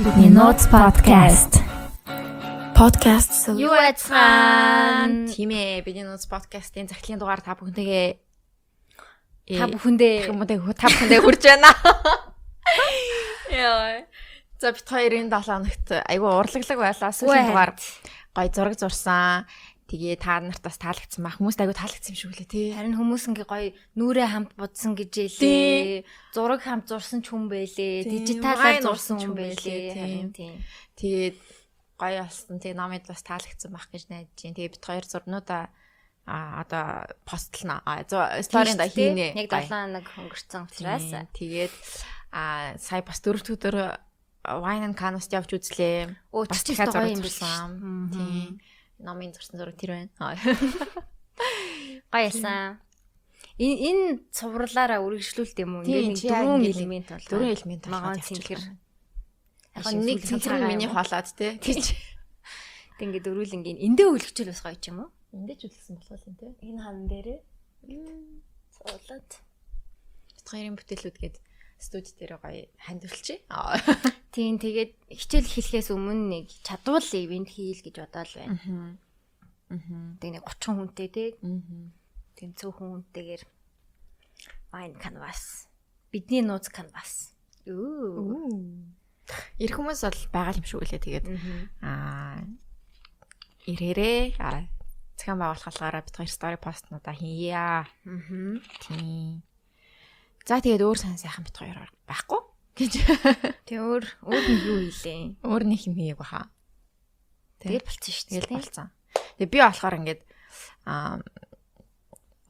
[0.00, 1.60] Минут подкаст.
[2.74, 3.48] Подкаст.
[3.52, 5.28] Юу айцгаан?
[5.28, 8.16] Тийм ээ, бидний нууц подкастын захидлын дугаар та бүхнтэйгээ
[9.60, 10.24] Та бүхэндээ
[10.72, 11.68] та бүхэндээ хүрж байна.
[13.52, 14.08] Яа.
[14.56, 17.12] За бит хоёрын 7 хоногт айгүй урлаглаг байлаа.
[17.12, 17.76] Сүүлийн дугаар
[18.32, 19.44] гой зураг зурсан.
[19.90, 22.66] Тэгээ та нарт бас таалагдсан ба хүмүүст айгүй таалагдсан юм шиг үлээ тий.
[22.70, 25.12] харин хүмүүс ингээ гоё нүрээ хамт будсан гэж
[25.42, 26.06] ялээ.
[26.30, 28.06] Зураг хамт зурсан ч хүн байлээ.
[28.06, 29.98] Дижиталаар зурсан урсан хүн байлээ.
[29.98, 30.62] Харин тийм.
[30.94, 31.38] Тэгээд
[31.98, 32.62] гоё болсон.
[32.62, 34.54] Тэгээ намайд бас таалагдсан байх гэж найдаж байна.
[34.54, 35.74] Тэгээ бит хоёр зурнуудаа
[36.30, 37.82] а одоо постлно.
[37.82, 39.42] А сторинда Тийм хийнэ.
[39.42, 41.10] Яг 7 хоног өнгөрцөн учраас.
[41.34, 41.74] Тэгээд
[42.30, 43.76] а сая бас дөрөвд өдөр
[44.46, 46.14] Wine and Canvas явж үзлээ.
[46.32, 47.70] Бас дахиад зураг юм зурсан.
[47.82, 48.14] байна.
[48.14, 48.60] Тийм.
[49.00, 50.12] Номын зурсан зураг тэр байна.
[52.12, 52.78] Гоё ясан.
[53.60, 55.88] Энэ энэ цувралаараа үргэлжлүүлт юм уу?
[55.88, 57.26] Яг дөрвөн элемент бол.
[57.28, 58.62] Дөрвөн элемент болгоод цэнхэр.
[59.76, 61.56] Яг нэг цэнхэр миний хоолоод те.
[61.64, 61.96] Тийч.
[62.96, 65.10] Тэг ингээд дөрвөлнгийн эндээ үлгчэл бас гоё ч юм уу?
[65.32, 66.46] Эндэж үлдсэн болох юм те.
[66.64, 67.38] Энэ хан дээрээ
[68.80, 69.28] цуулаад
[70.36, 71.36] Бит хоёрын бүтээлүүд гээд
[71.80, 73.40] студи дээр гоё хандвалчих.
[74.30, 78.98] Тийм тэгээд хичээл хэлэхээс өмнө нэг чадвал ивент хийл гэж бодоол байна.
[79.70, 80.18] Мгм.
[80.20, 81.90] Тэг нэг 30 хүнтэй тэг Мгм.
[82.36, 83.42] тийм цөөхөн хүнтэйгээр
[84.70, 85.66] wine canvas.
[86.12, 87.34] Бидний нууц canvas.
[87.66, 88.50] Үу.
[89.62, 91.26] Ирэх хүмүүс бол байгаа юм шиг үлээ тэгээд
[91.86, 92.42] аа
[93.66, 94.66] ирээрээ аа
[95.18, 97.86] цэхан байгууллагаараа бит хоёр стори постнуудаа хийя.
[98.06, 98.58] Мгм.
[98.82, 99.42] Тийм.
[100.46, 102.40] За тэгээд өөр сан сайхан бит хоёр байхгүй
[102.80, 102.92] гэж
[103.68, 105.44] Тэг өөр өөр нь юу хийлээ?
[105.44, 106.48] өөр нэг юм хийгээг баха.
[107.60, 108.56] Тэгэл болцсон шүү дээ.
[108.56, 108.88] Болцсон.
[109.36, 110.20] Тэгээ би болохоор ингээд
[110.88, 111.20] аа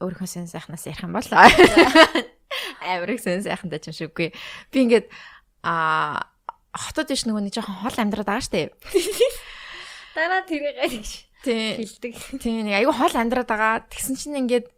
[0.01, 1.27] өөрийнхөө сэн сайхнаас ярих юм бол
[2.81, 4.31] амирх сэн сайхантай ч юм шиггүй.
[4.71, 5.11] Би ингээд
[5.67, 6.31] аа
[6.73, 8.71] хотод иш нөгөө нэг жоохон хол амьдраад байгаа штэ.
[10.15, 11.07] Дараа тэрийг гэж
[11.43, 11.77] Тийм.
[11.81, 12.13] хэлдэг.
[12.39, 13.73] Тийм нэг айгүй хол амьдраад байгаа.
[13.91, 14.71] Тэгсэн чинь ингээд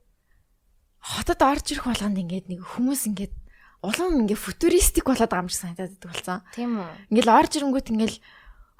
[1.03, 3.35] хотод орж ирэх болгонд ингээд нэг хүмүүс ингээд
[3.83, 6.39] улам ингээд футуристик болоод байгаа юм шиг санагдаад болсон.
[6.55, 6.87] Тийм үү?
[7.11, 8.17] Ингээл орж ирэнгүүт ингээл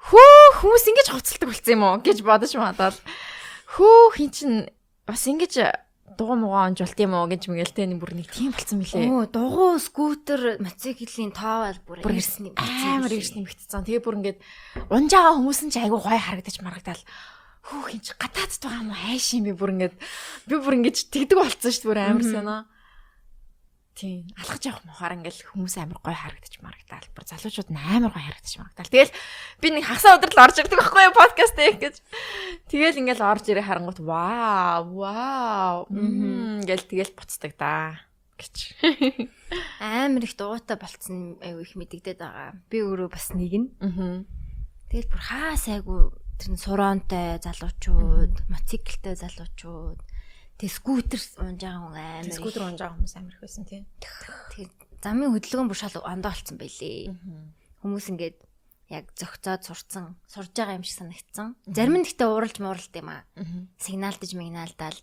[0.00, 0.32] хөө
[0.64, 2.96] хүмүүс ингэж хувцалдаг болсон юм уу гэж бодож мадаад
[3.76, 4.52] хөө хин чин
[5.04, 5.52] бас ингэж
[6.16, 9.08] дугуй муугаа онжуулт юм уу гэж мэгэл тэ нэг бүр нэг тийм болсон мөлий.
[9.10, 12.56] Оо, дугуй скутер, мотоциклийн тоо бол бүр ирсэн юм.
[12.56, 13.84] амар ирсэн нэмэгдсэн.
[13.84, 14.38] Тэгээ бүр ингээд
[14.88, 17.02] унжаага хүмүүс нь ч айгүй гой харагдаж марагдал.
[17.64, 19.96] Хөө хин чи гадаадд байгаа юм уу хайш юм би бүр ингээд
[20.48, 22.60] би бүр ингэж тэгдэг болцсон шүү дээ бүр амар санаа.
[23.94, 27.08] Тийм алхаж явах мохоор ингээл хүмүүс амар гой харагдаж марагдал.
[27.14, 28.90] Бүр залуучууд нь амар гой харагдаж марагдал.
[28.90, 29.14] Тэгэл
[29.62, 31.96] би нэг хасаа өдрөл орж ирдэг байхгүй юу подкаст дээр гэж.
[32.74, 38.02] Тэгэл ингээл орж ирээ харангуут вау вау мм гэл тэгэл буцдаг да
[38.34, 38.82] гэж.
[39.78, 42.58] амар их дуутай болцсон аюу их мэдэгдээд байгаа.
[42.66, 43.70] Би өөрөө бас нэг нь.
[43.78, 44.26] Аа.
[44.90, 46.10] Тэгэл бүр хаа сайгүй
[46.40, 49.98] тэр нь суроонтой залуучууд, мотоциклтэй залуучууд,
[50.58, 52.34] тэг скутер унжаа хүн амар.
[52.34, 53.84] Скутер унжаа хүмүүс амар их байсан тийм.
[54.54, 54.70] Тэг
[55.02, 57.14] замын хөдөлгөөн бүр шал ондоо болцсон байлээ.
[57.82, 58.38] Хүмүүс ингээд
[58.92, 61.56] яг зөгцөөд сурцсан, сурж байгаа юм шиг санагдсан.
[61.68, 63.24] Зарим нь гэхдээ ууралж мууралт юм аа.
[63.80, 64.98] Сигналдаж мигналдаал.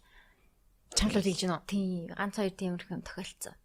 [0.98, 1.62] Чамлууд хийж гинөө.
[1.66, 3.56] Тийм, ганц хоёр тиймэрхүү юм тохиолдсон.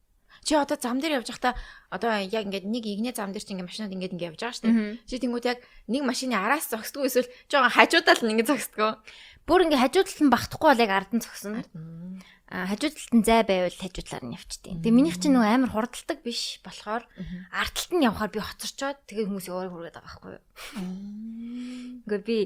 [0.47, 1.59] Чи одоо зам дээр явж байхдаа
[1.91, 4.67] одоо яг ингээд нэг игнэ зам дээр чи ингээд машинууд ингээд ингээд явж байгаа шүү
[4.71, 5.03] дээ.
[5.11, 5.59] Чи тэнгууд яг
[5.91, 9.03] нэг машины араас зогсдгоо эсвэл жоохон хажуудаа л ингээд зогсдгоо.
[9.43, 11.67] Бүр ингээ хажуудалд нь багтахгүй бол яг ард нь зогсно.
[12.47, 14.79] А хажуудалд нь зай байвал хажуудлаар нь явчихдээ.
[14.79, 17.03] Тэгээ минийх чинь нөгөө амар хурдалдаг биш болохоор
[17.51, 20.45] ардталт нь явхаар би хоцорчоод тэгээ хүмүүс өөрөө хүргээд байгаа байхгүй юу.
[22.07, 22.39] Ингээ би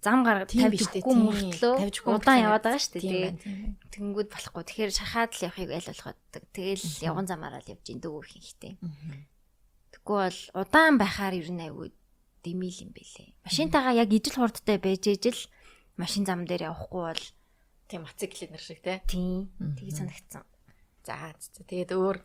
[0.00, 1.24] зам өгөхгүй тийм.
[1.28, 1.74] мөртлөө
[2.16, 3.36] удаан яваад байгаа шүү дээ.
[3.92, 4.62] Тэнгүүд болохгүй.
[4.64, 6.18] Тэгэхээр шахаад л явахыг айл болгоод
[6.56, 8.72] тэгэл явган замаараа л явж ин дүү ихтэй.
[9.92, 11.88] Тэггүй бол удаан байхаар ер нь айгүй
[12.40, 13.28] дэмил юм бэлээ.
[13.44, 15.40] Машинтайгаа яг ижил хурдтай байж ижил
[16.00, 17.24] машин зам дээр явахгүй бол
[17.90, 19.02] Тийм мотоциклын нэр шиг те.
[19.04, 20.46] тийм тийг санагдсан.
[21.04, 21.34] За
[21.66, 22.16] тэгээд өөр.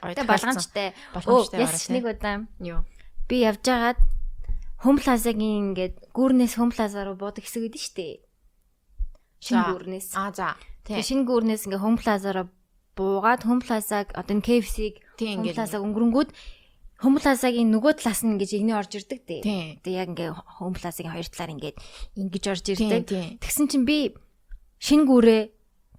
[0.00, 2.86] Болгоомжтой Оо, байгаа яс нэг удаа Юу?
[3.28, 3.60] би явж
[4.80, 8.24] Хом плазагийн ингээд гүүрнээс Хом плаза руу буудаг хэсэг өгдөн штэ.
[9.44, 9.68] Шинэ За.
[9.76, 10.08] гүүрнээс.
[10.16, 10.48] Аа за.
[10.88, 12.48] Тэгээ шинэ гүүрнээс ингээд Хом плаза руу
[12.96, 15.56] буугаад Хом плазаг одоо энэ KFC-г ингээд.
[15.56, 16.30] плазаг өнгөрөнгүүд
[17.00, 19.40] Хом плазагийн нөгөө талаас нь ингэж игнээ орж ирдэг дээ.
[19.84, 21.76] Тэгээ яг ингээд Хом плазагийн хоёр талаар ингээд
[22.16, 23.04] ингэж орж ирдэг.
[23.40, 24.16] Тэгсэн чинь би
[24.80, 25.42] шинэ гүүрээ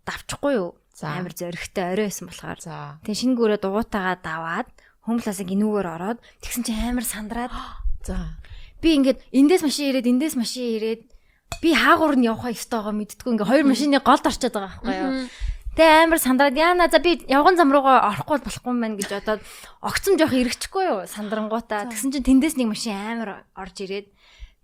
[0.05, 0.77] давчихгүй юу?
[1.01, 2.59] Амар зөрөгтэй орой байсан болохоор.
[3.01, 4.69] Тэгээ шинэ гүүрээ дугуйтагаа даваад
[5.01, 7.49] Хомласаа гинүүгээр ороод тэгсэн чинь амар сандраад
[8.05, 8.37] За.
[8.81, 11.01] Би ингээд эндээс машин ирээд эндээс машин ирээд
[11.61, 15.29] би хаагуур нь явах ёстойгоо мэдтгүй ингээ хоёр машины голд орчод байгаа байхгүй юу.
[15.71, 19.41] Тэ амар сандраад яана за би явган зам руугаа орохгүй бол болохгүй мэн гэж бодоод
[19.79, 21.87] огцом жоох эргэчихгүй юу сандрангуудаа.
[21.87, 24.11] Тэгсэн чинь тэндээс нэг машин амар орж ирээд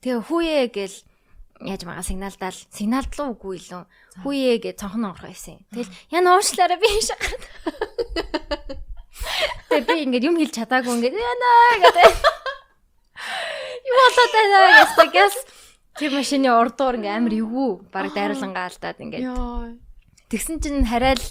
[0.04, 0.98] тэгээ хүүе гэл
[1.64, 3.84] яаж магаа сигналдаал сигналдлуу үгүй илүү
[4.26, 5.64] хүүе гэж цонхон орох байсан.
[5.72, 7.44] Тэгэл яна уушлаараа би шахаад.
[9.70, 12.14] Тэгээ би ингээд юм хэлж чадаагүй ингээд яна гэдэг.
[13.88, 15.36] Юу болоод байна гэсэн гэс
[15.98, 19.26] тэр машины урдуур ингээ амар эвгүй баг дайруулангаа алдаад ингээд.
[20.28, 21.24] Тэгсэн чинь хараад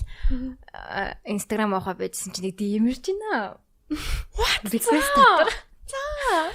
[1.29, 3.61] Instagram авахаа байжсэн чинь нэг димэрч байна.
[4.35, 4.65] What?
[4.67, 5.53] Request дотор.
[5.87, 6.51] За.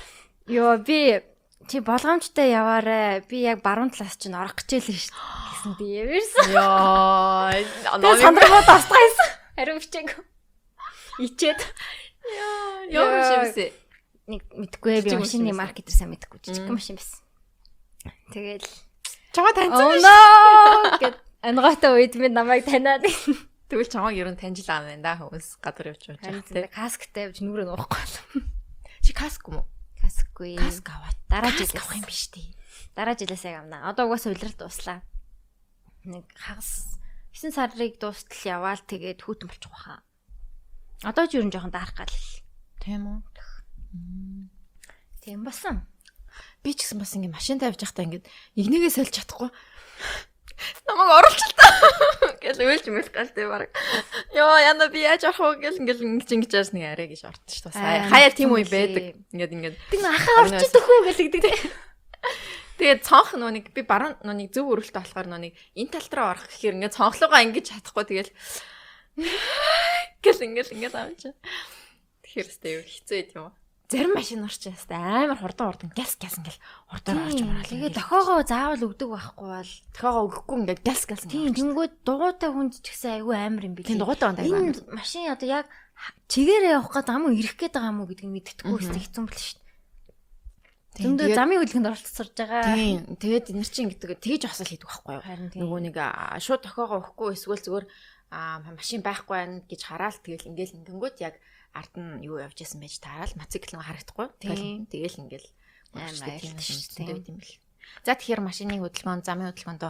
[0.50, 1.22] Йоо би
[1.69, 3.24] чи болгоомжтой яваарэ.
[3.30, 5.31] Би яг баруун талаас чинь орох гэж байлаа шүү дээ.
[5.54, 6.45] Гэсэн димэрсэн.
[6.51, 7.56] Йоо.
[8.01, 9.30] Тэгээ сандрагууд устгайсан.
[9.56, 10.10] Хариу бичээг.
[11.22, 11.62] Ичээд
[12.92, 13.72] Йоо шивсэ
[14.27, 17.21] нэг мэдгүй би машины маркетер сайн мэдгүй жижиг машин байсан.
[18.33, 18.68] Тэгэл
[19.33, 23.06] чамаа таньсан oh байна гэд ангаатай үед минь намайг таниад
[23.69, 25.13] тэгвэл чамаа ер нь таньжилаа байна да.
[25.18, 28.15] Хүмүүс гадар явж байгаа юм тийм касктай явж нүрээ нуухгүй бол
[29.01, 29.68] чи каск юм уу?
[30.01, 30.57] Каскгүй.
[30.57, 32.53] Каск аваад дараа жил авах юм биш тий
[32.95, 35.00] дараа жилээс яг авнаа одоо угаасаа улирал дуслаа.
[36.03, 37.00] Нэг хагас
[37.31, 40.03] 9 сарыг дуустал яваал тэгээд хүүтэн болчих واخа
[41.01, 42.15] одоо ч ер нь жоохон даарах гал
[42.83, 43.19] тийм үү?
[45.21, 45.85] Тийм басан.
[46.63, 49.49] Би ч гэсэн бас ингэ машин тавьж байхдаа ингэ игнийгээ сольж чадахгүй.
[50.85, 51.67] Намайг оруулж та
[52.43, 53.69] гэл уйлж мэл галтай баг.
[54.33, 57.49] Йоо яна би яаж авах вэ гэл ингээл ингэж ингэж яас нэг арай гэж ордсон
[57.49, 58.09] шүү дээ.
[58.13, 59.17] Хаяа тийм үе байдаг.
[59.33, 61.53] Ингээд ингээд Тэг ахаа орч идэх үү гэлэгдэг те.
[62.81, 66.77] Тэгээд цонх нэг би баруун нэг зөв өрөлтөй болохоор нэг энэ тал руу орох гэхээр
[66.77, 68.31] ингээд цонхлогоо ингэж чадахгүй тэгэл
[70.25, 71.21] гэл ингээл ингээд авч.
[72.25, 72.49] Тэгэхээр
[72.81, 73.53] юу хэцүү юм.
[73.91, 77.67] Зарим машин орч ястай амар хурдан хурдан гяс гяс ингээл хурдан орж мараа.
[77.67, 82.79] Тэгээ дохоогоо заавал өгдөг байхгүй бол тохиогоо өгөхгүй ингээд гяс гяс тийм тэнгүүд дугуйтай хүнд
[82.79, 83.91] ч гэсэн айгүй амар юм билээ.
[83.91, 84.47] Тийм дугуйтай байна.
[84.47, 85.67] Энэ машин одоо яг
[86.31, 89.27] чигээрээ явах гэдэг юм уу ирэх гээд байгаа юм уу гэдгийг мэддэхгүй хэвчээ хэцүү юм
[89.27, 89.59] бэл шүү.
[90.91, 92.63] Зөндөө замын хөдөлгөөнд оролцож байгаа.
[92.75, 92.99] Тийм.
[93.19, 95.23] Тэгээд энэ чинь гэдэг тэгж асал хийдэг байхгүй юу?
[95.23, 95.61] Харин тийм.
[95.67, 95.95] Нөгөө нэг
[96.39, 97.85] шууд тохиогоо өгөхгүй эсвэл зүгээр
[98.71, 101.35] машин байхгүй байна гэж хараал тэгэл ингээл ингэнгүүт яг
[101.73, 104.27] ард нь юу явж исэн байж таарал мотоцикл нь харагдахгүй.
[104.39, 105.47] Тэгэл тэгэл ингээл
[106.95, 107.56] дээ юм бэл.
[108.06, 109.83] За тэгэхээр машины хөдөлгөөн, замын хөдөлгөөнд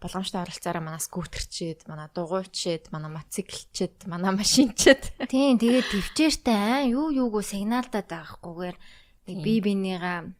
[0.00, 7.12] болгоомжтой оролцоороо манай скутерчэд, манай дугуйчэд, манай мотоциклчэд, манай машинчэд Тийм тэгээд төвчээртэй аа юу
[7.12, 8.08] юугүй сигналдаад
[9.28, 9.44] Тийм.
[9.44, 10.32] бие бинийгаа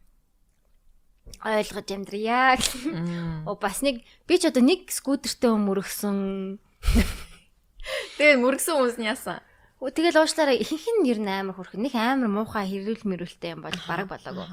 [1.45, 2.57] ойлгож амьдрья.
[3.45, 6.57] О бас нэг би ч одоо нэг скутертэй өмөргсөн.
[8.17, 9.41] Тэгээд мөргсөн хүмүүс нь яасан?
[9.81, 11.73] Тэгэл уушлаараа ихэнх нь ер нь амар хөрх.
[11.73, 14.45] Нэг амар муухай хэрүүл мэрүүлтэй юм бол бараг болоогүй.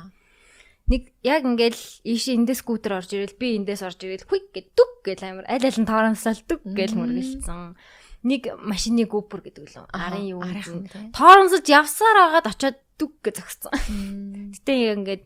[0.88, 5.04] Нэг яг ингээл ийш эндээс скутер орж ирэл би эндээс орж ирэл хүйг гэд дүг
[5.04, 7.76] гэл амар аль аль нь торомсол дүг гэл мөргөлцсөн.
[8.24, 9.84] Нэг машины гүпер гэдэг лөө.
[9.92, 11.12] Арын юу тий.
[11.12, 13.72] Торомсож явсаар агаад очиод дүг гэж зогссон.
[14.56, 15.24] Гэтэ ингээд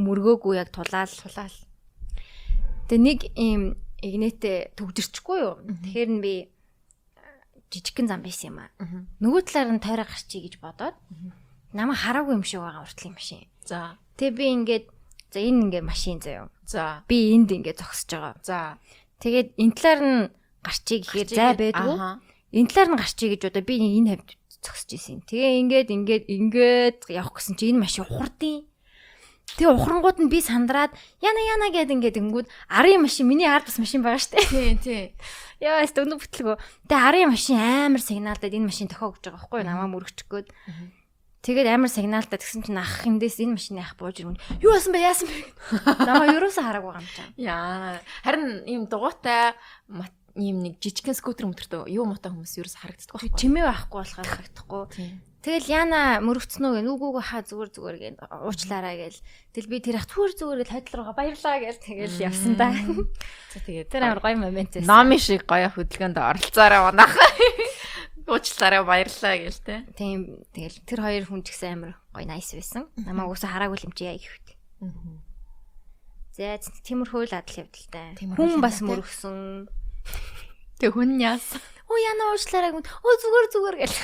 [0.00, 1.12] мөргөөгүй яг тулаал.
[1.12, 1.56] Тулаал.
[2.88, 3.62] Тэгээ нэг ийм
[4.00, 5.60] игнэтэй төгдөрчихгүй юу.
[5.68, 6.34] Тэгэхээр нь би
[7.72, 8.70] жижигхэн зам байсан юм аа.
[9.20, 10.96] Нөгөө талаар нь тойроо гарчий гэж бодоод
[11.72, 13.44] намайг хараагүй юм шиг байгаа уртлын машин.
[13.64, 13.98] За.
[14.16, 14.84] Тэгээ би ингээд
[15.32, 16.48] за энэ ингээд машин заяа.
[16.64, 17.04] За.
[17.08, 18.34] Би энд ингээд зогсож байгаа.
[18.40, 18.78] За.
[19.20, 20.20] Тэгээд энэ талаар нь
[20.64, 21.96] гарчий гэхээр зай байдгүй.
[22.56, 24.28] Энэ талаар нь гарчий гэж одоо би энэ хавьд
[24.64, 25.20] зогсож исэн.
[25.28, 28.64] Тэгээ ингээд ингээд ингээд явах гэсэн чи энэ машин ухардیں۔
[29.56, 30.92] Тэгээ ухрангууд нь би сандраад
[31.24, 34.44] яна яна гэд ингээд ингүүд арын машин миний ард бас машин байгаа штэ.
[34.44, 35.04] Тий, тий.
[35.64, 36.56] Яа, стөнгө бүтлгөө.
[36.90, 39.68] Тэгээ арын машин амар сигналдаад энэ машин тохио гэж байгаа байхгүй юу?
[39.72, 40.48] Намаа мөрөгчих гээд.
[41.42, 44.42] Тэгээд амар сигналдаад тэгсэн чинь ах эндээс энэ машины ах бууж ирмэн.
[44.60, 45.00] Юу яасан бэ?
[45.00, 45.38] Яасан бэ?
[46.04, 47.28] Намаа ерөөсөө хараагүй юм чам.
[47.38, 48.02] Яа.
[48.26, 49.54] Харин ийм дугуйтай
[50.38, 53.34] ийм нэг жижигхэн скутер мөтөртөө юу муутай хүмүүс ерөөс харагддаг байхгүй.
[53.34, 54.82] Чимээ байхгүй болохоор харагдахгүй.
[55.48, 59.20] Тэгэл яна мөрөгцнөө гэ нүгүүг хаа зүгээр зүгээр гэ уучлаарай гээл.
[59.56, 62.68] Тэгэл би тэр ах зүгээр зүгээр гэл хойдол руугаа баярлаа гээл тэгэл явсан да.
[63.56, 64.84] За тэгээд Тэр амар гоё момент байсан.
[64.84, 67.16] Номи шиг гоё хөдөлгөөнд оролцоорой манайх.
[68.28, 69.88] Уучлаарай баярлаа гээл те.
[69.96, 72.84] Тийм тэгэл тэр хоёр хүн ч гэсэн амар гоё nice байсан.
[73.08, 74.52] Намаа уусаа хараагүй юм чи яа гэхвт.
[76.36, 78.20] За тиймэрхүү л адал явдалтай.
[78.36, 79.64] Хүн бас мөрөгсөн.
[80.76, 81.64] Тэг хүн яасан?
[81.88, 82.84] Оо яна уучлаарай гүн.
[82.84, 83.96] Оо зүгээр зүгээр гэл.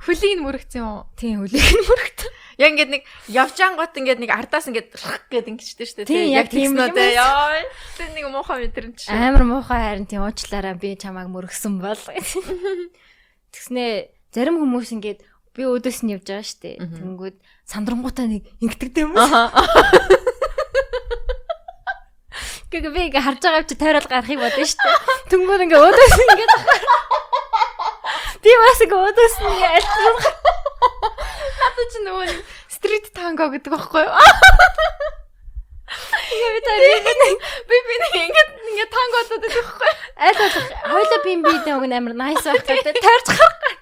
[0.00, 1.04] Хүлийг мөрөгцсөн юм уу?
[1.14, 2.20] Тийм үлээх нь мөрөгт.
[2.56, 4.96] Яг ингээд нэг явж ангууд ингээд нэг ардаас ингээд
[5.28, 6.08] гэд ингэжтэй шүү дээ.
[6.08, 7.20] Тийм, яг тийм юм дээ.
[7.20, 7.60] Яа.
[8.00, 9.12] Тэр нэг муухай мэдрэмж.
[9.12, 12.00] Амар муухай харин тийм уучлаарай би чамааг мөрөгсөн бол.
[13.52, 15.20] Тэгснээ зарим хүмүүс ингээд
[15.52, 16.80] би өөдөөс нь явж байгаа штэ.
[16.80, 17.36] Тэнгүүд
[17.68, 19.16] сандрангуудаа нэг ингэдэгтэй юм.
[19.20, 19.52] Аха.
[22.72, 25.28] Гэхдээ би ингээ харж байгаа юм чи тойрол гарахыг бодсон шүү дээ.
[25.28, 26.48] Тэнгүүр ингээ өөдөөс ингээ
[28.40, 30.16] Би бас ингээ өөдөөс ингээ альцсан.
[31.60, 32.28] Надад ч нөгөө
[32.72, 34.14] стрит танго гэдэг байхгүй юу?
[36.30, 36.88] Тэгээ би таа би
[37.68, 37.76] Би
[38.24, 39.98] ингээд ингээд танго одод байдаг байхгүй юу?
[40.20, 43.76] аль болох хоёлоо би би нэг амар nice байх гэдэг тойрч гарах.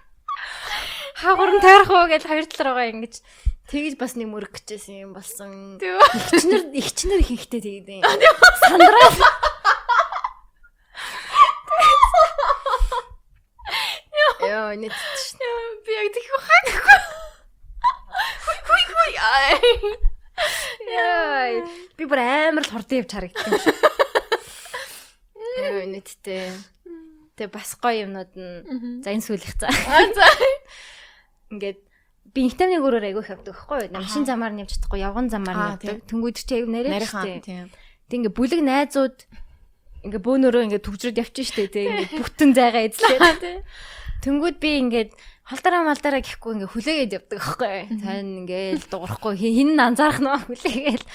[1.18, 3.14] Хаагур нь тойрох уу гэж хоёр талаараа ингэж
[3.70, 5.78] тэгж бас нэг мөрөх гэжсэн юм болсон.
[5.82, 8.06] Игчнэр игчнэр хийхтэй тэгээд юм.
[14.48, 14.92] Яа, нэг
[15.84, 16.98] Би яг тийх хаагүй.
[18.68, 19.12] Хүй хүй.
[19.20, 19.52] Ай.
[20.88, 21.62] Яа,
[21.98, 23.76] би бүр амар л хурдан явж харагдсан юм шиг.
[25.58, 26.48] Яа, нэгтээ.
[27.38, 29.70] Тэгээ бас гоё юмнууд нь за энэ сүүлих цаа.
[29.70, 30.26] Аа за.
[31.54, 31.78] Ингээд
[32.34, 33.94] би инхтамны гөрөөр айгүйх явдаг байхгүй юу?
[33.94, 36.02] Машин замаар нь явж чадахгүй, явган замаар нь явдаг.
[36.10, 37.44] Тэнгүүд чи нарийн Нарийнхан штэ.
[37.46, 37.66] тийм.
[38.10, 39.16] Тэг ингээ бүлэг найзууд
[40.02, 43.56] ингээ бөөнөрөө ингээ төгжрөд явчих штэ тий ингээ бүтэн зайгаа эзлээд тий.
[44.18, 45.10] Тэнгүүд би ингээд
[45.46, 48.02] холдараа малдараа гэхгүй ингээ хүлээгээд явдаг байхгүй.
[48.02, 51.06] Сайн ингээл дуурахгүй хин нь анзаарах нөө хүлээгээл.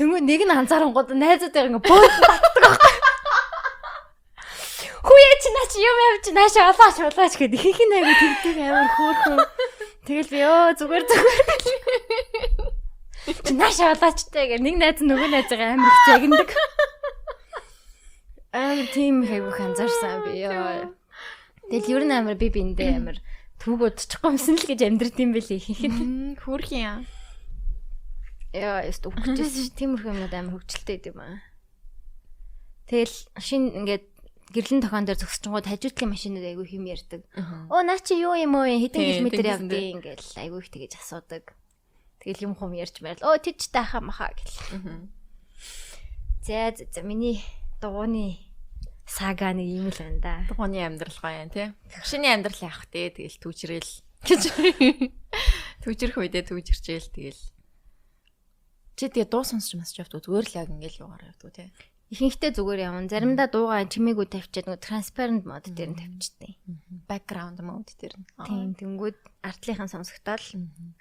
[0.00, 2.94] Тэнгүүд нэг нь анзаарангууд найзуудаа ингээ бөөд татдаг байхгүй.
[5.08, 8.88] Хүүе чи наа чи юм явж наашаа олооч олооч гэдэг ихэнх нь айгу тэгдэг амар
[8.96, 9.38] хөөрхөн.
[10.08, 11.48] Тэгэл би өө зүгээр зүгээр.
[13.44, 16.50] Чи наашаа олоочтой гэх нэг найз нөгөө найзгаа амар их загнадаг.
[18.56, 20.97] Аа тийм хайгуу анзаарсан би ёо.
[21.68, 23.18] Тэгэл ер нь амар би биндээ амар
[23.60, 26.36] түүг удчихгүй юмсан л гэж амьдрд юм бэлээ нь.
[26.40, 27.04] Хөөх юм.
[28.56, 31.44] Яа, яст өгчээсэн ш тиймэрхүү юмнууд амар хөвчлөлтэй юм аа.
[32.88, 34.08] Тэгэл шин ингээд
[34.56, 37.20] гэрлэн тохион дээр зөксчөнгүүд хажуутлын машинууд айгүй хэм ярьдаг.
[37.68, 41.52] Оо наа чи юу юм уу хэдэн километр явдیں۔ ингээл айгүй их тэгэж асуудаг.
[42.24, 43.20] Тэгэл юм хум ярьж байл.
[43.20, 45.12] Оо тэд тааха маха гэл.
[46.48, 47.44] За за миний
[47.84, 48.47] дугууны
[49.08, 50.34] сага нэг юм л байна да.
[50.52, 51.72] Тухайн амьдрал гоё юм тий.
[52.04, 53.92] Шиний амьдрал явах тий тэгэл түүчрэл
[54.28, 54.42] гэж.
[55.82, 57.42] Түүчрэх үедээ түүчирчээл тэгэл.
[58.98, 61.68] Чи тэгээ дуу сонсч масч явдаг зүгээр л яг ингээл юугаар явдаг тий.
[62.08, 63.08] Ихэнхдээ зүгээр явна.
[63.08, 66.52] Заримдаа дуугаа чимээгүй тавьчаад нөгөө transparent mode дээр нь тавьчихдээ.
[67.04, 68.26] Background mode дээр нь.
[68.48, 70.40] Тийм тэнгүүд артлынхан сонсогдоод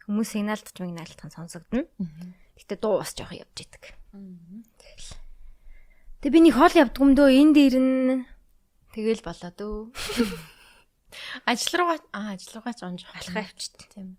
[0.04, 1.88] хүмүүс сигналдж мигналтхан сонсогдно.
[2.60, 3.96] Гэтэ дуу бас жоох явж идэг.
[6.18, 8.26] Тэгээ би нэг хоол явдаг юм дөө энэ дээр нь
[8.98, 9.78] тэгэл болоо дөө.
[11.50, 13.86] Ажил руугаа аа ажил руугаа ч онж Алхаа явчихдээ.
[13.94, 14.18] Тийм.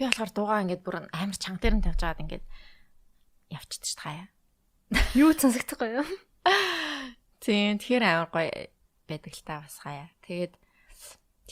[0.00, 2.44] Би болохоор дуугаа ингээд бүр амар чанга дээр нь тавьж агаад ингээд
[3.52, 4.28] явчихдаг шүү дээ.
[5.20, 6.08] Юу сонсогдохгүй юу?
[7.44, 8.48] Тийм, тэгэхээр амар гоё
[9.04, 10.08] байдаг л та бас хаяа.
[10.24, 10.56] Тэгээд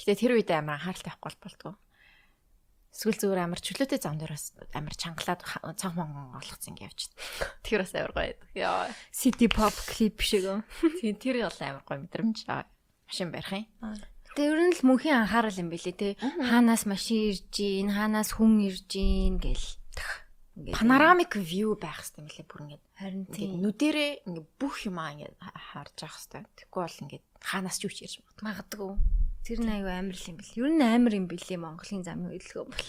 [0.01, 1.75] гэхдээ тэр үед амар анхааралтай авахгүй болтгоо.
[2.91, 5.41] Эсвэл зүгээр амар чөлөөтэй зам дээр бас амар чангалаад
[5.79, 7.17] цанх монгон олгоцсон ингэ явчихсан.
[7.63, 8.49] Тэр бас амар гоё байдаг.
[8.59, 8.91] Яа.
[9.15, 10.61] City pop clip шиг юм.
[10.99, 12.39] Тийм, тэр бол амар гоё мэдрэмж.
[13.07, 13.67] Машин барих юм.
[14.35, 16.15] Тэгээ ер нь л мөнхийн анхаарал юм билий те.
[16.19, 19.67] Хаанаас машин ирж гин, хаанаас хүн ирж гин гэл.
[20.55, 22.79] Ингээд Панорамик view байх хэрэгтэй мөлий бүр ингэ.
[22.99, 26.43] харин Ингээд тийм нүдэрээ ингэ бүх юмаа ингэ харж явах хэрэгтэй.
[26.59, 28.93] Тэгэхгүй бол ингэ хаанаас ч юу ч ярьж магадгүй.
[29.45, 30.57] Тэр нь аюу амар юм бэл.
[30.61, 32.87] Ер нь амар юм билий Монголын замын хөдөлгөөн бол.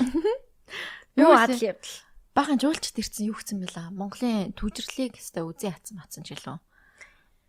[1.22, 1.98] Юу адал явдал.
[2.32, 3.92] Баахан жуулчд ирсэн юу гэсэн бэлээ.
[3.92, 6.60] Монголын түүжрлийг хэвээр үзээ хатсан матсан ч гэлөө.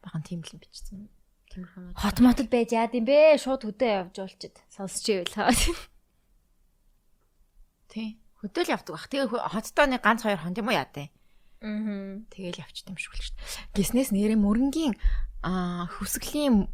[0.02, 1.06] Баахан тийм л бичсэн.
[1.94, 3.38] Хот мотод байж яад юм бэ?
[3.38, 4.56] Шууд хөдөө явж уулчид.
[4.72, 5.30] Сонсч ивэл.
[7.92, 8.18] Тий.
[8.42, 9.06] Хөдөөл явдаг бах.
[9.06, 11.12] Тэгээ хоттой нэг ганц хоёр хон тийм үү яа тээ.
[11.62, 12.18] Аа.
[12.32, 13.78] Тэгээл явчих юм шиг л шүү дээ.
[13.78, 14.98] Гиснээс нэрээ мөрөнгийн
[15.46, 16.66] аа хүсгэлийн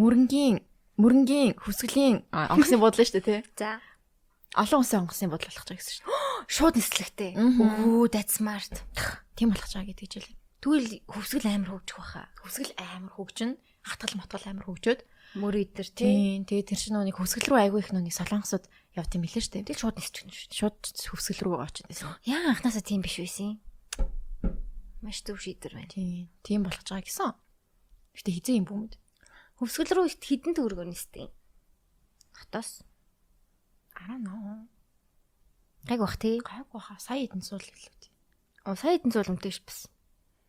[0.00, 0.64] мөрөнгийн
[1.00, 3.40] мөрөнгийн хүсгэлийн онгоцны буудлаа шүү дээ тий.
[3.56, 3.80] За.
[4.54, 6.52] Олон хүнсээ онгоцны буудлаа болгож байгаа гэсэн шүү дээ.
[6.54, 7.30] Шууд нислэгтэй.
[7.40, 8.74] Өө that's smart.
[9.34, 10.36] Тийм болгож байгаа гэдэг жийлээ.
[10.60, 12.28] Тэгвэл хөвсгөл амар хөгжих баха.
[12.44, 15.00] Хөвсгөл амар хөгжин, хатгал мотгал амар хөгжөөд
[15.40, 16.42] мөр идэр тий.
[16.44, 19.68] Тэгээ тэр чинь нүг хөвсгөл рүү айгүй их нүг солонгосод явт юм билээ шүү дээ.
[19.70, 20.58] Тэг шууд нисчихнэ шүү дээ.
[20.60, 22.12] Шууд хөвсгөл рүү очиж нисэн.
[22.26, 23.58] Яа анханасаа тийм биш байсан юм.
[25.00, 25.88] Маш төв шийдэр байна.
[25.88, 26.28] Тийм.
[26.42, 27.32] Тийм болгож байгаа гэсэн.
[28.18, 28.94] Гэтэ хизээ юм бүүмэд.
[29.60, 31.28] Хөвсгөл рүү хідэн төгрөгөөр нисдэг.
[32.32, 32.80] Хотоос.
[33.92, 34.64] Араа нөө.
[35.84, 36.40] Гайг бах тий.
[36.40, 38.08] Гайгүй хаа сая хэдэн суул гэлээ.
[38.64, 39.84] Оо сая хэдэн зуул өмтэй ш бас.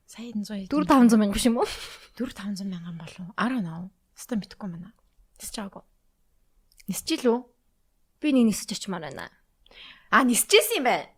[0.07, 0.63] Сая хэдэн зуул.
[0.71, 1.67] 4 500 мянга биш юм уу?
[2.15, 3.27] 4 500 мянган болов.
[3.35, 3.91] Араа нөө.
[4.15, 4.95] Хэвээ мэдхгүй мэнэ.
[5.43, 5.83] Нисэж байгаагүй.
[6.87, 7.39] Нисэж лөө.
[8.23, 9.27] Би нэг нисэж очимаар байна.
[10.07, 11.11] А нисчихсэн юм байна.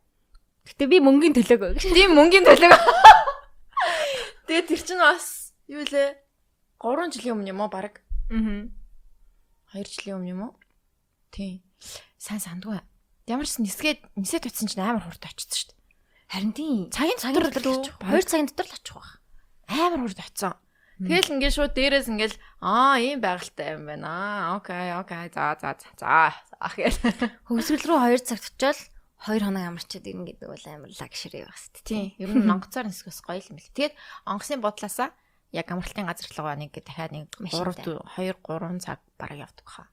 [0.66, 1.78] Гэтэ би мөнгөний төлөөг.
[1.78, 2.74] Тийм мөнгөний төлөв.
[4.50, 6.23] Тэгээ тэр чинь бас юу лээ?
[6.84, 8.04] 3 жилийн өмнө юм уу баг?
[8.28, 8.68] Аа.
[9.72, 10.54] 2 жилийн өмнө юм уу?
[11.32, 11.64] Тийм.
[12.20, 12.84] Сайн сандгүй.
[13.24, 15.80] Ямар ч нисгээд нисээд очсон чинь амар хурд очсон шүү дээ.
[16.28, 16.92] Харин тийм.
[16.92, 17.96] Цагийн цагийн дотор л очих.
[18.04, 19.12] 2 цагийн дотор л очих байх.
[19.72, 20.54] Амар хурд очсон.
[21.00, 24.12] Тэгэл ингээд шууд дээрээс ингээд аа ийм байгальтай юм байна.
[24.12, 25.32] Аа окей, окей.
[25.32, 25.88] За за за.
[25.96, 26.36] За.
[26.60, 27.00] Ахгээл.
[27.48, 28.84] Хөвсгөл рүү 2 цагт очивол
[29.24, 31.88] 2 хоног амарчаад ирнэ гэдэг бол амар лагшри байх шүү дээ.
[31.88, 32.06] Тийм.
[32.20, 33.72] Ер нь монгоцоор нисгээс гоё юм л.
[33.72, 33.96] Тэгээд
[34.28, 35.16] онгоцны бодлаасаа
[35.54, 39.88] яг амралтын газар руу нэг дахиад нэг 3 2 3 цаг бараг явдаг хаа.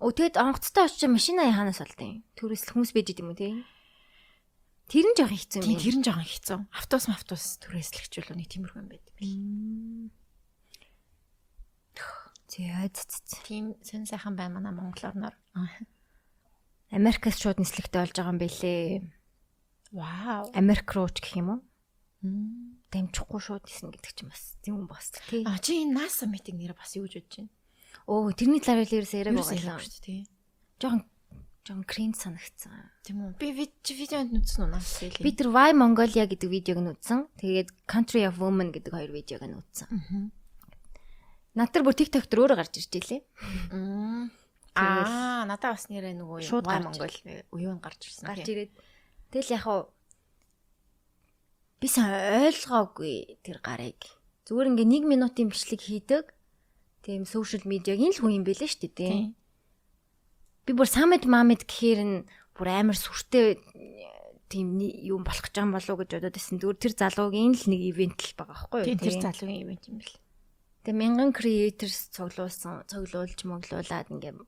[0.00, 3.48] Өө тэгэд онгоцтой очиж машина яханаас олдیں۔ Төрөөс хүмүүс байж идэм үү те?
[4.88, 5.80] Тэр нь жоохон хэцүү юм.
[5.80, 6.58] Тэр нь жоохон хэцүү.
[6.76, 9.06] Автобус автобус түрээслэгчүүл нэг тиймэрхүү юм байд.
[12.54, 13.20] Зяц.
[13.48, 15.34] Тийм сэн сайхан байна манай монголоор нор.
[16.92, 19.08] Америкаас шууд нислэгтэй болж байгаа юм бэлээ.
[19.90, 20.46] Вау.
[20.54, 21.60] Америк руу ч гэх юм уу?
[22.94, 25.42] Дамжихгүй шууд нисэн гэдэг чинь бас юм бас тий.
[25.42, 27.50] А чи энэ NASA meeting нэр бас юу гэж бодож байна?
[28.06, 30.20] Оо тэрний талаар л ерөөсөө яриаг байгаа юм шүү дээ тий.
[30.78, 31.02] Жохон
[31.64, 32.92] жохон кринж санагцсан.
[33.02, 33.40] Тийм үү.
[33.40, 35.18] Би видеонд нүцсэн уу NASA л.
[35.18, 37.26] Би тэр Why Mongolia гэдэг видеог нүцсэн.
[37.40, 39.42] Тэгээд Country of Women гэдэг хоёр видеог.
[41.54, 43.20] Над тэр бүр TikTok дээр өөрөө гарч ирж илээ.
[44.74, 47.14] Аа, надад бас нэрээ нөгөө шууд Монгол
[47.54, 48.26] уян гарч ирсэн.
[48.26, 48.72] Гарч ирээд
[49.30, 49.64] тэгэл яг
[51.84, 54.00] би сайн ойлгоогүй тэр гарыг.
[54.48, 56.32] Зүгээр ингээ 1 минутын бичлэг хийдэг.
[57.04, 59.36] Тийм сошиал медиаг энэ л хүн юм бэлээ шүү дээ.
[60.64, 62.16] Би бүр самэд мамэд гэхээр нь
[62.56, 63.60] бүр амар сүртэй
[64.48, 66.56] тийм юм болох гэж байгаа болов уу гэж бодоод байсан.
[66.56, 68.88] Зүгээр тэр залуугийн л нэг ивент л байгаа байхгүй юу?
[68.88, 70.16] Тийм тэр залуугийн ивент юм бэл.
[70.88, 74.40] Тэгээ мянган creators цуглуулсан, цуглуулж моглуулад ингээм.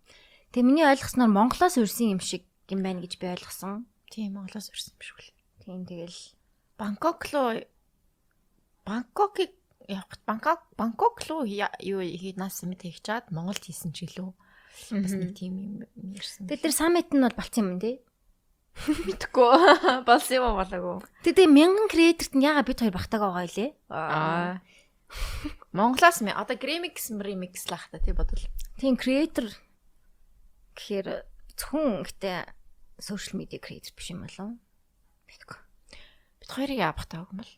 [0.57, 3.85] Тэгээ миний ойлгосноор Монголоос урьсан юм шиг юм байна гэж би ойлгосон.
[4.09, 5.33] Тийм Монголоос урьсан юм шиг үл.
[5.61, 6.36] Тийм тэгэл
[6.76, 7.64] Бангкок руу
[8.85, 9.52] Бангкокыг
[9.88, 14.30] явах Бангкок Бангкок руу юу хийнаас мэт хийх чад Монголд хийсэн ч илүү
[14.92, 16.47] бас нэг тийм юм ярьсан.
[16.47, 17.97] Тэгээ тэр саммит нь бол болцсон юм тий.
[18.76, 21.00] Мэдхгүй болсон юм болоогүй.
[21.25, 23.71] Тэгээ мянган креаторт нь яга бид хоёр багтааг байгаа илээ.
[23.88, 24.61] Аа.
[25.73, 28.45] Монголоос ми одоо Gramix Remix лах та тий бодвол.
[28.76, 29.49] Тийм creator
[30.76, 31.25] гэхээр
[31.56, 32.38] зөвхөн гэтээ
[33.00, 34.60] social media creator биш юм болов.
[35.25, 35.66] Мэдгүй.
[36.47, 37.52] Бид хоёрыг яабах таа юм бол.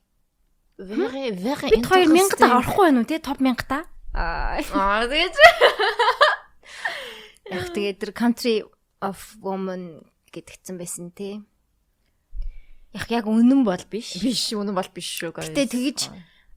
[0.80, 3.84] Very very Бид хоёр мянгад орохгүй байна уу тий топ мянгата?
[4.16, 4.56] Аа.
[4.72, 5.36] Аа тэгэж.
[7.52, 8.64] Яг тэгээ тэр country
[9.04, 11.44] of woman гэдгцэн байсан тий.
[12.96, 14.16] Яг яг үнэн бол биш.
[14.24, 15.36] Биш үнэн бол биш шүү.
[15.36, 16.08] Гэтэ тэгэж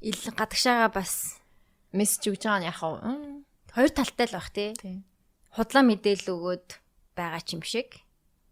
[0.08, 1.36] ил гадагшаага бас
[1.92, 4.72] мессеж өгж байгаа нь яг хоёр талтай л бах тий.
[5.52, 6.68] Худлаа мэдээлэл өгөөд
[7.12, 8.00] байгаа ч юм шиг.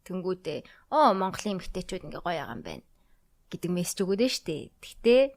[0.03, 2.88] Тэнгүүдээ оо Монголын эмэгтэйчүүд ингээ гоё байгаа юм байна
[3.51, 4.69] гэдэг мессеж өгөөд нь штэ.
[4.79, 5.33] Гэтэ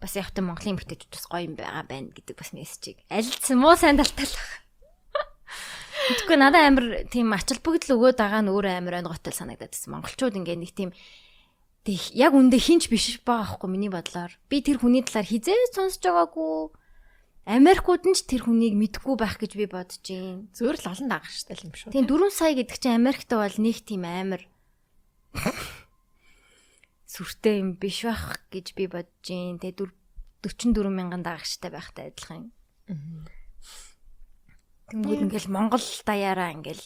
[0.00, 3.74] бас яг та Монголын эмэгтэйчүүд бас гоё юм байгаа байна гэдэг бас мессежийг алилцсан муу
[3.74, 4.52] сайн талтай л бах.
[6.06, 9.90] Тэгэхгүй надад амар тийм ачаал бүгдл өгөөд байгаа нь өөрөө амар онготой санагдаад байсан.
[9.96, 10.90] Монголчууд ингээ нэг тийм
[12.12, 14.34] яг үндэ хинч биш байгаа хгүй миний бодлоор.
[14.52, 16.76] Би тэр хүний талаар хизээ сонсож байгаагүй.
[17.46, 20.50] Америкууд нь ч тэр хүнийг мэдгүй байх гэж би бодож гин.
[20.50, 21.94] Зөөр л олон дагагчтай юм шүү.
[21.94, 24.42] Тийм 4 сая гэдэг чинь Америкт бол нэг тийм амар
[27.16, 29.56] сүртэй юм биш байх гэж би бодож гин.
[29.56, 29.88] Тэгээ
[30.44, 33.24] 44 мянган дагагчтай байхтай адилхан юм.
[34.92, 36.84] Тэнгүүд ингээл Монгол даяараа ингээл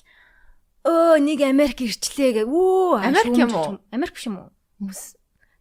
[0.87, 2.43] өө нэг Америк ирчлээ гэ.
[2.47, 3.83] Үу Америк юм уу?
[3.91, 4.49] Америк биш юм уу?
[4.79, 5.03] Хүмүүс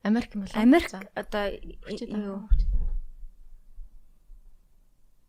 [0.05, 2.45] Америк юм бол Америк одоо юу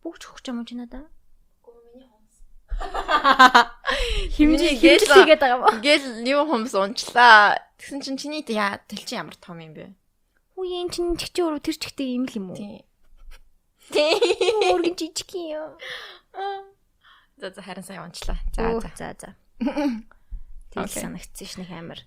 [0.05, 1.09] Бүгд хөгч юм уу чи надаа?
[4.35, 5.81] Химжээ гээл хийгээд байгаа юм.
[5.83, 7.59] Гээл юу хумс унчлаа.
[7.77, 9.93] Тэгсэн чинь чиний яа тэл чи ямар том юм бэ?
[10.57, 12.57] Үе энэ чинь чигчээ өөрөө тэр чигтэй юм л юм уу?
[12.57, 12.85] Тий.
[13.91, 14.15] Тий.
[14.71, 15.75] Өөргөн жижиг юм.
[17.37, 18.37] За за харин сайн унчлаа.
[18.53, 19.29] За за за за.
[20.71, 21.99] Тэгэл санагдсан ш нэг амар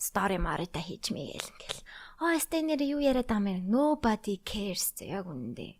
[0.00, 1.80] стори марита хийж мэйл ингээл.
[2.18, 5.72] Аа стенер юу яриад байгаа юм nobody cares яг үнэндээ.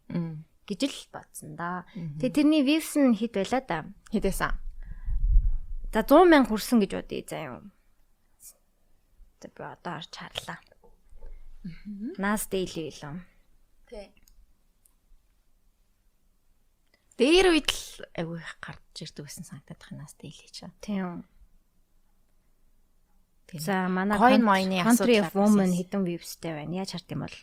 [0.66, 1.86] Гэж л бодсон да.
[1.94, 3.78] Тэгээ тэрний views нь хэд байла да?
[4.10, 4.52] Хэдээсэн?
[5.96, 7.72] За 100 мянга хүрсэн гэж бодъё юм.
[9.40, 10.60] За би одоо харж харлаа.
[12.20, 13.16] Нас daily билүү?
[13.88, 14.12] Тий.
[17.16, 20.68] Дээр үед л айгүй гарч ирдэг гэсэн санагдаад байна нас daily чаа.
[20.84, 21.24] Тийм.
[23.56, 24.18] За манай
[24.84, 26.84] асуудал woman хэдэн viewsтэй байна?
[26.84, 27.38] Яаж хард юм бол?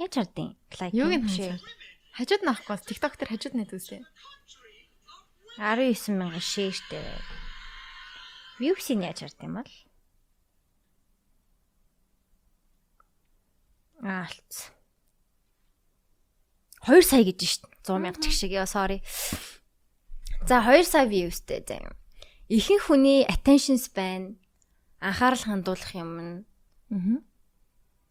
[0.00, 0.56] Яаж хардын?
[0.80, 0.96] Лайк.
[0.96, 1.60] Юуг нь хашаа?
[2.16, 2.76] Хажууд нь авахгүй.
[2.88, 4.02] TikTok дээр хажууд нь үзлээ.
[5.60, 7.04] 19 мянган шэйртэй.
[8.56, 9.72] Views-ийг яаж хард юм бол?
[14.00, 14.72] Аалц.
[16.88, 17.84] 2 сая гэж шүү дээ.
[17.84, 18.56] 100 мянга ч шиг.
[18.56, 19.04] Яа, sorry.
[20.48, 21.94] За 2 сая viewsтэй заа юм.
[22.48, 24.40] Ихэнх хүний attention span
[24.96, 26.36] анхаарал хандуулах юм нь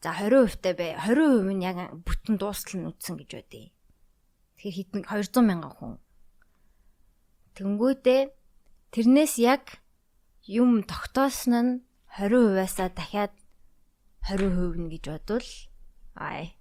[0.02, 0.96] За 20% та бай.
[0.96, 3.68] 20% нь яг бүтэн дуустал нь үтсэн гэж байдیں۔
[4.56, 5.94] Тэгэхээр хитэн 200 мянган хүн.
[7.60, 8.32] Тэнгүүдээ
[8.96, 9.84] тэрнээс яг
[10.48, 11.72] юм тогтоосон нь
[12.16, 13.36] 20%-аасаа дахиад
[14.24, 15.48] 20% нь гэж бодвол
[16.16, 16.56] ай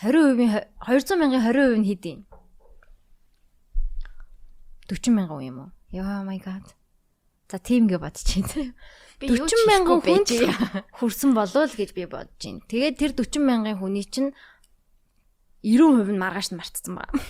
[0.00, 2.16] 20%-ийн 200 мянган 20% нь хэдий?
[4.88, 5.70] 40 мянган юм уу?
[5.92, 6.64] Яа my god.
[7.52, 8.72] За тийм гэ бодчихъя.
[9.20, 10.24] Би юу ч 40 мянган хүн
[10.96, 12.64] хүрсэн болов л гэж би бодож байна.
[12.64, 14.32] Тэгээд тэр 40 мянган хүний чинь
[15.60, 17.20] 90% нь маргааш нь мартсан байна.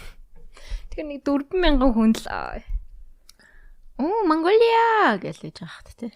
[0.95, 2.63] Тэгэхээр нэг 4 мянган хүн л аа.
[3.99, 6.15] Оо Монголиа гэж хэлж байгаа хат тий.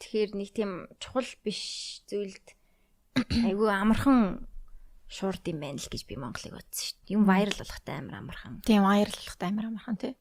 [0.00, 2.56] Тэгэхээр нэг тийм чухал биш зүйлд
[3.44, 4.48] айгүй амархан
[5.12, 7.14] шуурд юм байна л гэж би Монголыг бодсон шүү дээ.
[7.20, 8.64] Юм вайрал болохтай амар амархан.
[8.64, 10.16] Тийм аярлалтай амар амархан тий.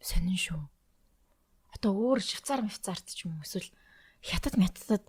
[0.00, 0.60] Сонин шүү.
[1.74, 3.68] Одоо өөр швейцар мөвцарт ч юм уу эсвэл
[4.22, 5.04] хятад мятад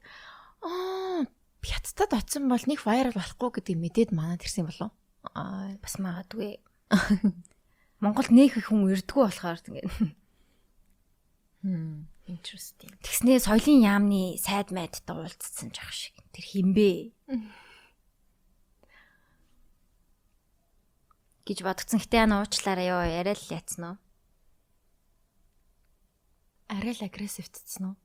[0.62, 1.26] аа
[1.64, 4.92] хятадд очсон бол нэг вайрал болохгүй гэдэг мэдээд манад ирсэн болов.
[5.36, 6.60] Аа Бас магадгүй.
[8.04, 9.88] Монголд нэг их хүн ирдгүү болохоор тэгээд
[11.64, 12.94] хм interesting.
[13.04, 16.16] тэгснээ соёлын яамны сайд майдтай уулзсан жах шиг.
[16.32, 17.12] Тэр хинбэ?
[21.50, 21.98] гэж бодгцэн.
[22.00, 23.98] Гэтэ яна уучлаарай ёо яриа л яцсан уу?
[26.70, 27.96] Арай л агрессивтцсэн үү?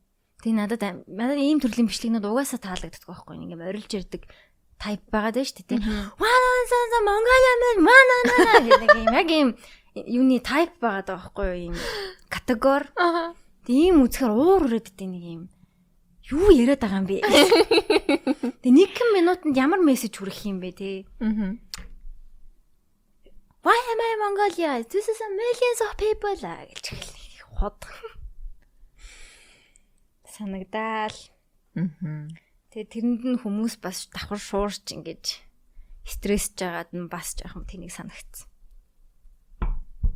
[0.40, 4.24] Тэг надад надад ийм төрлийн бичлэгнүүд угаасаа таалагддаг байхгүй ингээм орилж ярддаг
[4.80, 5.80] тайп байгаад байна шүү дээ.
[6.16, 8.16] Ваа сан Монголиа мэн мана
[8.66, 9.48] гэдэг юм яг ийм
[9.94, 11.74] юуны тайп байгаад байгаа байхгүй юу ийм
[12.32, 12.88] категори.
[12.96, 13.36] Аа.
[13.64, 15.42] Тэг ийм үзэхээр уур үрээдтэй нэг юм
[16.32, 17.20] юу яриад байгаа юм бэ?
[18.64, 21.04] Тэг нэг минутанд ямар мессеж хүрэх юм бэ те?
[21.20, 21.60] Мгм.
[23.64, 24.84] Why am I Mongolia?
[24.84, 27.80] This is a millions of people гэж хэлэх хот.
[30.34, 31.14] Санагдаал.
[31.78, 32.34] Мгм.
[32.74, 35.46] Тэгээ тэрэнд нь хүмүүс бас давхар шуурч ингэж
[36.02, 38.50] стрессж байгаад нь бас жоохон тэнийг санагцсан.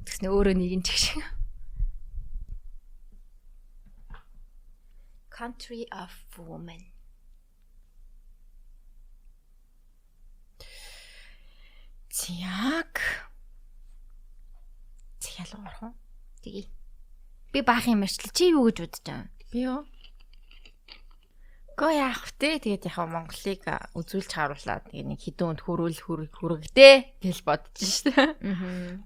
[0.02, 1.22] Тэгснэ өөрөө нэг нь чиг шиг.
[5.30, 6.82] Country of Women.
[12.10, 12.98] Зяг.
[15.22, 15.94] Зял орох уу?
[16.42, 16.66] Тэгээ.
[17.54, 18.34] Би баах юм арчлаа.
[18.34, 19.30] Чи юу гэж бодож байгаа?
[19.54, 19.86] Би юу?
[21.78, 22.58] Го яах вэ?
[22.58, 23.62] Тэгээд яг Монголыг
[23.94, 24.82] үзүүлж харууллаа.
[24.82, 28.18] Тэгээ нэг хідэн өнд хөрүүл хүрэг хүрэгдээ гэж бодож штэ.
[28.18, 28.98] Аа.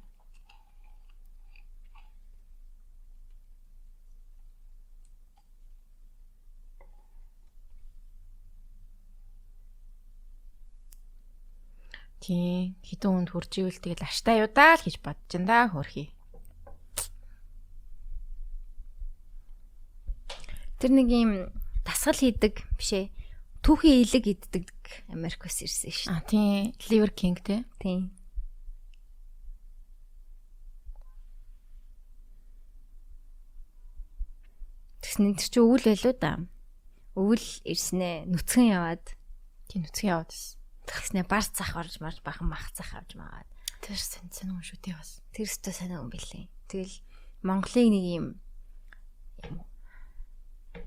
[12.24, 12.80] Тийм.
[12.80, 16.08] Хідэн өнд хурж ивэл тэгэл аштаа юу даа л гэж бодож ин да хөрхий.
[20.80, 21.52] Тэр нэг юм
[22.02, 23.14] дасгал хийдэг бишээ.
[23.62, 24.66] Түүхийн илэг иддэг
[25.14, 26.74] Америкос ирсэн шүү А тийм.
[26.90, 27.62] Liver King дээ.
[27.78, 28.10] Тийм.
[34.98, 36.42] Тэгснэ тэр чи өвөл байлуу да.
[37.14, 39.14] Өвөл ирснэ нүцгэн яваад
[39.70, 40.34] Тийм үсгийн яваад
[40.90, 43.46] тэгснэ бар цах орж марж бахан мах цах авч магаад.
[43.78, 45.22] Тэр сэн сэн юм шүү дээ бас.
[45.30, 46.50] Тэр өстө санаа юм бэлээ.
[46.66, 46.98] Тэгэл
[47.46, 48.26] Монголыг нэг юм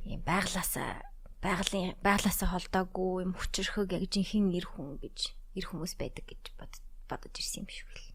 [0.05, 1.01] юм байглаасаа
[1.41, 5.17] байгалийн байглаасаа холдоогүй юм хүчрхэг яг жинхэнэ эр хүн гэж
[5.57, 6.73] эр хүмүүс байдаг гэж бод
[7.09, 8.05] бодож ирсэн юм шиг л.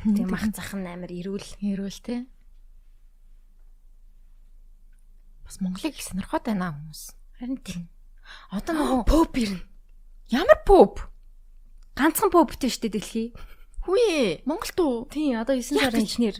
[0.00, 1.44] Тэгээ мах зах нь амар ирүүл.
[1.60, 2.24] Хэрүүл те.
[5.44, 7.02] Бас Монголыг их сонирхоод байна хүмүүс.
[7.38, 7.82] Харин тийм.
[8.54, 9.60] Одоо нөгөө Поп ирнэ.
[10.30, 11.04] ямар поп?
[11.98, 13.34] Ганцхан поптэй штэ дэлхий.
[13.84, 15.08] Хүү Монголд уу?
[15.10, 16.10] Тийм одоо 9 Яг сарын гэж.
[16.16, 16.36] эхнэр.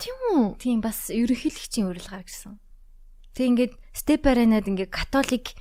[0.00, 0.44] Тийм үү?
[0.56, 2.56] Тийм бас ерөнхийлөгчийн урилгаар гэсэн.
[3.36, 5.52] Тэг ингээд степ аренад ингээд католик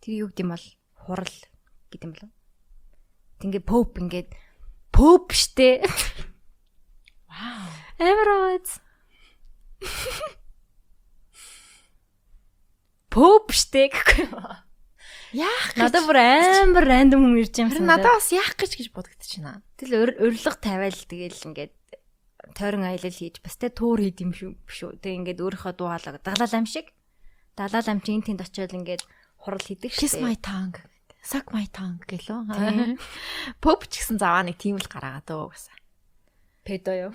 [0.00, 0.66] тэр юу гэдэм бол
[0.96, 1.36] хурал
[1.92, 2.32] гэдэм болов.
[3.36, 4.32] Тэг ингээд поп ингээд
[4.88, 5.84] поп штэ.
[7.28, 7.68] Вау.
[8.00, 8.80] Эвероз.
[13.12, 14.32] Поп штэ гэхгүй.
[15.36, 15.84] Яах гэж?
[15.84, 18.08] Надад бүр амар рандом хүн ирж юм санагдаад.
[18.08, 19.60] надад бас яах гэж гэж бодогдчихна.
[19.76, 21.76] Тэгэл урилга тавиал тэгэл ингээд
[22.54, 25.00] тойрон аялал хийж бас тэ туур хийд юм шүү биш үү.
[25.02, 26.92] Тэг ингээд өөрийнхөө дуу хаалга далаа лам шиг.
[27.54, 29.02] Далаа лам чинь тэнд очиод ингээд
[29.40, 30.24] хурал хийдэг Kiss штэ.
[30.24, 30.80] my tongue.
[31.20, 32.96] Suck my tongue гэлөө.
[33.60, 35.76] Поп ч гэсэн заваа нэг тийм л гараагаад өө гэсэн.
[36.64, 37.12] Педо юу.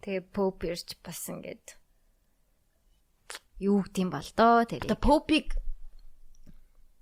[0.00, 1.76] Тэгээ поп ирж бас ингээд
[3.60, 4.88] юу гэдэм бол доо тэр.
[4.88, 5.56] Одоо попиг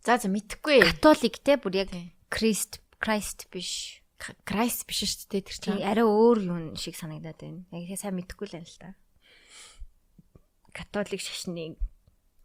[0.01, 0.81] За за мэдхгүй.
[0.81, 1.93] Католик те бүр яг.
[2.33, 4.00] Крист Крайст биш.
[4.21, 5.81] Крайст биш шүү дээ тэр чинь.
[5.81, 7.65] арай өөр юм шиг санагдаад байна.
[7.73, 8.89] Яг их сайн мэдэхгүй л байна л та.
[10.77, 11.81] Католик шашныг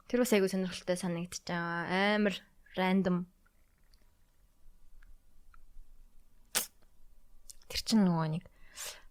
[0.08, 2.16] тэр бас айгу сонирхолтой санагдчих байгаа.
[2.16, 2.36] Амар
[2.80, 3.28] рандом.
[7.68, 8.44] Тэр чинь нөгөө нэг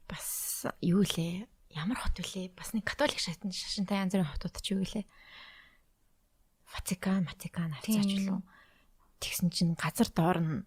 [0.09, 1.45] бас юу лээ?
[1.77, 2.57] Ямар хот вүлээ?
[2.57, 5.05] Бас нэг католик шатн шашинтай янз бүрийн хотууд ч юу лээ?
[6.73, 8.25] Ватикан, Ватикан хавцаач Тийм.
[8.25, 8.43] лөө.
[9.21, 10.65] Тэгсэн чинь газар доор нь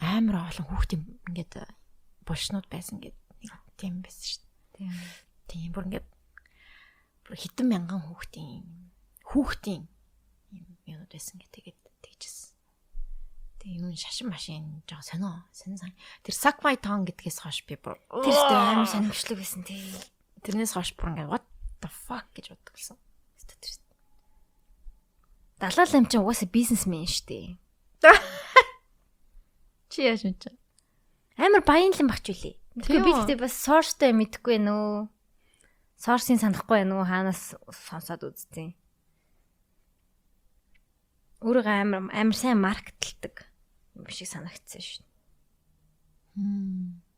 [0.00, 1.54] амар олон хүүхдийн ингээд
[2.24, 4.88] булшнууд байсан гэдэг нэг тийм байсан шүү дээ.
[4.88, 4.92] Тийм.
[5.48, 6.08] Тийм бүр ингээд
[7.28, 8.64] бүр хэдэн мянган хүүхдийн
[9.28, 9.82] хүүхдийн
[10.56, 12.56] юм юмуд байсан тэгээд тэгжсэн.
[13.60, 15.92] Тэгээ н шашин машин жоо сонио сонь сан.
[16.24, 19.84] Тэр Sakmai Town гэдгээс хойш би бүр Тэр ч амар сонирхолтой байсан тий.
[20.40, 21.44] тэрнээс хойш бүр ингээд what
[21.84, 22.96] the fuck гэж боддог гэсэн.
[23.44, 23.80] Тэр
[25.60, 27.46] Далаа лам чинь угаасаа бизнесмен шүү дээ.
[29.90, 30.54] Чи яаж мэдэж?
[31.34, 32.54] Амар баянлан багч үлээ.
[32.78, 34.98] Тэгэхээр би тэгтээ бас source-тай мэдэхгүй байна уу?
[35.98, 37.04] Source-ийг санахгүй байна уу?
[37.04, 38.78] Хаанаас сонсоод үзтiin.
[41.42, 43.50] Өөрийгөө амар амар сайн маркетэлдэг
[43.98, 45.04] юм шиг санагдсан шүү.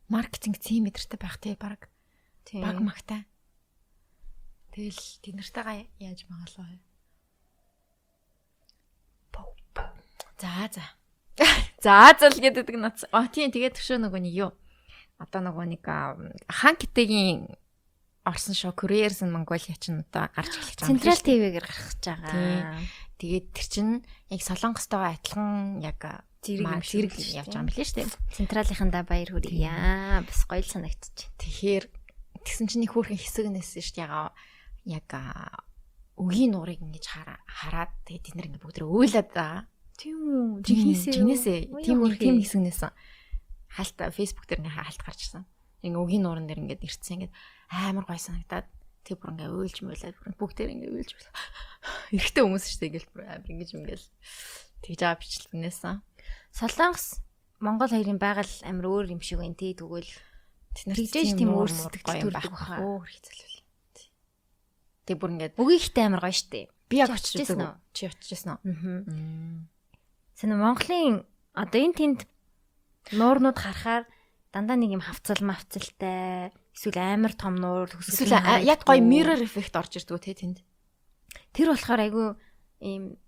[0.08, 1.92] Маркетинг тийм мэдэртэй байх тий баг
[2.48, 2.64] Тийм.
[2.64, 3.28] баг магтай.
[4.72, 6.80] Тэгэл тэд нартайгаа яаж магаалаа вэ?
[10.42, 10.82] За за.
[11.83, 13.03] За за л гэдэг нац.
[13.11, 14.51] А тийм тэгээд төшөө нөгөө нэг юу?
[15.18, 17.51] Одоо нөгөө нэг аа, хаан китэгийн
[18.23, 21.18] орсон шоу Careers in Mongolia ч нь одоо гарч эхэлж байгаа.
[21.27, 22.79] ТV-гээр гарах гэж байгаа.
[23.18, 23.92] Тэгээд тэр чинь
[24.31, 26.01] яг Солонгостойгоо адилхан яг
[26.42, 28.11] Зэрэг зэрэг явж байгаа юм билээ шүү дээ.
[28.35, 29.71] Централынхандаа баяр хүргье.
[30.27, 31.31] Бас гоё л санагдчих.
[31.38, 31.85] Тэгэхээр
[32.42, 34.11] тэгсэн чинь их хөөрхөн хэсэг нэсэн шүү дээ.
[34.90, 35.62] Яг аа,
[36.18, 39.71] үгийн нуурыг ингэж хараа хараад тэгээд тэд нэр ингэ бүгд өөлөд байгаа.
[39.98, 40.64] Тийм үү.
[40.64, 42.22] Жигнэсээ жигнэсээ тийм хөөрхий.
[42.22, 42.92] тийм хэсэг нэсэн.
[43.72, 45.44] Хаалт фэйсбુક дээр ингээ хаалт гарч ирсэн.
[45.83, 47.33] Ингээ үгийн нуурын дээр ингээ ирсэн ингээ
[47.72, 48.68] амар гой санагдаад
[49.02, 51.31] тэг бүр ингээ өөлж мөөлээд бүр бүгдээр ингээ өөлж мөөл.
[52.16, 54.07] Эрэгтэй хүмүүс шүү дээ ингээл бүр амар ингэж ингээл
[54.85, 55.96] тэгж аваа бичлэнээсэн.
[56.52, 57.07] Солонгос
[57.62, 60.11] Монгол хоёрын байгаль амар өөр юм шиг байна тий тэгвэл
[60.72, 62.81] Тэгжээж тийм өөр сэтгэл төрдөг баха.
[62.81, 63.61] Өөр хэцэлвэл.
[65.05, 66.72] Тэг бүр ингээ бүгийхтэй амар гоё штэ.
[66.88, 67.74] би яг Чи очиж очижсэн үү?
[67.92, 68.61] Чи очижсэн үү?
[68.64, 69.68] Аа.
[70.42, 71.22] Сэна Монголын
[71.55, 72.20] одоо энэ тэнд
[73.14, 74.11] нуурнууд харахаар
[74.50, 78.35] дандаа нэг юм хавцал мавцалтай эсвэл амар том нуур төсөл
[78.66, 80.59] яг гоё mirror effect орж ирдэг үү те тэнд.
[81.55, 82.28] Тэр болохоор айгүй
[82.83, 83.22] ийм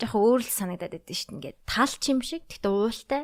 [0.00, 1.36] жоохон өөр л санагдаад байдсан шүү дээ.
[1.36, 3.22] Ингээд талч юм шиг гэхдээ уултай.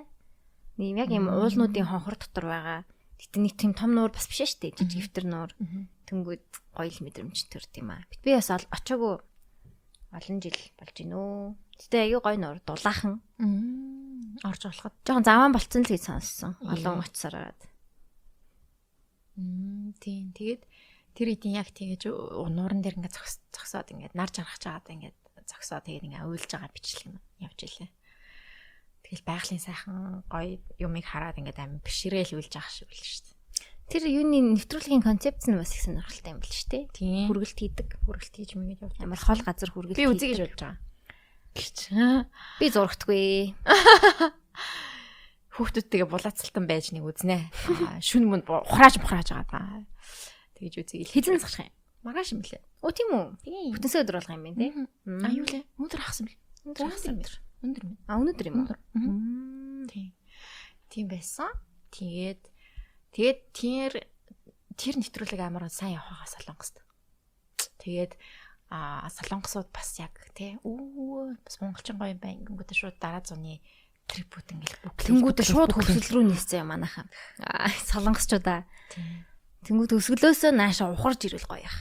[0.77, 2.81] Нэг яг юм уулнуудын хонхор дотор байгаа.
[3.17, 4.77] Гэтэ нэг тийм том нуур бас биш шүү дээ.
[4.85, 5.57] Жижиг эвтер нуур.
[6.13, 6.45] Тэнгүүд
[6.77, 8.05] гоё л мэдрэмж төрд юм аа.
[8.13, 9.17] Бит би бас очоогүй
[10.11, 11.55] олон жил болж гинөө.
[11.81, 13.23] Гэтэ аюу гоё нуур дулаахан.
[14.45, 14.95] Орж болоход.
[15.07, 16.53] Жохон заваан болцсон л гэж сонссон.
[16.65, 17.61] Олон очсороод.
[20.01, 20.33] Тийм.
[20.37, 20.63] Тэгээд
[21.17, 25.13] тэр хэдийн яг тэгэж өө- нууран дээр ингээ зогс зогсоод ингээ нар жаргах чагаад ингээ
[25.49, 27.91] зогсоод тэгээд ингээ уйлж байгаа бичлэг нь явж илээ.
[29.05, 33.39] Тэгэл байгалийн сайхан гоё юмыг хараад ингээ амин бишрээл уйлж байгаа шиг л шүү дээ.
[33.91, 36.87] Тэр юуны нэвтрүүлгийн концепц нь бас их сонирхолтой юм бэл ч тээ.
[36.95, 37.27] Тийм.
[37.27, 37.89] Хүргэлт хийдэг.
[38.07, 40.47] Хүргэлт хийж мэгээд явж Амар хол газар хүргэлт Би үзье гэж хийдэг.
[40.47, 40.79] болж байгаа.
[41.59, 41.77] Гэж.
[42.63, 43.27] Би зургтгүй.
[45.59, 47.51] Хүүхдүүдтэйгээ булаацалтан байж нэг үзнэ.
[47.51, 49.83] Аа, Шүн мөн ухрааж мухрааж байгаа даа.
[50.55, 51.03] Тэгэж үзье.
[51.11, 51.75] Хизэн засах юм.
[52.07, 52.63] Маргааш юм лээ.
[52.87, 53.75] Оо тийм үү?
[53.75, 54.71] Бүтэнсээ өдөр болгох юм байна тий.
[55.27, 55.67] А юу лээ?
[55.83, 56.39] Өндөр хагас юм лээ.
[56.71, 57.19] Өндөр хагас юм.
[57.19, 57.35] Өндөр.
[57.67, 57.95] Өндөр юм.
[58.07, 58.71] А өнөөдөр юм уу?
[59.91, 60.09] Тийм.
[60.89, 61.51] Тийм байсан.
[61.91, 62.41] Тэгээд
[63.15, 63.93] тэгээд тэр
[64.79, 66.77] тэр нэвтрүүлэг амар сайн явах байгаа солонгост.
[67.83, 68.13] Тэгээд
[68.71, 72.43] а солонгосууд бас яг тий үү бас монголчин гоё юм байна.
[72.47, 73.59] Гингүүтээ шууд дараа зуны
[74.07, 77.07] трипүүд ингээл бүгд Тэнгүүдээ шууд хөвсөл рүү нээсэн юм манайхаа.
[77.43, 78.67] Аа солонгосчуудаа.
[79.67, 81.81] Тэнгүүд өсгөлөөсөө нааша ухарж ирвэл гоё яах.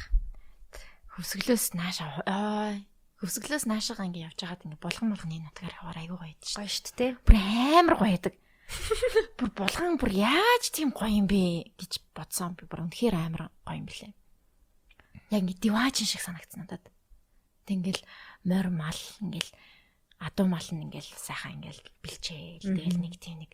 [1.19, 2.79] хөвсгөлөөс нааша аа
[3.19, 6.55] хөвсгөлөөс наашаага ингээ явж байгаад ингээ булган булганы нутгаар яваар айгүй гоё дээ.
[6.55, 7.11] Гоё шүү дээ.
[7.27, 8.33] Бүр амар гоё байдаг.
[9.39, 13.81] Бүр булган бүр яаж тийм гоё юм бэ гэж бодсон би бүр үнэхээр амар гоё
[13.81, 14.13] юм блэ.
[15.33, 16.85] Яг ингээ диваажин шиг санагдсан надад.
[17.65, 18.03] Тэг ингээл
[18.45, 19.51] морь мал ингээл
[20.19, 23.51] адуу мал нь ингээл сайхан ингээл бэлчээл тэгэл нэг тийм нэг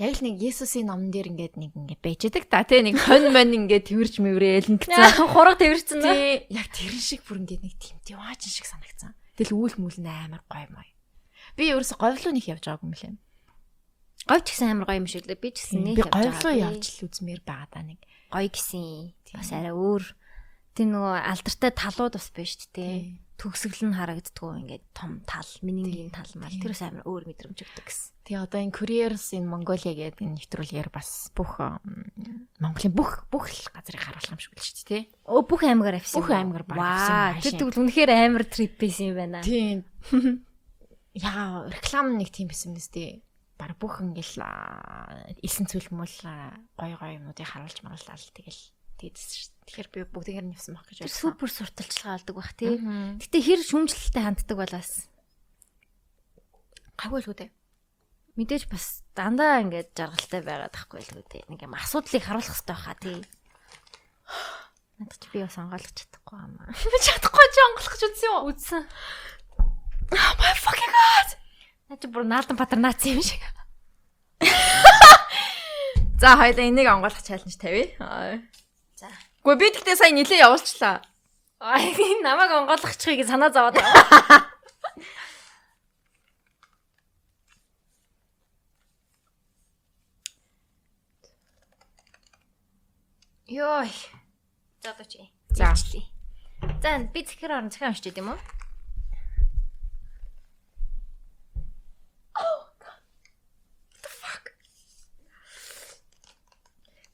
[0.00, 3.52] яг л нэг Есүсийн номн дээр ингээд нэг ингээд байждаг та тий нэг хон мон
[3.54, 6.10] ингээд тэрж мэврээл ингэсэн Хураг тэрсэн нэ.
[6.10, 9.12] Тий, яг тэрэн шиг бүр ингээд нэг тийм диваажин шиг санагдсан.
[9.36, 10.88] Тэгэл үйл мүл нь амар гоё мой.
[11.54, 13.14] Би ерөөсө говьлуу нэг явж байгаагүй юм лээ.
[14.28, 15.40] Говь ч гэсэн амар гоё юм шиг лээ.
[15.40, 18.00] Би ч гэсэн нэг Би говьлуу явж л үзмээр байгаа да нэг.
[18.32, 19.14] гоё гисэн.
[19.32, 20.04] Бас арай өөр.
[20.76, 22.98] Тэр нөгөө алдартай талууд бас байна шүү дээ.
[23.40, 27.86] төгсгөл нь харагддгүй ингээд том тал, минингийн тал мал тэр бас амар өөр мэдрэмж өгдөг
[27.88, 28.12] гэсэн.
[28.28, 31.56] Тэгээ одоо энэ Careers in Mongolia гэдэг энэ нэвтрүүлгээр бас бүх
[32.60, 35.02] Монголын бүх бүх газрыг харуулах юм шиг л шүү дээ, тий?
[35.24, 36.20] Өө бүх аймгаар авсан.
[36.20, 39.40] Бүх аймгаар баг авсан юм тэр тэгвэл үнэхээр амар трип байсан юм байна.
[39.40, 39.78] Тийм.
[41.16, 43.24] Яа, реклам нэг тийм байсан мэт тий.
[43.60, 46.16] Баг бүх ингээл аа, элсэн цүлмөл
[46.80, 48.60] гой гой юмнуудыг харуулж маруулаад тэгэл
[48.96, 49.52] тийдсэн шүү.
[49.52, 49.64] дээ.
[49.68, 51.20] Тэгэхээр би бүгдээр нь явсан баг гэж байсан.
[51.20, 52.80] супер сурталчилгаа алдаг бах тий.
[53.20, 54.92] Гэтэ хэр шүмжлэлтэй ханддаг балаас.
[56.96, 57.50] Гайгүй л үү дээ.
[58.40, 61.44] Мэдээж бас дандаа ингээд жаргалтай байгаад тахгүй л үү дээ.
[61.52, 63.18] Нэг юм асуудлыг харуулах хэрэгтэй байхаа тий.
[65.00, 66.68] Надад ч би бас онгойлгож чадахгүй амаа.
[66.76, 68.40] Би чадахгүй ч онголох гэж үзсэн юу?
[68.52, 68.82] Үзсэн.
[70.12, 71.39] Oh my fucking god.
[71.90, 73.42] Наа чи бүр наалдан патар наац юм шиг.
[76.22, 77.90] За хоёлаа энийг онгойлох чаленж тавья.
[78.94, 79.10] За.
[79.42, 81.02] Гэхдээ би тэгтээ сая нилээ явуулчлаа.
[81.58, 84.46] Аа энэ намайг онгойлгочихыг санаа зовоод байгаа.
[93.50, 93.90] Йой.
[94.78, 95.18] За дооч.
[95.58, 95.74] За.
[95.74, 98.59] За би захир орон захиа уншиж дээ юм уу?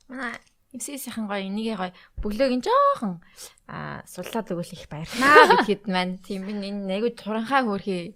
[0.09, 0.39] Манай
[0.77, 1.93] MCS-ийн гоё энийгээ гоё
[2.23, 3.15] бөглөөг ин жоохон
[3.71, 8.15] аа суллаад өгөх их баярлаа гэдгэд маань тийм би энэ айгу туранхаа хөөрхий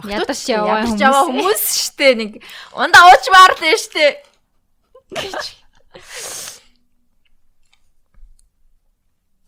[0.00, 1.64] Ядарч яваа хүмүүс.
[1.92, 2.30] штэ нэг
[2.72, 4.06] ундаа уучмаар л штэ
[5.12, 5.42] гэж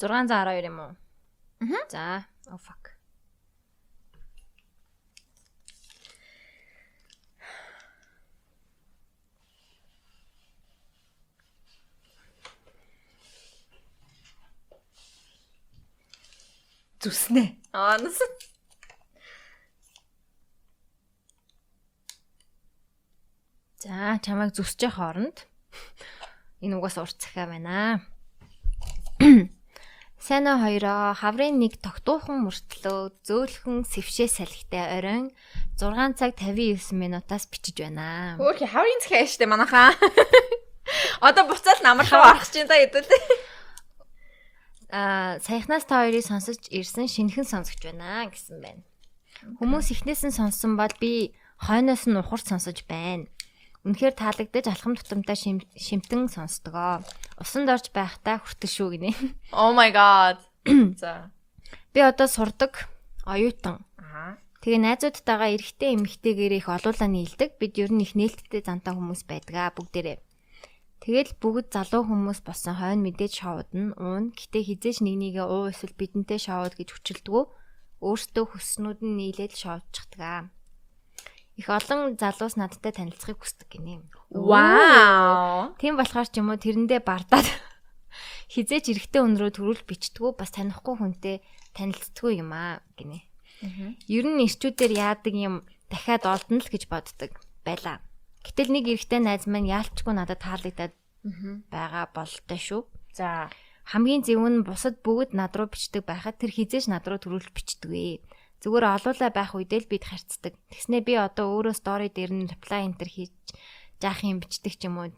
[0.03, 0.93] 612 юм уу?
[1.63, 1.79] Мгм.
[1.89, 2.27] За.
[2.51, 2.82] Oh fuck.
[17.03, 17.59] Зүснэ.
[17.75, 18.15] Аа нас.
[23.83, 25.51] За, чамайг зүсчих хооронд
[26.63, 28.07] энэ угаас урт цахиа байна.
[30.23, 35.35] Сайн уу хоёроо хаврын нэг тогтуухан мөртлөө зөөлхөн сэвшээ салхитай оройн
[35.83, 38.39] 6 цаг 59 минутаас бичиж байна.
[38.39, 39.91] хөөрхий хаврын цахиа штэ манайхаа.
[41.27, 43.52] Одоо буцаал намар руу орох чинь та хэдүүлээ
[44.93, 48.83] Аа, саяхнаас та хоёрыг сонсож ирсэн шинхэн сонсогч байна гэсэн байна.
[49.57, 53.25] Хүмүүс ихнээс нь сонссон бол би хойноос нь ухарч сонсож байна.
[53.89, 57.01] Үнэхээр таалагдаж алхам тутамтай шим- шимтэн сонсдгоо.
[57.41, 59.11] Усан дорж байхдаа хүртэл шүү гинэ.
[59.57, 60.39] oh my god
[61.01, 61.33] за
[61.97, 62.87] Би одоо сурдаг
[63.27, 63.83] оюутан.
[63.99, 67.59] аа Тэгээ найзуудтайгаа эрэгтэй эмэгтэйгээр их олуулаа нийлдэг.
[67.59, 70.19] Бид ер нь их нээлттэй зантай хүмүүс байдаг бүгдээрээ.
[71.03, 74.31] Тэгэл бүгд залуу хүмүүс болсон хойно мэдээж шоудна, уун.
[74.39, 77.45] Гэтэ хизээш нэг нэгэ уу эсвэл бидэнтэй шоуд гэж хүчилдэггүй.
[78.07, 80.55] Өөртөө хүснүүд нь нийлээд шоудчихдаг.
[81.59, 83.99] Их олон залуус надтай танилцахыг хүсдэг гинэ.
[84.31, 87.45] вау Тийм болохоор ч юм уу тэрэндээ бардаад
[88.55, 91.37] хизээч эрэгтэй рүү төрүүл бичдэггүй бас танихгүй хүнтэй
[91.75, 93.27] танилцдаггүй юм аа гинэ.
[94.07, 97.99] Ер нь ирчүүдээр яадаг юм дахиад олдно л гэж боддог байлаа.
[98.43, 100.95] Гэтэл нэг эрэгтэй найз маань яалчгүй надад таалагдаад
[101.71, 102.83] байгаа болтой шүү.
[103.15, 103.51] за
[103.91, 107.91] Хамгийн зөв нь бусад бүгд над руу бичдэг байхад тэр хизээш над руу төрүүлж бичдэг
[107.91, 108.23] ээ.
[108.63, 110.55] Зүгээр олуулаа байх үедээ л бид харцдаг.
[110.71, 113.35] Тэгснээ би одоо өөрөө стори дээр нь reply enter хийж
[113.99, 115.11] заах юм бичдэг ч юм уу.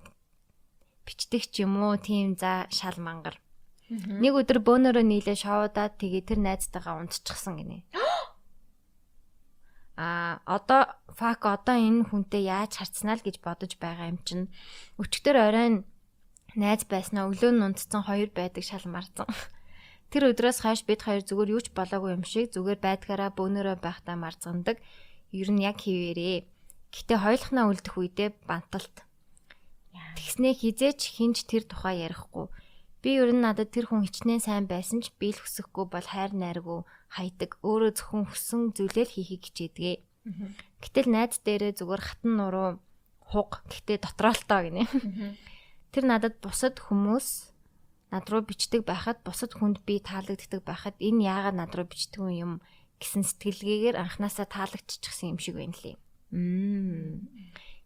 [1.05, 3.37] Бичдэг ч юм уу тийм за шал мангар.
[3.93, 7.85] Нэг өдөр бөөнөрөө нийлээ шоудаад тэгээ тэр найзтайгаа унтчихсан гинэ.
[9.97, 14.51] А одоо фак одоо энэ хүнтэй яаж харцнаа л гэж бодож байгаа юм чинь
[14.99, 15.87] өчтөр оройн
[16.59, 19.31] найз байснаа өглөө нь унтцсан хоёр байдаг шал марцсан.
[20.11, 24.19] Тэр өдрөөс хойш бид хоёр зүгээр юу ч болоогүй юм шиг зүгээр байдгаараа бөөнөрөө байхдаа
[24.19, 24.83] марцгандаг.
[25.31, 26.47] Ер нь яг хിവэрээ.
[26.95, 29.03] Гэтэ хойлохнаа үлдэх үедээ банталт.
[30.19, 32.47] Тэгснээ хизээч хинж тэр тухай ярихгүй.
[33.03, 36.31] Би ер нь надад тэр хүн хичнээн сайн байсан ч би л хүсэхгүй бол хайр
[36.35, 37.63] найргүй хайдаг.
[37.63, 39.97] Өөрөө зөвхөн хүссэн зүйлээ л хийхийг хичээдгээ.
[40.83, 42.69] Гэтэл найз дээрээ зүгээр хатан нуруу
[43.23, 44.85] хуг гэтээ дотроолтоо гинэ.
[45.95, 47.55] Тэр надад бусад хүмүүс
[48.11, 52.59] над руу бичдэг байхад бусад хүнд би таалагддаг байхад энэ яагаад над руу бичдэг юм
[52.99, 55.97] гэсэн сэтгэлгээгээр анханасаа таалагдчихсан юм шиг байна лээ.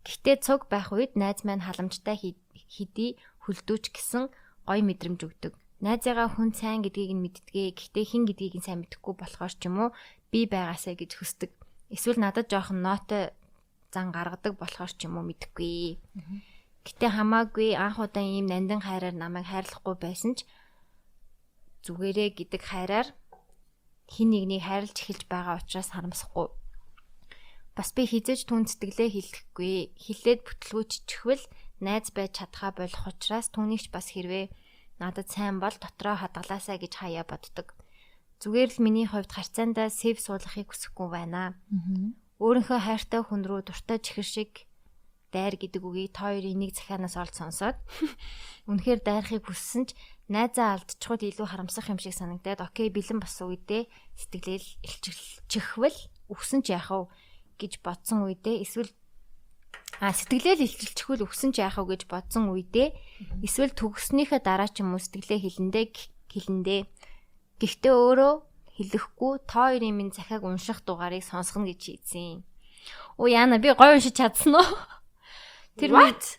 [0.05, 4.33] Гэхдээ цуг байх үед найз маань халамжтай хэдий хөлдөөч гэсэн
[4.65, 5.53] гой мэдрэмж өгдөг.
[5.79, 7.69] Найзыгаа хүн сайн гэдгийг нь мэддгээ.
[7.79, 9.91] Гэхдээ хин гэдгийг нь сайн мэдэхгүй болохоор ч юм уу
[10.35, 11.55] би байгаасаа гэж хүсдэг.
[11.95, 13.31] Эсвэл надад жоохон нотой
[13.95, 16.03] зан гаргадаг болохоор ч юм уу мэдэхгүй.
[16.83, 20.43] Гэтэ хамаагүй анх удаа ийм нандин хайраар намайг хайрлахгүй байсан ч
[21.87, 23.09] зүгээрээ гэдэг хайраар
[24.11, 26.51] хин нэгнийг хайрлж эхэлж байгаа учраас харамсахгүй.
[27.79, 29.95] Бас би хизээж түн сэтгэлээ хилдэхгүй.
[29.95, 31.45] Хилээд бүтлгүүччихвэл
[31.79, 34.51] найз байж чадхаа болох учраас түүнийгч бас хэрвээ
[34.99, 37.75] надад сайн бол дотроо хадгалаасаа гэж хаяа боддог.
[38.39, 41.59] Зүгээр л миний хувьд харьцаандаа сэв суулгахыг хүсэхгүй байна.
[42.39, 44.53] Өөрийнхөө хайртай хүн рүү дуртай чихэр шиг
[45.35, 47.77] дайр гэдэг үгийг та хоёрын нэг захианаас олж сонсоод
[48.71, 49.99] үнэхээр дайрахыг хүссэн ч
[50.31, 55.99] найзаа алдчихвал илүү харамсах юм шиг санагдаад окей бэлэн болсон үедээ сэтгэлээл илчилчихвэл
[56.33, 57.13] өгсөн ч яах вэ
[57.61, 58.93] гэж бодсон үедээ эсвэл
[59.97, 62.93] а сэтгэлээл илчилчихвэл өгсөн ч яах вэ гэж бодсон үедээ
[63.43, 65.85] эсвэл төгснөхийн дараа ч юм уу сэтгэлээ хилэндээ
[66.29, 66.81] хилэндээ
[67.59, 68.35] гэхдээ өөрөө
[68.79, 72.47] хэлэхгүй та хоёрын минь захиаг унших дугаарыг сонсгоно гэж хийсэн.
[73.19, 74.71] Оо яана би гой уншиж чадсан уу?
[75.79, 76.39] Тэр What?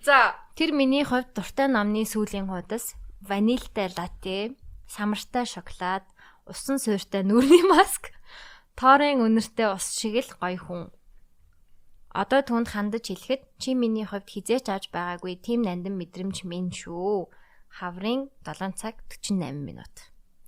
[0.00, 4.56] За тэр миний хувьд дуртай номны сүүлийн хуудас ванильтай латте,
[4.88, 6.04] самартай шоколад,
[6.48, 8.12] усан суурьтай нүрийн маск,
[8.78, 10.82] тоорын үнэртэй ус шиг л гоё хүн.
[12.16, 17.28] Одоо түнд хандаж хэлэхэд чи миний хувьд хизээч авч байгаагүй тийм нандин мэдрэмж минь шүү.
[17.76, 19.92] Хаврын 7 цаг 48 минут.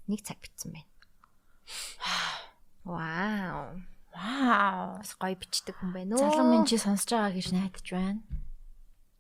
[0.09, 0.89] Нэг цаг битсэн байна.
[2.89, 3.85] Вау.
[4.17, 4.97] вау.
[4.97, 6.25] Бас гоё бичдэг хүн байна уу?
[6.25, 8.25] Залуу минь чи сонсож байгаа гэж найдаж байна.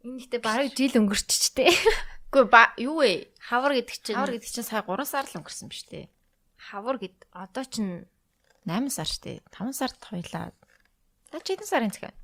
[0.08, 1.68] энэ ихтэй бараг жил өнгөрччтэй.
[2.32, 3.28] Үгүй ба юу вэ?
[3.44, 6.08] Хавар гэдэг чинь Хавар гэдэг чинь сая 3 сар л өнгөрсөн биз дээ.
[6.72, 8.08] хавар гэд одоо чинь
[8.64, 9.44] 8 сар штэ.
[9.52, 10.56] 5 сард хоёлаа.
[11.28, 12.16] За чи хэдэн сарын захиа?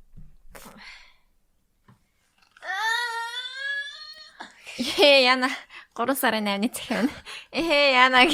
[4.99, 5.49] Ээ яна
[5.95, 7.07] 3 сарын 8-ны захиа.
[7.55, 8.27] Ээ яна.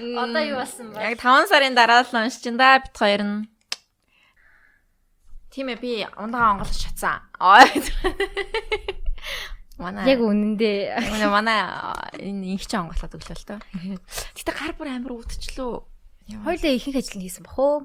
[0.00, 1.12] Одоо юу болсон бэ?
[1.12, 3.48] Яг 5 сарын дараа л уншиж ин да бит хоёр нь.
[5.52, 7.20] Тийм ээ би ундагаа онгоолж чадсан.
[7.36, 7.68] Ой.
[9.76, 10.78] Манай яг үнэндээ
[11.12, 11.60] манай манай
[12.16, 13.60] энэ инх чи онгоолоод өглөө л тоо.
[14.36, 15.72] Гэтэ гар бүр амар өвдчлөө.
[16.44, 17.84] хоёлаа ихэнх ажил хийсэн бах уу?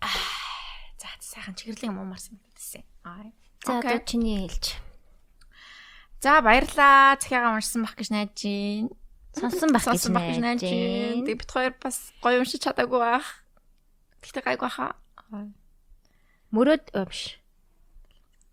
[0.00, 2.84] За сайхан чигэрлийн юм марсан гэдсэн.
[3.04, 3.32] Аа.
[3.66, 4.78] За одоо чиний хэлж.
[6.22, 7.18] За баярлаа.
[7.18, 8.90] Захиагаа уншсан бах гэж найдаж байна.
[9.34, 11.26] Сонсон бах гэж найдаж байна.
[11.26, 13.26] Тэг бит хоёр бас гоё уншиж чадаагүй байх.
[14.22, 14.98] Гэтэ гайгүй хаа.
[16.50, 17.38] Мөрөөд биш.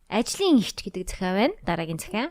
[0.09, 1.55] Ажлын ихч гэдэг захиа байна.
[1.65, 2.29] Дараагийн захиа.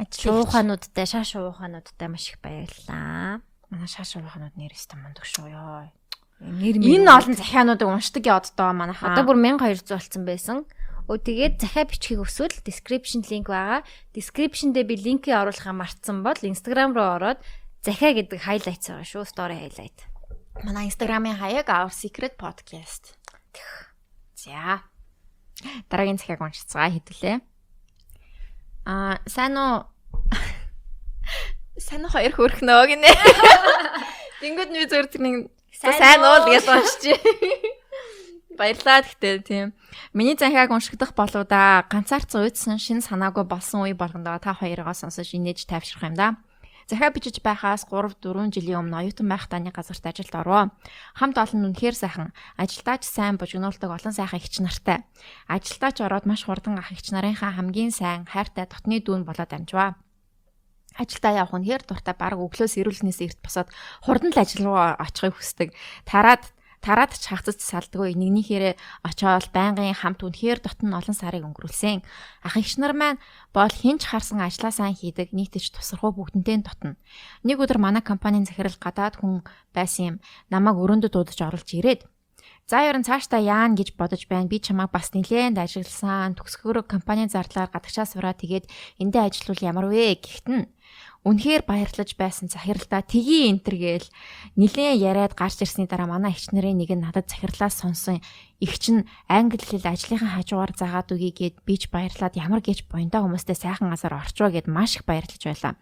[0.00, 3.42] Ажил Шуухануудтай, шаш шуухануудтай маш их баярлалаа.
[3.70, 5.86] манай шааш ууханууд нэрээс та мундаг шүү ёо.
[6.40, 9.12] Нэр Энэ олон захиануудыг уншдаг яод доо манайхаа.
[9.12, 10.56] одоо бүр 1200 болсон байсан.
[11.04, 13.84] Өө тэгээд захиа бичгийг өсвөл description link байгаа.
[14.16, 17.44] Description дээр би линкийг оруулахаа мартсан бол Instagram руу ороод
[17.84, 19.28] захиа гэдэг highlight байгаа шүү.
[19.28, 20.08] Story highlight.
[20.64, 23.16] манай Instagram-ын хаяг Our Secret Podcast.
[24.36, 24.84] За.
[25.92, 27.36] Дараагийн захиаг уншицгаа хэдүүлээ.
[28.88, 29.84] Аа, сайн уу?
[31.76, 33.12] Сайн уу хоёр хөрхнөө гинэ.
[34.40, 35.34] Тэнгүүд нь би зөв тэр нэг
[35.80, 36.52] Сайн сайн уу уу?
[36.52, 37.04] гэж уншиж.
[38.60, 39.72] Баярлаа гэхдээ тийм.
[40.12, 41.88] Миний захиаг уншигдах болоо да.
[41.88, 46.36] Ганцаарцсан уйдсан шин санаагүй болсон үе болгондоо та хоёроо сонсож инээж тайвшрах юм да.
[46.84, 50.68] Захиа бичиж байхаас 3 4 жилийн өмнө оюутан байх таны газарт ажилд оров.
[51.16, 52.36] Хамт олон үнэхээр сайхан.
[52.60, 55.08] Ажилдаач сайн бужигнуулдаг олон сайхан ихч нартай.
[55.48, 59.96] Ажилдаач ороод маш хурдан ах ихч нарынхаа хамгийн сайн хайртай дотны дүүн болоод амжваа.
[60.98, 63.68] Ажилдаа явах нь хэр дуртай баг өглөөс ирүүлнээс эрт босоод
[64.02, 65.68] хурдан л ажил руу очихыг хүсдэг.
[66.08, 66.42] Тараад
[66.80, 68.74] тараад ч хагцаж салдгүй нэгнийхээрээ
[69.04, 72.00] очоод байнгын хамт үнэхээр дотн олон сарыг өнгөрүүлсэн.
[72.40, 73.20] Ах эгч нар маань
[73.52, 76.96] бол хинч харсан ажлаа сайн хийдэг нийтэж тусархуу бүгднтэй дотно.
[77.44, 79.44] Нэг өдөр манай компанийн захирал гадаад хүн
[79.76, 80.16] байсан юм.
[80.48, 82.08] Намайг өрөөндө дуудаж оруулж ирээд
[82.70, 84.46] За ерөн цаашдаа яана гэж бодож байна.
[84.46, 86.38] Би чамайг бас нэлээд ажигласан.
[86.38, 88.70] Төгсгөрөө компани зардлаар гадагшаа сураа тэгээд
[89.02, 90.70] эндээ ажиллавал ямар вэ гэхт нь
[91.20, 94.08] үнэхээр баярлаж байсан захиралдаа тгий энтер гээл
[94.56, 98.24] нилээн яриад гарч ирсний дараа манай эгч нарын нэг нь надад захирлаас сонсон
[98.56, 103.20] эгч нь англи хэл ажлынхаа хажуугаар заагаад үгүй гэд би ч баярлаад ямар гэж буянтаа
[103.20, 105.76] хүмүүстэй сайхан газар орчвоо гэд маш их баярлаж байлаа.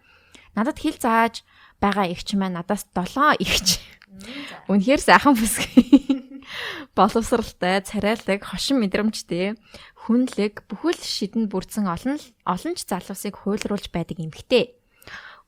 [0.59, 1.47] Надад хэл зааж
[1.79, 3.79] байгаа эгч маань надаас 7 эгч.
[4.67, 6.27] Үнэхээр сайхан бүсгүй.
[6.97, 9.55] боловсралтай, царайлаг, хошин мэдрэмжтэй,
[10.03, 14.78] хүнлэг, бүхэл шидэнд бүрдсэн олон олон ч залуусыг хуйлруулж байдаг эмэгтэй.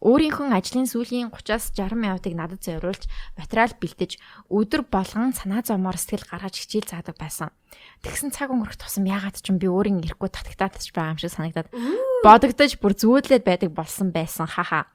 [0.01, 3.05] Өөрийнхөө ажлын сүүлийн 30-аас 60 минутыг надад зориулж
[3.37, 4.17] материал бэлдэж
[4.49, 7.53] өдөр болгон санаа зовмоор сэтгэл гаргаж хичээл заадаг байсан.
[8.01, 11.37] Тэгсэн цаг өнгөрөх тусам ягаад ч юм би өөрийн ирэхгүй татагтаад ч байгаа юм шиг
[11.37, 11.69] санагдаад
[12.25, 14.89] бодогдож бүр зүүдлээд байдаг болсон байсан хаха.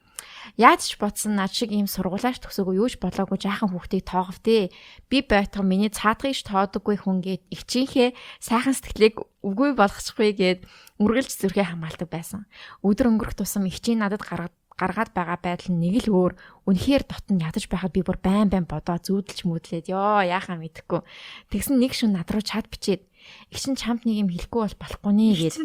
[0.59, 4.74] Яаж ч бодсон над шиг ийм сургуулаач төгсөөгүй юу ч болоогүй жаахан хүүхдийг тоогов дээ.
[5.07, 8.11] Би байтга миний цаадгыг ч тоодоггүй хүн гээд ичийнхээ
[8.42, 10.61] сайхан сэтгэлийг үгүй болгочихгүй гээд
[10.98, 12.50] үргэлж зүрхээ хамгаалдаг байсан.
[12.82, 16.32] Өдөр өнгөрөх тусам ичийн надад гаргад гаргаад байгаа байдал нь нэг л өөр.
[16.68, 21.00] Үнэхээр дотн ядаж байхад би бүр байн байн бодоо зүүдэлж мүдлээд ёо яахаа мэдэхгүй.
[21.48, 23.02] Тэгсэн нэг шүн над руу чат бичээд
[23.48, 25.56] игшин чамд нэг юм хэлэхгүй бол болохгүй нэ гээд.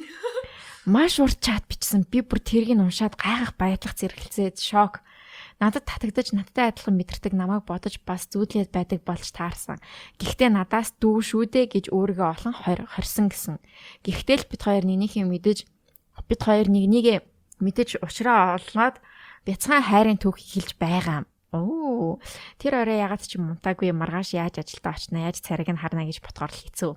[0.96, 2.08] Маш урт чат бичсэн.
[2.08, 5.04] Би бүр тэргийг уншаад гайхах баярлах зэрэглэцээд шок.
[5.62, 9.78] Надад татагдаж надтай адилхан мэдэрдэг намайг бодож бас зүүдлээд байдаг болж таарсан.
[10.18, 12.54] Гэхдээ надаас дүү шүү дээ гэж өөрийгөө олон
[12.90, 13.62] хорсон гэсэн.
[14.02, 15.70] Гэхдээ л бид хоёр нэгнийхээ мэдэж
[16.26, 17.31] бид хоёр нэгнийгээ
[17.62, 18.98] мэдэж ушраа олноод
[19.46, 21.26] бяцхан хайрын түүх хэлж байгаа.
[21.52, 22.20] Оо
[22.58, 26.52] тэр орой ягаад ч мунтаагүй маргааш яаж ажилдаа очно яаж цариг нь харна гэж ботгоор
[26.52, 26.94] л хэцүү.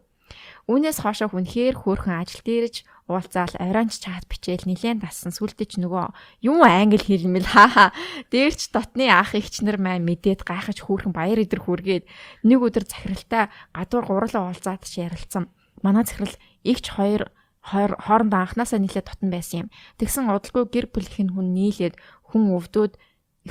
[0.70, 6.06] Үүнээс хоошоо хүнхээр хөөрхөн ажил дээрж уулзаал оройнч чат бичээл нилээн дассан сүлдэж нөгөө
[6.48, 7.92] юм англи хэлмэл хаа
[8.32, 12.08] дээрч дотны ах ихч нар маань мэдээд гайхаж хүүхэн баяр идэр хүргээд
[12.48, 15.52] нэг өдөр захиралтай гадуур гурлаа уулзаад ярилцсан
[15.84, 16.32] манай захирал
[16.64, 17.28] игч хоёр
[17.64, 21.94] хоорондоо анханасаа нийлээд дотн байсан юм тэгсэн удалгүй гэр бүлийнх нь хүн нийлээд
[22.28, 22.92] хүн өвдөөд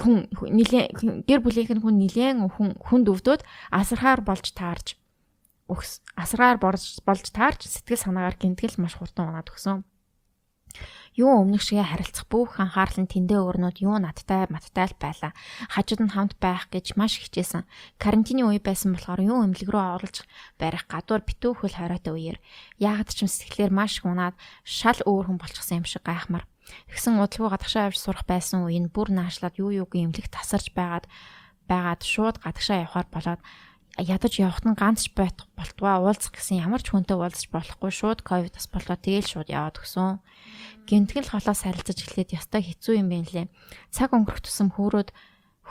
[0.01, 3.41] хүн нилээн гэр бүлийнх нь хүн нилээн хүн хүнд өвдөөд
[3.73, 4.97] асархаар болж таарж
[5.69, 9.81] өгс асраар болж болж таарч сэтгэл санаагаар гинтгэл маш хурдан унаад өгсөн.
[11.13, 15.31] Юу өмнөх шигээ харилцах бүх анхаарал нь тэндээ өрнөд юу надтай маттай л байлаа.
[15.69, 17.69] Хажууд нь хамт байх гэж маш хичээсэн.
[18.01, 20.25] Карантины үе байсан болохоор юу эмнэлэг рүү оруулж
[20.57, 22.37] барих гадуур битүүхэл хоройтой үеэр
[22.81, 24.33] яагаад ч юм сэтгэлээр маш унаад
[24.65, 26.49] шал өөр хүн болчихсон юм шиг гайхмар.
[26.89, 31.05] Тэгсэн удалгүй гадагшаа явж сурах байсан үе нь бүр наашлаад юу юуг эмнэлэг тасарч байгаад
[31.69, 33.41] байгаад шууд гадагшаа явахаар болоод
[34.01, 38.57] ядаж явахт нь ганц байх болтугай уулзах гэсэн ямар ч хүнтэй уулзах болохгүй шууд ковид
[38.57, 40.17] бас болоо тэгээл шууд яваад өгсөн.
[40.83, 43.47] Гинтгэл холоос харилцаж эхлээд ястай хэцүү юм байна лээ.
[43.89, 45.15] Цаг өнгөрөх тусам хөөрөөд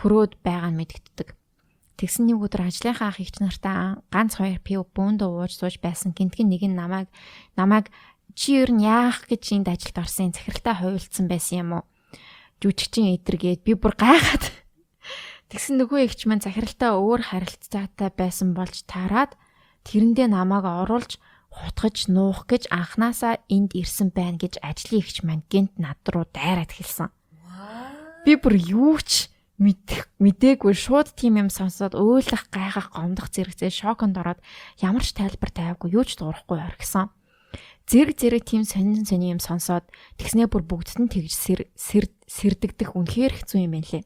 [0.00, 1.28] хөрөөд байгаа нь мэдэгддэг.
[2.00, 6.48] Тэгсэн нэг өдөр ажлынхаа ах ихч нартай ганц хоёр пив бөөндө ууж сууж байсан гинтгэн
[6.48, 7.06] нэг нь намайг
[7.54, 7.92] намайг
[8.34, 11.84] чи ер нь яах гэж энд ажилд орсон захиралтай хуйлцсан байсан юм уу?
[12.64, 14.48] Жүжигчин эдэргээд би бүр гайхаад
[15.52, 19.36] Тэгсэн нөгөө эгч маань захиралтай өөр харилцаатай байсан болж таарад
[19.84, 21.20] тэрэндээ намайг оруулж
[21.52, 26.72] хутгаж нуух гэж анханасаа энд ирсэн байна гэж ажлын эгч маань гинт над руу дайраад
[26.72, 27.12] хэлсэн.
[28.24, 29.28] Би бүр юу ч
[29.60, 34.40] мэдэх мдээгүй шууд тийм юм сонсоод өөлөх гайхах гомдох зэрэгцээ шоконд ороод
[34.80, 37.12] ямар ч тайлбар тавиагүй юу ч дуурахгүй орхисон.
[37.86, 39.84] Зэрэг зэрэг тийм сонин сонин юм сонсоод
[40.16, 41.34] тэгснээ бүр бүгдд нь тэгж
[41.76, 44.02] сэрдэгдэх үнэхээр хэцүү юм байна лээ.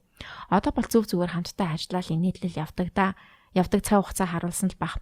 [0.50, 3.14] Одоо бол зөв зүгээр хамтдаа ажиллаад инээдлэл явдаг да.
[3.52, 4.98] Явдаг цаг хугацаа харуулсан л баг.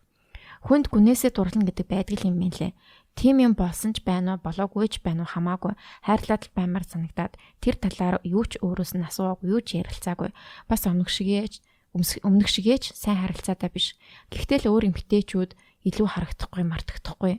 [0.65, 2.73] Хүнд гүнээсээ дурлна гэдэг байдаг юм байна лээ.
[3.15, 5.77] Тим юм болсон ч байна уу, болоогүй ч байна уу хамаагүй.
[6.09, 10.33] Хайрлаад л баймар санагдаад тэр талаар юу ч өөрөөс нь асууаагүй, юу ч ярилцаагүй.
[10.65, 11.61] Бас өмнөх шигээж
[11.95, 13.95] өмнөх шигээж сайн харилцаатай биш.
[14.33, 15.53] Гэхдээ л өөр эмгтээчүүд
[15.85, 17.35] илүү харагдахгүй, мартагдахгүй.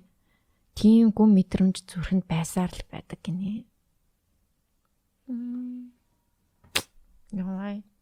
[0.77, 3.67] Тийм гүн мэдрэмж зүрхэнд байсаар л байдаг гинэ.
[7.33, 7.94] Яа.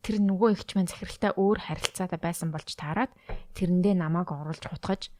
[0.00, 3.12] Тэр нөгөө ихч маань захиралтай өөр харилцаатай байсан болж таарад
[3.52, 5.12] тэрэндээ намайг оруулж хутгаж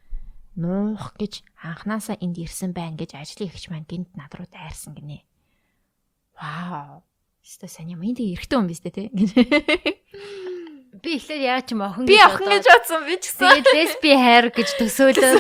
[0.57, 5.21] нуух гэж анханасаа энд ирсэн байна гэж ажлын ихч маань гинт над руу дайрсан гинэ.
[6.41, 7.05] Вау.
[7.45, 8.03] Өстө сайн юм.
[8.03, 9.09] Энд эрэгтэй хүн биз дээ тий.
[10.91, 13.41] Би эхлээд яа ч юм охин гэж охин гэж бодсон би ч гэсэн.
[13.47, 15.33] Тэгээд лесби хайр гэж төсөөлөө.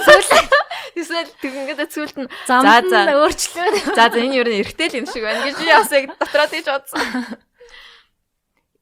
[1.00, 3.98] Эсвэл тэгэнгүүт цүлт нь за за өөрчлөө.
[3.98, 6.46] За за энэ юу нэ эргэтэй л юм шиг байна гэж би бас яг дотроо
[6.46, 7.02] тийж бодсон.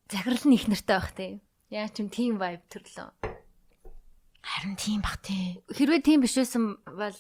[0.09, 1.33] Захирал нь их нартай байх тий.
[1.69, 3.13] Яа ч юм тийм vibe төрлөө.
[4.41, 5.61] Харин тийм бах тий.
[5.69, 7.17] Хэрвээ тийм биш байсан бол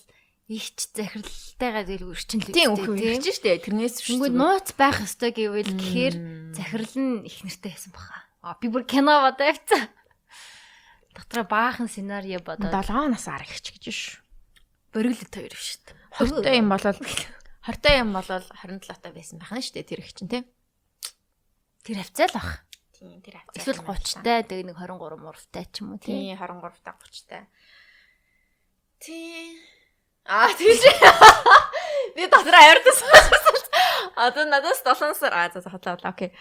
[0.49, 3.61] ихч захиралтайгаа зээл өрчин л тийм үгүй тийм шүү дээ.
[3.69, 4.17] Тэрнээс шүү.
[4.17, 6.15] Тэгвэл нууц байх ёстой гэвэл гэхээр
[6.57, 8.25] захирал нь их нартай байсан баха.
[8.41, 9.93] А би бүр кино бодоо явцсан.
[11.13, 14.17] Дотроо баахан сценарио бодоод 7 нас ар ихч гэж шүү.
[14.97, 15.97] Бориглол хоёр шүү дээ.
[16.17, 19.85] 20 та юм болол 20 та юм болол 27 та байсан байх нь шүү дээ
[19.85, 20.43] тэр их чинь тий.
[21.85, 22.68] Тэр хавцаа л бах.
[22.99, 23.63] Тийм тэр хавцаа.
[23.63, 26.35] Эсвэл 30 та тэг нэг 23 мурвтай ч юм уу тий.
[26.35, 27.47] 23 та 30 та.
[28.99, 29.55] Тий.
[30.27, 30.83] Аа тийш.
[32.19, 33.07] Би дотроо авирдсан.
[34.19, 36.35] Одоо надаас 7 сар аа за хотлоо окей.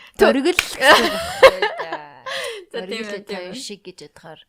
[0.82, 2.26] Байна.
[2.74, 2.82] За
[3.22, 4.41] тийм шиг гэж ядгаар.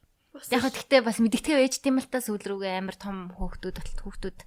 [0.48, 4.38] Яг гэхдээ бас мэдгэтгэв ээж тийм л та сүүл рүүгээ амар том хөөхтүүд болт хөөхтүүд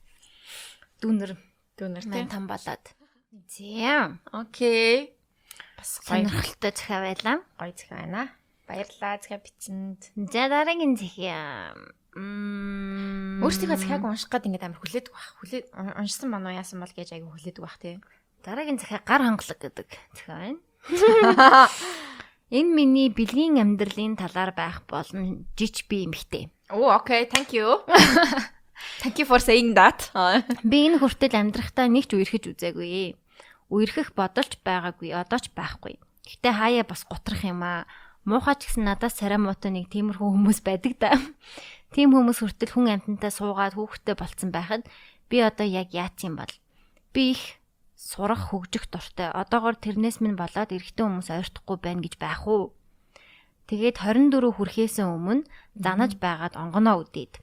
[1.05, 1.38] дүүнер
[1.78, 2.86] дүүнер тийм там болоод.
[3.53, 4.18] Тийм.
[4.34, 5.14] Окей.
[5.82, 7.41] Бас сонирхолтой захиа байлаа.
[7.57, 8.29] Гоё захиа байна.
[8.69, 10.13] Баярлалаа захиа бичсэнд.
[10.29, 11.73] За дараагийн захиа.
[12.13, 13.41] Мм.
[13.41, 15.25] Өөрсдийнхөө захиаг унших гээд ингээд амар хүлээдэг баг.
[15.41, 15.61] Хүлээ
[15.97, 17.97] уншсан мань уу яасан бол гэж айгу хүлээдэг баг тий.
[18.45, 20.61] Дараагийн захиа гар хангалаг гэдэг захиа байна.
[22.53, 26.53] Энэ миний бэлгийн амьдралын талаар байх болон жич би эмхтэй.
[26.69, 27.82] Оо, окей, thank you.
[29.01, 30.13] Thank you for saying that.
[30.61, 33.17] Би энэ хүртэл амьдрахтаа нэг ч үерхэж үзээгүй.
[33.72, 35.95] Үерхэх бодолч байгаагүй, одоо ч байхгүй.
[36.28, 37.88] Гэтэ хаяа бас готрох юм аа.
[38.28, 41.15] Муухай ч гэсэн надаас царай муутай нэг тиймэрхүү хүмүүс байдаг да.
[41.95, 44.84] Тийм хүмүүс хүртэл хүн амьтантай суугаад хүүхдтэй болцсон байхад
[45.32, 46.53] би одоо яг яац юм бол.
[47.15, 47.57] Би их
[47.95, 49.32] сурах хөгжих дуртай.
[49.32, 52.76] Одоогор тэрнээс минь болоод эрэгтэй хүмүүс ойртохгүй байна гэж байх уу?
[53.72, 55.47] Тэгээд 24 хүрэхээс өмнө
[55.80, 57.39] занаж байгаад онгоноо үдээд.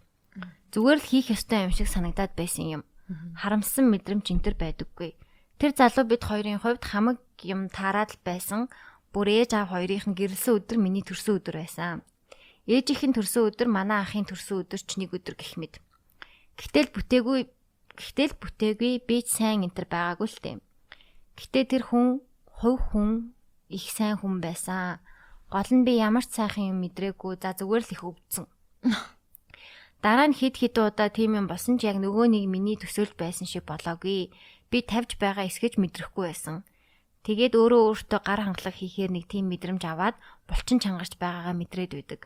[0.76, 2.82] Зүгээр л хийх ёстой юм шиг санагдаад байсан юм.
[3.40, 5.16] Харамсан мэдрэмж энтер байдаггүй.
[5.58, 8.70] Тэр залуу бид хоёрын хувьд хамаг юм таарад л байсан.
[9.10, 12.06] Бүр ээж аав хоёрын гэрэлсэн өдөр миний төрсөн өдөр байсан.
[12.70, 15.82] Ээжийнх нь төрсөн өдөр манай ахын төрсөн өдөр ч нэг өдөр гэх мэд.
[16.54, 17.50] Гэтэл бүтээгүй
[17.98, 20.56] гэтэл бүтээгүй би ч сайн энтер байгаагүй л дээ.
[21.34, 23.34] Гэтэ тэр хүн хувь хүн
[23.66, 25.02] их сайн хүн байсан.
[25.50, 28.46] Гол нь би ямар ч сайхан юм мэдрээгүй за зүгээр л их өвдсөн.
[30.04, 33.50] Дараа нь хид хид удаа тийм юм босон ч яг нөгөө нэг миний төсөөлж байсан
[33.50, 34.30] шиг болоогүй
[34.70, 36.64] би тавьж байгаа эсгэж мэдрэхгүй байсан.
[37.24, 40.16] Тэгээд өөрөө өөртөө гар хангалах хийхээр нэг тийм мэдрэмж аваад
[40.48, 42.20] булчин чангарч байгаагаа мэдрээд байдаг.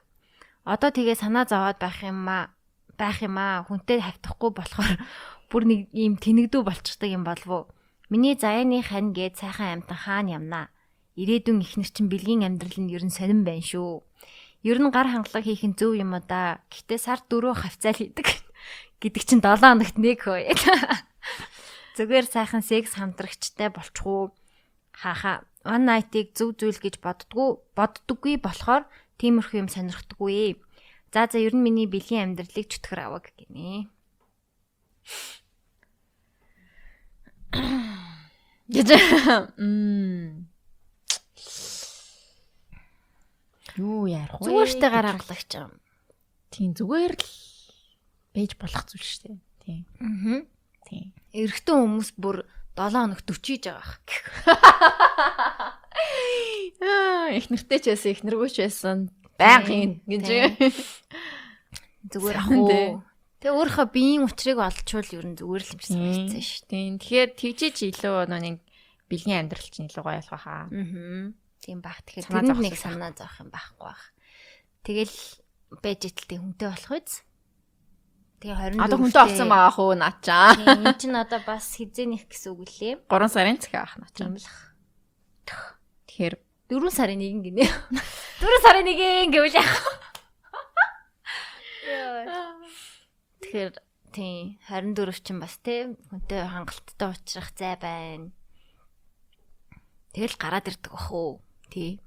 [0.63, 2.55] Одоо тэгээ санаа зовоод байх юм аа
[2.95, 4.95] байх юм аа хүнтэй хавтахгүй болохоор
[5.51, 7.65] бүр нэг ийм тэнэгдүү болчихдаг юм болов уу?
[8.13, 10.67] Миний заяаны хань гээд сайхан амтан хаана ямнаа.
[11.17, 14.05] Ирээдүйн ихнэр чинь бэлгийн амьдрал нь ер нь сонирн байна шүү.
[14.63, 16.63] Ер нь гар хангалах хийх нь зөв юм уу да.
[16.71, 18.29] Гэтэ сар дөрөв хавцаал хийдэг
[19.03, 20.47] гэдэг чинь 7 хоногт нэг хөө.
[21.93, 24.33] Зүгээр сайхан секс хамтрагчтай болчихгүй.
[24.97, 25.45] Хааха.
[25.63, 28.89] One night-ыг зөв зүйл гэж боддгоо боддоггүй болохоор
[29.21, 30.57] тиймэрхүү юм сонирхдаггүй.
[31.13, 33.87] За за ер нь миний бэлгийн амьдралыг чөтгөр аваг гинэ.
[38.73, 38.89] Гэж.
[39.61, 40.49] Мм.
[43.77, 44.45] Юу ярих вэ?
[44.49, 45.73] Зүгээр штэ гар хангалагч юм.
[46.49, 47.29] Тийм зүгээр л
[48.33, 49.37] байж болох зүйл штэ.
[49.61, 49.85] Тийм.
[50.01, 50.45] Аа.
[50.89, 51.13] Тийм.
[51.33, 52.45] Эрэгтэй хүмүүс бүр
[52.77, 54.25] 7 хоног төчиж байгаа гэх.
[56.83, 59.09] Аа, их нэртэй ч байсан, их нэргүй ч байсан.
[59.41, 60.29] Байнгын гэж.
[62.13, 63.01] Зүгээр ах уу.
[63.43, 66.63] Тэгээ өөрийнхөө биеийн учрыг олчвол ер нь зүгээр л юм шиг санагдсан шүү.
[66.71, 66.93] Тийм.
[67.01, 68.63] Тэгэхээр тэгжиж илүү нэг
[69.11, 70.71] бэлгийн амьдрал чинь илүү гоё болох хаа.
[70.71, 71.33] Аа.
[71.63, 71.99] Тийм баг.
[72.07, 74.05] Тэгэхээр тэнд нэг санаа зовох юм байхгүй бах.
[74.87, 75.19] Тэгэл
[75.83, 77.23] байж итэлтэй хүнтэй болох үз.
[78.43, 78.83] Тэгээ 24.
[78.83, 80.59] Одоо хүнтэй олцсон байгаа хөө наачаа.
[80.59, 82.99] Тийм энэ чинь одоо бас хизээнийх гэсэн үг лээ.
[83.07, 84.27] 3 сарын цахиа авах наачаа.
[84.27, 84.59] Тийм л ах.
[86.11, 86.35] Тэгэхээр
[86.67, 87.65] 4 сарын нэгэн гинэ.
[88.43, 89.79] 4 сарын нэгэн гэвэл яах.
[93.47, 93.71] Тэгэхээр
[94.11, 98.35] тийм 24 чинь бас тийм хүнтэй хангалттай уулзрах зай байна.
[100.11, 101.39] Тэгэл гараад ирдэг бах уу.
[101.71, 102.03] Тий.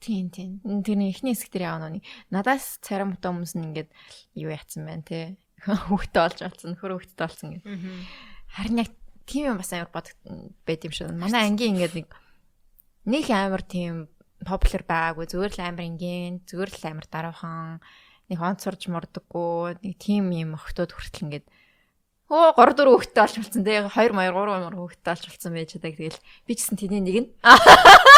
[0.00, 0.50] Тийм тийм.
[0.82, 2.06] Тэрний эхний хэсэг дээр яваа нүг.
[2.30, 3.90] Надаас царай муутай хүмүүс нь ингээд
[4.38, 5.36] юу яатсан байна те.
[5.90, 7.66] Хүүхдээ олж олцсон, нөхөр хүүхдээ олцсон гэх.
[8.54, 8.90] Харин яг
[9.26, 10.08] тийм юм бас амар бод
[10.64, 11.10] байд юм шиг.
[11.12, 12.08] Манай ангийн ингээд нэг
[13.10, 14.06] нэг амар тийм
[14.46, 17.82] популяр байгаагүй зүгээр л амар ингийн, зүгээр л амар даруухан,
[18.30, 21.46] нэг онцорж мордоггүй, нэг тийм юм охтууд хүртэл ингээд
[22.28, 25.68] Оо 3 4 хүүхдээ олж болсон те 2 маяр 3 маяр хүүхдээ олж болсон байж
[25.72, 27.28] чадаг тэгэл би ч гэсэн тэний нэг нь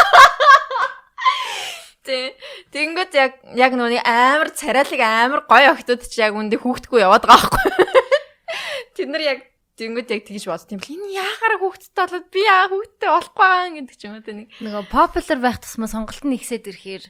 [2.01, 2.33] Тэ
[2.73, 7.45] тэгэнгүүт яг яг нүуний амар царайлаг амар гоё охтууд чи яг үндэ хүүхдгүй яваад байгаа
[7.45, 7.93] байхгүй.
[8.97, 9.39] Тэд нар яг
[9.77, 10.65] тэгэнгүүт яг тэгж бод.
[10.65, 14.25] Тийм л энэ яахаараа хүүхдтэй болоод би яа хүүхдтэй болохгүй аа гэдэг ч юм уу
[14.25, 17.03] тэ нэг Нөгөө popular байх тусмаа сонголт нь ихсээд ирэхээр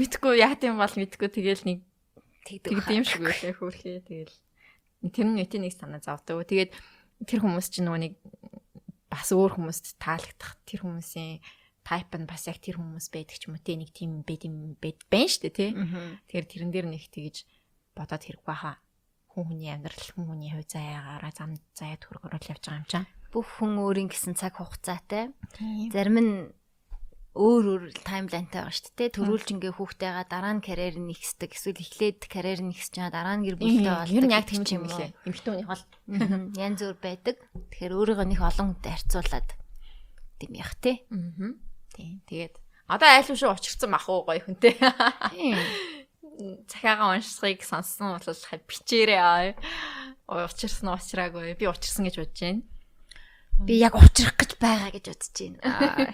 [0.00, 1.78] мэдгүй яа тийм бол мэдгүй тэгэл нэг
[2.48, 2.72] тэгдэг.
[2.72, 4.36] тэгдэм шиг үлээ хөөрхөө тэгэл
[5.12, 6.44] тэр нь өтийн нэг санаа завдаг.
[6.44, 6.72] Тэгээд
[7.28, 8.14] тэр хүмүүс чинь нөгөө нэг
[9.12, 11.40] бас өөр хүмүүст таалагдах тэр хүмүүсийн
[11.86, 14.74] тайп нь бас яг тэр хүмүүс байдаг ч юм уу те нэг тийм байд юм
[14.82, 15.70] байд байна шүү дээ тий.
[16.26, 17.46] Тэгэхээр тэрэн дээр нэг тэгж
[17.94, 18.82] бодоод хэрэг баха.
[19.30, 23.04] Хүн хүний амьдрал хүн хүний хувь заяагаараа зам заяад хөргөрөл явж байгаа юм чам.
[23.30, 25.30] Бүх хүн өөрийн гэсэн цаг хугацаатай.
[25.94, 26.34] Зарим нь
[27.36, 29.12] өөр өөр таймлайнтай байгаа шүү дээ.
[29.12, 31.52] Төрүүлж ингээ хүүхдтэйгээ дараа нь карьер нь ихсдэг.
[31.52, 34.16] Эсвэл эхлээд карьер нь ихсэж байгаа дараа нь гэр бүлтэй болдог.
[34.16, 35.12] Ер нь яг тийм ч юм лээ.
[35.28, 35.68] Эмхтэн хүний.
[36.08, 36.42] Мгм.
[36.56, 37.36] Янз бүр байдаг.
[37.76, 39.48] Тэгэхээр өөрийгөө нэг олон хүнтэй харьцуулаад
[40.40, 41.04] тийм яах те.
[41.12, 41.52] Аа.
[41.96, 42.20] Тийм.
[42.28, 42.54] Тэгээд
[42.86, 44.76] одоо айл шүү учирсан бах уу гоё хүнтэй.
[45.32, 45.56] Тийм.
[46.68, 48.28] Цахиагаа уншихыг сонссон бол
[48.68, 49.56] бичээрээ аа.
[50.28, 51.56] Учирсан уучраагүй.
[51.56, 52.62] Би учирсан гэж бодож байна.
[53.64, 56.12] Би яг уучрах гэж байгаа гэж бодож байна.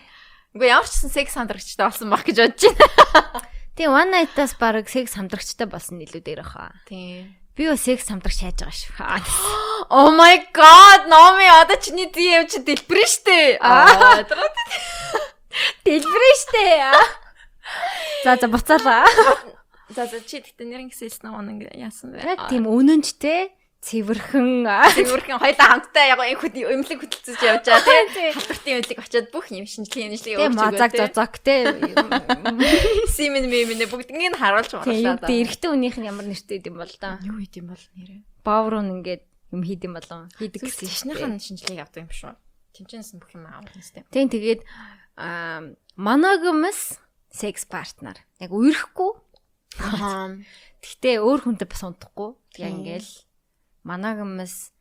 [0.54, 3.50] Үгүй ямар ч гэсэн секс сандрагчтай болсон бах гэж бодож байна.
[3.72, 6.76] Тэгээ one night-аас баг секс хамдрагчтай болсон илүү дээр баха.
[6.86, 7.34] Тийм.
[7.56, 9.72] Би өө секс хамдрагч хайж байгаа шүү.
[9.92, 13.58] Oh my god, Номи одоо чиний DM чи дэлбэрэн штэ.
[13.64, 14.22] Аа.
[15.84, 16.64] Дэлбэрэн штэ.
[18.24, 19.06] За за буцаалаа.
[19.92, 22.24] За за чи тэгтээ нэр ингэсэн хэлсэн нэг яасан бэ?
[22.24, 24.62] Яг тийм үнэнчтэй цэвэрхэн
[24.94, 28.30] Тэгвэрхэн хоёлаа хамтдаа яг энэ эмнэлэг хөдөлцөж явж байгаа тийм.
[28.38, 31.66] Халдвартын эмнэлэг очиод бүх юм шинжилгээ эмнэлгийг тийм мазаг зозок тийм
[33.10, 35.26] Симен мемэнэ бүгднийг харуулж тийм байгаа.
[35.26, 37.18] тэ эрэгтэй хүнийх нь ямар нэртэй юм бол да.
[37.26, 38.20] Юу хийд юм бол нэрээ.
[38.46, 42.38] Бааврын ингээд юм хийд юм болон хийдэг гэсэн шинийхэн шинжилгээг авдаг юм шүү.
[42.78, 44.06] Тинчэнсэн бүх юм аавал нэстэй.
[44.14, 44.62] Тийм тэгээд
[45.16, 46.98] monogamous
[47.32, 49.12] sex partner яг үерхгүй.
[50.82, 52.36] Гэхдээ өөр хүнтэй бас унтахгүй.
[52.60, 53.10] Яг ингээл
[53.84, 54.72] monogamous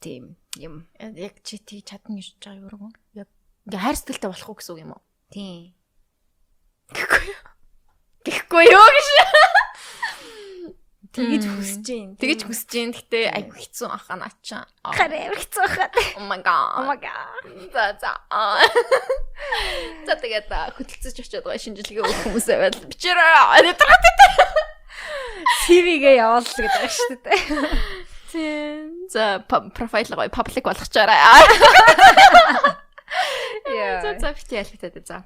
[0.00, 0.88] тийм юм.
[1.00, 2.92] Яг чи тийг чадна гэж байгаа юу?
[3.16, 3.28] Яг
[3.68, 5.02] ингээ хайр сэтгэлтэй болох уу гэсэн үг юм уу?
[5.32, 5.74] Тийм.
[8.26, 9.08] Гэхгүй юу гэж.
[11.12, 12.08] Тэгэж хүсэж юм.
[12.16, 12.90] Тэгэж хүсэж юм.
[12.96, 14.64] Гэтэ айгу хэцүү ахаа наачаа.
[14.82, 15.88] Хараа амар хэцүү ахаа.
[16.16, 16.80] Oh my god.
[16.80, 17.42] Oh my god.
[17.70, 18.12] За за.
[20.08, 22.80] За тэгээд хөдөлцөж очиод байгаа шинжилгээ өгөх хүмүүсээ байл.
[22.90, 23.42] Бичээрээ.
[23.54, 24.14] Арай дуртай.
[25.66, 27.40] CV-гээ явуулла гэдэг байна шүү дээ.
[28.32, 29.06] Тийм.
[29.12, 31.18] За профайл гоё паблик болгочоорой.
[33.70, 34.00] Яа.
[34.02, 35.18] За за битээ ялхтаад за.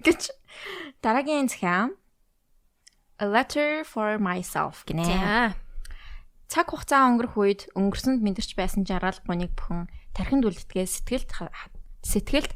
[0.00, 0.32] Гэж
[1.04, 1.92] дараагийн захиа
[3.20, 5.04] A letter for myself гинэ.
[5.04, 5.52] За.
[6.48, 11.28] Цаг хугацаа өнгөрөх үед өнгөрсөнд мэдэрч байсан жаргал гуниг бүхэн тархинд үлддгээ сэтгэлд
[12.00, 12.52] сэтгэлд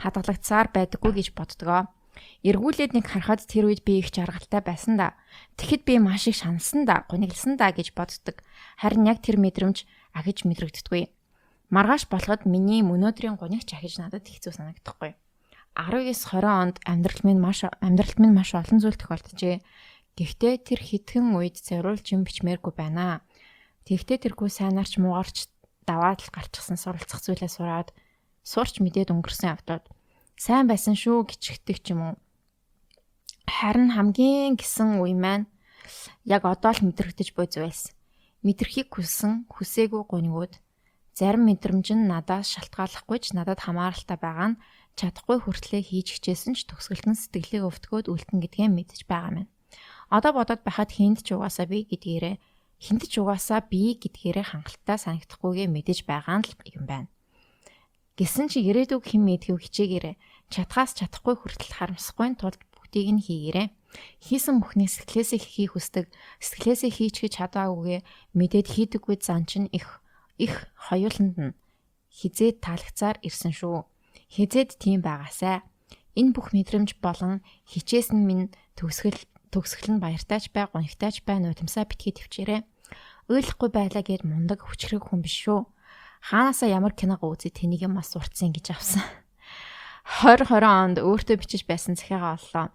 [0.00, 1.92] хадгалагдсаар байдаггүй гэж боддгоо.
[2.42, 5.20] Эргүүлээд нэг харахад тэр үед би их жаргалтай байсан да.
[5.60, 8.40] Тэгэхэд би маш их шаналсан да, гуниглсан да гэж боддог.
[8.80, 9.84] Харин яг тэр мэдрэмж
[10.16, 11.12] агиж мэдрэгддэггүй.
[11.68, 15.12] Маргааш болоход миний өнөөдрийн гунигч ахиж надад хэцүү санагдахгүй.
[15.76, 19.60] 19-20 онд амьдрал минь маш амьдралд минь маш олон зүйл тохиолджээ.
[20.16, 23.20] Гэхдээ тэр хитгэн үед зориулж юм бичмээргүй байна.
[23.84, 25.52] Тэгтээ тэргүй сайнаарч муугарч
[25.84, 27.92] даваад л гарчихсан суралцах зүйлээ сураад
[28.40, 29.84] сурч мэдээд өнгөрсөн явдлууд
[30.40, 32.14] сайн байсан шүү гिचгдэг ч юм уу.
[33.44, 35.46] Харин хамгийн гисэн үе маань
[36.24, 37.92] яг одоо л мэдрэгдэж буй зүйлс.
[38.40, 40.56] Мэдрэхийг хүссэн, хүсээгүй гунигуд
[41.12, 44.60] зарим мэдрэмж нь надаас шалтгааллахгүй ч надад хамааралтай байгаа нь
[44.98, 49.48] чадахгүй хүртлээ хийж хичээсэн ч төгсгөлтөн сэтгэлийг өвтгөөд үлдэн гэдгээ мэдж байгаа мэн.
[50.10, 52.36] Одоо бодоод байхад хинд ч угаасаа би гэдгээрээ
[52.78, 57.08] хинд ч угаасаа би гэдгээрээ хангалттай санагдахгүйгээ мэдэж байгаа нь л юм байна.
[58.16, 60.14] Гэсэн чи ирээдүг хэн мэдхүү хичээгээрээ
[60.48, 63.68] чадхаас чадахгүй хүртэл харамсахгүй тулд бүгдийг нь хийгээрэй.
[64.24, 66.06] Хийсэн бүхнийг сэтгэлээсээ хийхийг хүсдэг,
[66.40, 68.00] сэтгэлээсээ хийчихэж чадаагүйгээ
[68.36, 70.00] мэдээд хийдэггүй зан чинь их
[70.40, 71.56] их хоёуланд нь
[72.12, 73.84] хизээд таалагцаар ирсэн шүү.
[74.32, 75.60] Хизээд тийм байгаасай.
[76.16, 79.20] Энэ бүх мэдрэмж болон хичээсэн минь төгсгөл
[79.56, 82.68] төгсгөл нь баяртайч бай, гонигтайч бай, нутамсаа битгий төвчээрэй.
[83.32, 85.64] Ойлгохгүй байлаа гэд мундаг хүчрэг хүн биш шүү.
[86.28, 89.00] Хаанаасаа ямар киног үзээ тэнийг юм бас сурцсан гэж авсан.
[90.20, 92.66] 2020 онд өөртөө бичиж байсан захиагаа оллоо.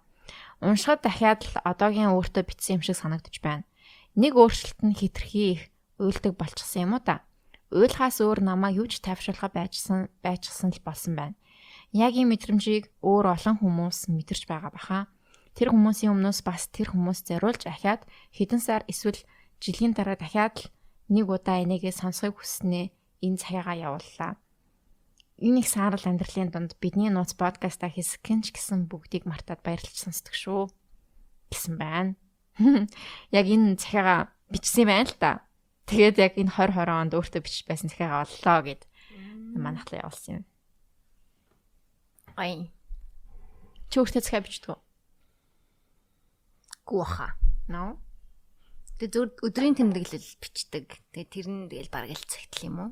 [0.60, 3.64] Уншихад дахиад л одоогийн өөртөө бичсэн юм шиг санагдаж байна.
[4.18, 5.62] Нэг өөрчлөлт нь хитрхи их
[5.96, 7.24] уйлдаг болчихсон юм уу та?
[7.72, 11.36] Уйлахаас өөр намаа юу ч тайвшруулах байжсан байжсан л болсон байна.
[11.96, 15.08] Яг ийм мэдрэмжийг өөр олон хүмүүс мэдэрч байгаа баха.
[15.52, 19.20] Тэр хүмүүсийн өмнөөс бас тэр хүмүүс зориулж ахиад хэдэн сар эсвэл
[19.60, 20.66] жилийн дараа дахиад л
[21.12, 22.88] нэг удаа энийгээ сонсохыг хүснээ
[23.20, 24.32] энэ цагаагаа явууллаа.
[25.42, 30.72] Энэ их саарал амьдралын дунд бидний нууц подкаста хэсгэнч гэсэн бүгдийг мартаад баярлж сонсдог шүү
[31.52, 32.16] гэсэн байна.
[33.34, 35.32] Яг энэ цагаагаа бичсэн байна л да.
[35.90, 38.82] Тэгээд яг энэ 2020 онд өөртөө бичиж байсан захиагаа оллоо гэд
[39.58, 40.44] манайхлаа явуулсан юм.
[42.38, 42.70] Гай.
[43.90, 44.80] Чи өөртөө захиа бичдэг үү?
[46.86, 47.34] Гууха.
[47.68, 47.98] Ноо.
[48.98, 50.86] Тэгээ өдрийн тэмдэглэл бичдэг.
[51.14, 52.90] Тэгээ тэр нь тэгэл бараг л цагтл юм уу?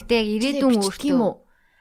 [0.00, 1.34] Гэтэ яг ирээдүйн өөртөө юм уу?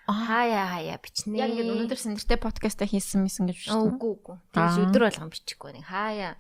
[0.09, 1.37] хаяа хаяа бичнэ.
[1.37, 3.93] Яг ингэ өнөөдөр сэнэртэй подкаста хийсэн мэсэн гэж Аа, байна.
[3.93, 4.37] үгүй үгүй.
[4.57, 4.83] Тэгж Аа.
[4.89, 6.33] өдөр болгон бичихгүй нэг хаяа.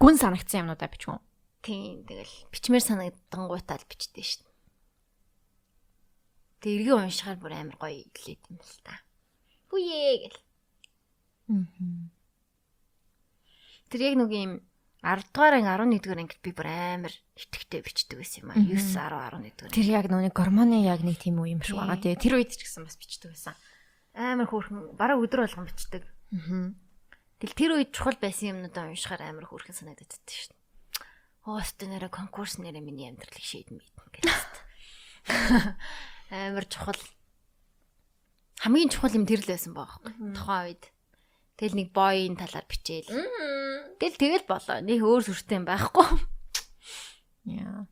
[0.00, 1.20] Гүн санагдсан юмнуудаа бичгүн.
[1.60, 4.56] Тийм тэгэл бичмээр санагдан гуйтаа л бичдэг шүү дээ.
[6.64, 8.96] Тэг эргээ уншихаар бүр амар гоё илээд юм л та.
[9.68, 10.38] Хүүе гэл.
[13.92, 14.52] Тэр яг нэг юм
[15.04, 18.62] 10 дугаар анги 11 дугаар ангид би бүр амар итгэвтэй бичдэг байсан юм аа.
[18.64, 18.96] 9 10
[19.44, 19.74] 11 дугаар.
[19.76, 22.00] Тэр яг нүг гормоны яг нэг тийм үе юм шиг байгаа.
[22.00, 23.52] Тэгээ тэр үед ч гэсэн бас бичдэг байсан.
[24.16, 26.08] Амар хөөрхөн бараг өдөр болгон бичдэг.
[26.08, 26.72] Аа.
[27.42, 30.62] Тэгэл тэр үед чухал байсан юмнуудаа уншихаар амар хөөрхөн санагдаад байдаг шүү дээ.
[31.42, 34.24] Хоост нэрэ конкурс нэрэ миний амьдралыг шийдэн мэднэ гэж.
[36.30, 37.02] Амар чухал.
[38.62, 40.14] Хамгийн чухал юм тэр л байсан баахгүй.
[40.38, 40.94] Тухайн үед.
[41.58, 43.10] Тэгэл нэг боён талаар бичээл.
[43.98, 44.78] Тэгэл тэгэл болоо.
[44.80, 46.06] Нэг өөр сүртэй юм байхгүй.
[47.50, 47.86] Яа.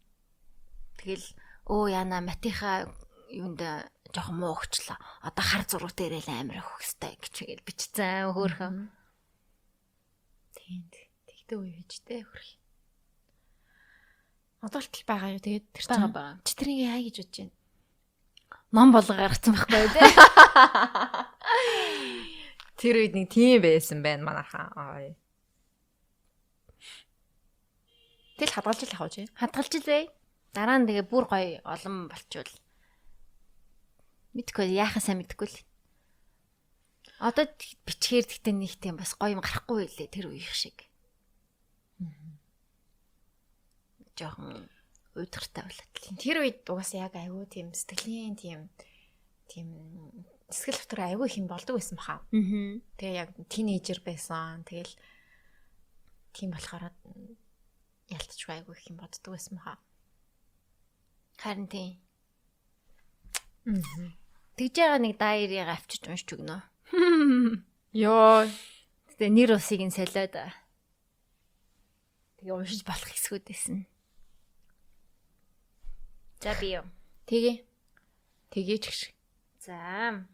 [1.01, 1.27] Тэгэл
[1.67, 2.87] өө яна матиха
[3.31, 3.63] юунд
[4.15, 4.99] жоохон муу өгчлээ.
[5.27, 7.35] Одоо хар зураг дээрээ л амар өгөх хэвээр гэж
[7.67, 8.91] бичсэн хөөхөн.
[10.55, 10.91] Тийм.
[10.91, 12.61] Тэгтээ үе бичтэй хөрх.
[14.61, 16.37] Одоо л байгаа юу тэгээд тэр чинь байгаа.
[16.45, 17.55] чи тэрийг яа гэж бодож байна?
[18.71, 20.03] Ном болго гаргацсан байхгүй те.
[22.81, 24.69] Тэр үед нэг тийм байсан байна манайхаа.
[24.95, 25.17] Ой.
[28.41, 29.29] Тэгэл хадгалж л авах чи.
[29.37, 30.09] Хадгалж илвэ.
[30.57, 32.49] Дараа нь тэгээ бүр гоё олон болчвол
[34.33, 35.59] мэдгүй яахаа сайн мэдгүй л.
[37.21, 37.45] Одоо
[37.85, 40.89] бичгээр гэхдээ нэг тийм бас гоё юм гарахгүй байлээ тэр үеих шиг.
[44.17, 44.73] Жохон
[45.13, 45.93] уйдгартай болоод.
[46.01, 48.73] Тийм, Тэр үед угаасаа яг айгүй тийм сэтгэлийн тийм
[49.53, 49.69] тийм
[50.49, 52.25] сэтгэл хөдлөл айгүй их юм болдог байсан баха.
[52.25, 52.81] Аа.
[52.97, 54.65] Тэгээ яг тинейжер байсан.
[54.65, 54.97] Тэгэл
[56.33, 56.89] тийм болохоор
[58.11, 59.79] ялтчгүй айгүй их юм боддог байсан баха.
[61.39, 61.97] Харин тийм.
[64.59, 66.59] Тэгж байгаа нэг дайрыг авчиж уншиж өгнө.
[67.95, 68.45] Йоо,
[69.21, 70.33] Тэгээ нэр усыг нь солиод.
[72.41, 73.85] Тэгээ уншиж болох хэсгүүд байсан.
[76.41, 76.89] За би юу.
[77.29, 77.61] тэгээ.
[78.49, 79.13] Тэгээч гэх шиг.
[79.61, 80.25] За.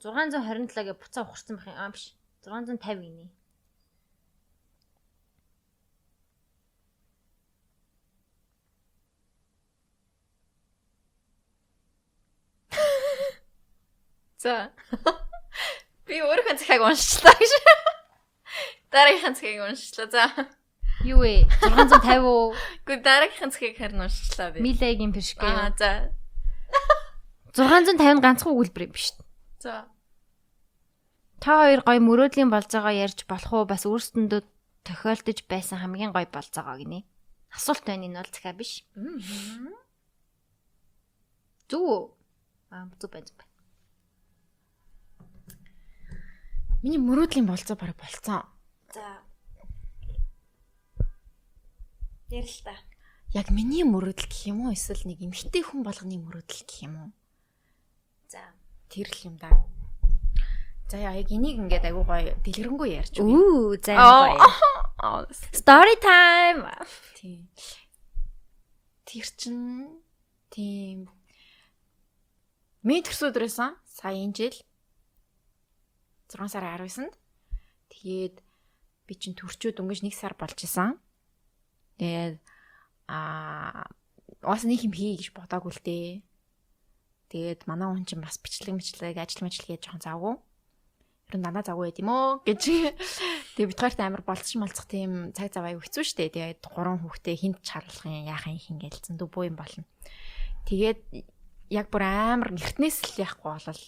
[0.00, 2.16] 627-гээ буцаа ухарсан байх юм аа биш.
[2.40, 3.28] 650 гинэ.
[14.40, 14.72] За.
[16.08, 17.52] Би өөрийнхөө захиаг уншчлаа гэж.
[18.88, 20.08] Дараагийнхаа захиаг уншчлаа.
[20.08, 20.24] За.
[21.04, 21.44] Юу вэ?
[21.60, 22.56] 650 уу?
[22.88, 24.64] Гэхдээ дараагийнхаа захиаг харин уншчлаа би.
[24.64, 25.44] Милагийн пишгэ.
[25.44, 26.08] Аа, за.
[27.52, 29.12] 650 ганцхан өгүүлбэр юм биш.
[29.60, 29.92] За.
[31.44, 33.68] Та хоёр гоё мөрөөдлийн болцоогоо ярьж болох уу?
[33.68, 34.40] Бас өөрсдөндөө
[34.88, 37.04] тохиолдож байсан хамгийн гоё болцоогоо гинэ.
[37.52, 38.88] Асуулт байна энэ бол захиа биш.
[41.68, 42.00] Зүг үү?
[42.72, 43.50] Аа зүг байна зүг байна.
[46.80, 48.40] Миний мөрөөдлийн болцоо бараг болцсон.
[48.94, 49.20] За.
[52.32, 52.72] Ярил та.
[53.36, 57.10] Яг миний мөрөөдөл гэх юм уу эсвэл нэг эмгтэй хүн болгоны мөрөөдөл гэх юм уу?
[58.32, 58.40] За.
[58.88, 59.52] Тэр л юм да.
[60.88, 63.28] За яг энийг ингээд айгуу гоё дэлгэрэнгүй ярьж үгүй.
[63.28, 65.28] Үу, за гоё.
[65.52, 66.64] Story time.
[67.20, 67.44] Тийм.
[69.04, 70.00] Тэр чин
[70.48, 71.12] тийм
[72.80, 74.56] Мэд төрс өдрөөсөн сая энэ жил
[76.36, 77.14] 6 сарын 19-нд
[77.90, 78.36] тэгээд
[79.10, 80.94] би чин төрчөөд өнгөж 1 сар болж исэн.
[81.98, 82.38] Тэгээд
[83.10, 83.90] аа
[84.46, 86.22] уус нэг юм хий гэж бодоагүй л дээ.
[87.34, 90.34] Тэгээд манай хүн чинь бас бичлэг мэтлэг ажил мэтлэгээ жоохон завгүй.
[91.30, 92.62] Ер нь дандаа завгүй байд юм оо гэж.
[93.58, 96.30] Тэгээд бид хоёрт амар болцож малцах тийм цаг зав аягүй хэцүү шттэ.
[96.30, 99.82] Тэгээд гурван хүүхдээ хинт чарлах юм яахын хингээл зөндөө буу юм болно.
[100.70, 101.02] Тэгээд
[101.70, 103.82] яг бүр амар эртнээс л яахгүй болол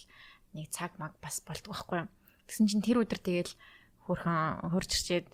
[0.55, 2.09] нэг цаг маг бас болдгоо байхгүй юу.
[2.47, 3.53] Тэгсэн чинь тэр өдөр тэгэл
[4.07, 5.27] хөрхөн хурж ирчээд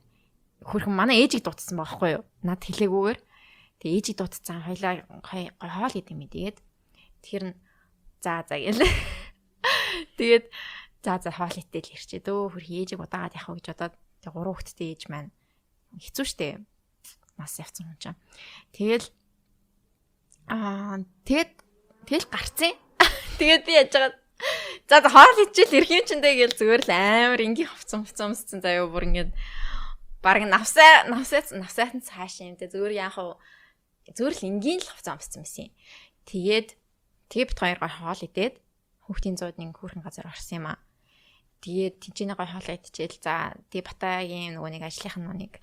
[0.63, 2.23] хөрхөн манай ээжийг дуудсан байхгүй юу.
[2.43, 3.19] Над хэлээгүйгээр.
[3.79, 4.93] Тэгээ ээжийг дуудсан хоёлаа
[5.23, 6.57] хоол идэм юм тэгээд
[7.23, 7.55] тэр нь
[8.19, 8.83] за за гэл.
[10.19, 10.45] Тэгээд
[11.03, 14.87] за за хоол итэл ирчээ дөө хөрх ээжийг удаагаад явах гэж бодоод тэг гурван хүүхэдтэй
[14.91, 15.31] ээж маань
[15.95, 16.59] хэцүү шттэ.
[17.39, 18.19] Нас явцсан хүн чинь.
[18.75, 19.07] Тэгэл
[20.51, 21.51] аа тэгэд
[22.03, 22.75] тэгэл гарцیں۔
[23.39, 24.11] Тэгээд би яаж байгаа
[24.89, 28.59] За хоол ичээл ирэх юм чинь дээ гэл зүгээр л амар ингийн хавцсан хавцсан өмссөн
[28.65, 29.31] заяа бүр ингээд
[30.25, 33.37] баг навсаа навсаа навсаатан цааш юм те зүгээр яах вэ
[34.17, 35.73] зүгээр л энгийн л хувцас амссан байсан юм.
[36.25, 36.69] Тэгээд
[37.29, 38.55] тэгээ бит хоёр гой хоол идээд
[39.05, 40.81] хүүхдийн зууд нэг хүүхэн газар орсон юм аа.
[41.61, 45.53] Тэгээд тэнцэнэ гой хоол идчихэл за тий батагийн нөгөө нэг ажлынх нь нэг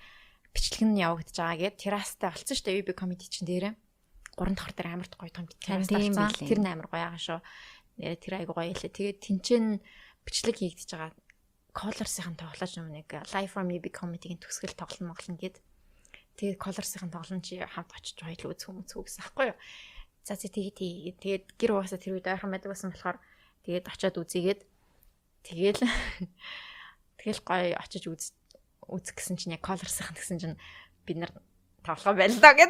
[0.55, 3.75] бичлэг нь явагдаж байгаа гэд террастай олцсон шүү дээ UB comedy чин дээрээ.
[4.37, 6.47] Гурван давхар дээр амар гоё том террас тийм олцсон.
[6.47, 7.39] Тэр нь амар гоё байгаа шүү.
[7.97, 8.93] Нэрэ тэр айгу гоё ялээ.
[8.93, 9.81] Тэгээд тэнцэн
[10.25, 11.13] бичлэг хийгдэж байгаа
[11.77, 15.61] Colors-ийн тоглож юм нэг Live from UB comedy-гийн төгсгөл тоглоно моглон гэд
[16.37, 19.57] Тэгээд Colors-ийн тоглоом чи хамт очиж хоёул үзэх юм үзэх гэсэн байхгүй юу.
[20.21, 23.17] За за тэгээ тэгээ тэгээд гэр угаасаа тэр үед ойрхон байдаг байсан болохоор
[23.65, 24.61] тэгээд очиод үзийгээд
[25.49, 25.81] тэгээл
[27.17, 28.37] тэгэл гоё очиж үз
[28.85, 30.57] үзэх гэсэн чинь яг Colors-ийн гэсэн чинь
[31.09, 31.33] бид нар
[31.81, 32.69] тоглоо байл даа гэд.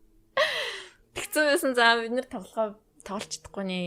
[1.20, 3.78] Тэгсэн байсан за бид нар тоглоо тоглож чадахгүй нэ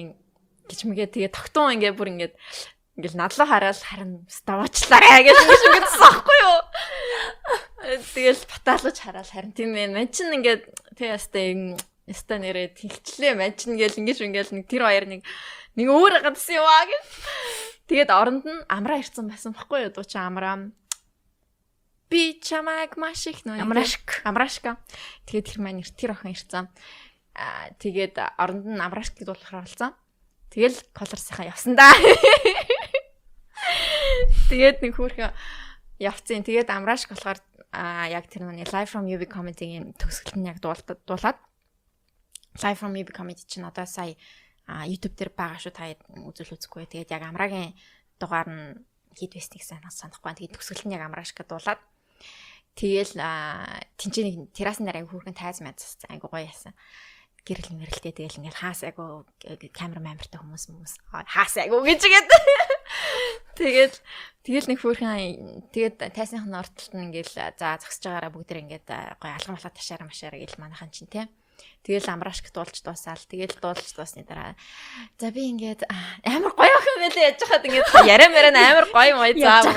[0.69, 2.35] гэж мэгээ тэгээ тогтун ингээ бүр ингээд
[2.93, 6.59] ингээл надлаа хараад харин ставаачлаарэ гэж ингэж ингэсэн байхгүй юу.
[8.13, 9.89] Тэгэл баталж хараад харин тийм ээ.
[9.89, 11.73] Ман чин ингээд тэг ястай
[12.05, 15.21] яста нэрээ тэлчлээ ман чин гэл ингэж ингээл нэг тэр хоёр нэг
[15.73, 17.05] нэг өөр гадсан юм аа гэж.
[17.89, 20.69] Тэгээд оронд нь амраа ирсэн байсан байхгүй юу дуучин амраа.
[22.13, 24.21] Би чамайг маш их нөө Амраашк.
[24.21, 24.77] амраашка.
[25.25, 26.69] Тэгээд тэр маань тэр охин ирсэн.
[27.33, 29.97] Аа тэгээд оронд нь гэдэг болохоор болсон.
[30.53, 31.89] Тэгэл колорсынхаа явсан да.
[34.49, 35.33] Тэгээд нэг хүүхэн
[35.97, 37.41] явцیں۔ Тэгээд амраашк болохоор
[37.73, 41.41] яг тэр нүний Live from UB comedy-гийн төгсгөлт нь яг дуулаад
[42.61, 44.13] Live from UB comedy чинь одоо сая
[44.85, 45.89] YouTube дээр байгаа шүү та
[46.29, 46.85] үзэл үзэхгүй.
[46.85, 47.73] Тэгээд яг амрагийн
[48.21, 48.77] дугаар нь
[49.17, 50.37] хит вестник санах санахгүй.
[50.37, 51.81] Тэгээд төгсгөл нь яг амраа шиг дуулаад
[52.73, 53.21] Тэгэл
[54.01, 56.73] тэнцээ нэг террасн дээр аяг хүүхэн тайз мэдс аяг гоё яасан.
[57.43, 59.27] Гэрэл мэрэлтэй тэгэл ингээл хаас айгу
[59.75, 62.29] камер мамертай хүмүүс хүмүүс хаас айгу гэж игээд
[63.53, 63.93] Тэгээд
[64.41, 68.87] тэгэл нэг хүүхэн тэгээд тайсных нь ортолт нь ингээл за зогсож байгаараа бүгд ингээд
[69.21, 71.29] гоё алган болоо ташаараа машаараа гэл манайхан чинь тийм
[71.83, 73.19] Тэгэл амраашк дуулж дуусаал.
[73.27, 74.55] Тэгэл дуулж дуусны дараа
[75.19, 75.83] за би ингээд
[76.23, 79.67] амар гоё охин байлаа яж хахад ингээд яриа мэрэн амар гоё мой заав.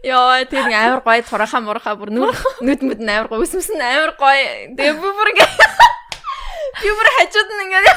[0.00, 4.72] Йоо тэр амар гоё тураха мурха бүр нүд мүд амар гоё нь амар гоё.
[4.74, 5.94] Тэгээ бүр ингээд
[6.82, 7.88] би бүр хажууд нь ингээд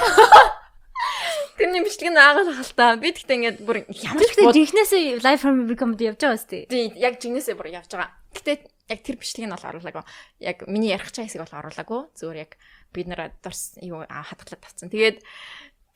[1.59, 2.95] Тэрний бичлэг нь аагаад халтаа.
[2.99, 6.67] Би тэгтээ ингээд бүр ямар ч жинхнээсээ live from comedy явж байгаа үстэй.
[6.71, 8.15] Тийм, яг жинхнээсээ бүр явж байгаа.
[8.32, 8.51] Гэтэ
[8.91, 10.03] яг тэр бичлэг нь бол оруулаагүй.
[10.39, 12.01] Яг миний ярих чаа хэсэг бол оруулаагүй.
[12.15, 12.51] Зүгээр яг
[12.95, 14.88] бид нэр дурс юу хатгалаад тавцсан.
[14.88, 15.19] Тэгээд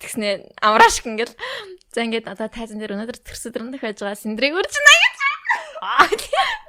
[0.04, 1.36] тэгснэ амраашг ингээл
[1.96, 5.20] за ингээд одоо тайзан дээр өнөөдөр төрсөдрөндөх байж байгаа синдрийг үржинэ гэж.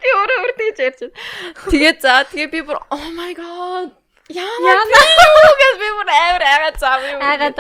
[0.03, 1.19] Би өөрөө үрдэж ярьж байна.
[1.71, 4.47] Тэгээд за тэгээ би бүр oh my god Яа
[5.61, 7.21] гэж би бүр амар айгаад зав юм.
[7.21, 7.59] Айгаад.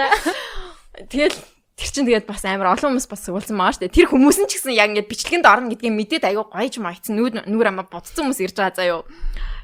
[1.12, 1.36] Тэгэл
[1.76, 3.92] тэр чинь тэгээд бас амар олон хүмүүс бас суулсан маа штэ.
[3.92, 7.44] Тэр хүмүүс нь ч гэсэн яг ингээд бичлэгэнд орно гэдгийг мэдээд аягүй гоёж маягцсан нүүр
[7.44, 9.00] нүүр амаа бодсон хүмүүс ирж байгаа заяо.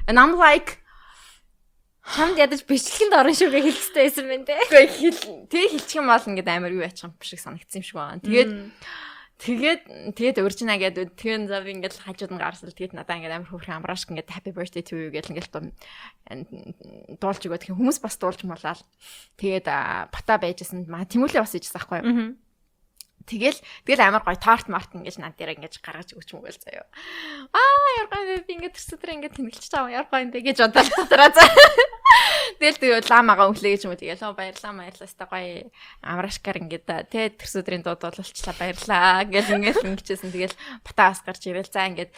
[0.05, 0.81] And I'm like
[2.01, 4.57] Хамд ядаж бичлэгэнд орно шүү гэж хэлцтэй байсан байна те.
[4.57, 7.97] Үгүй хэл тэгээ хэлчих юм бол ингээд амар юу ячих юм шиг санагдсан юм шиг
[7.97, 8.21] байна.
[8.25, 8.51] Тэгээд
[9.41, 9.81] тэгээд
[10.13, 14.05] тэгээд урьжина гэдэг тэгээд зав ингээд хажууд нь гарсал тэгээд надаа ингээд амар хөөрхөн амрааш
[14.05, 15.49] ингээд happy birthday to you гэл ингээд
[17.17, 18.81] дуулж өгөө тэгэхээр хүмүүс бас дуулж молаал.
[19.41, 19.65] Тэгээд
[20.13, 22.37] бата байжсэн маа тэмүүлээ бас ижсэн байхгүй юу.
[23.25, 26.85] Тэгэл тэгэл амар гоё торт март ингэж над дээр ингэж гаргаж өгч мөгөл заяа.
[27.53, 31.45] Аа яар гоё би ингэж төсөдөр ингэж тэмгэлж чаав юм бэ гэж бодлоо дотроо за.
[32.61, 33.97] Тэгэл тэгээ ламагаа өглөө гэж юм уу?
[33.97, 35.73] Тэгэл баярлаа баярлаа ста гоё
[36.05, 40.29] амрашкар ингэж тэ төсөдрийн дууд болуулчлаа баярлаа гэж ингэж ингэжсэн.
[40.29, 40.53] Тэгэл
[40.85, 42.13] батаас гарч ирээл за ингэж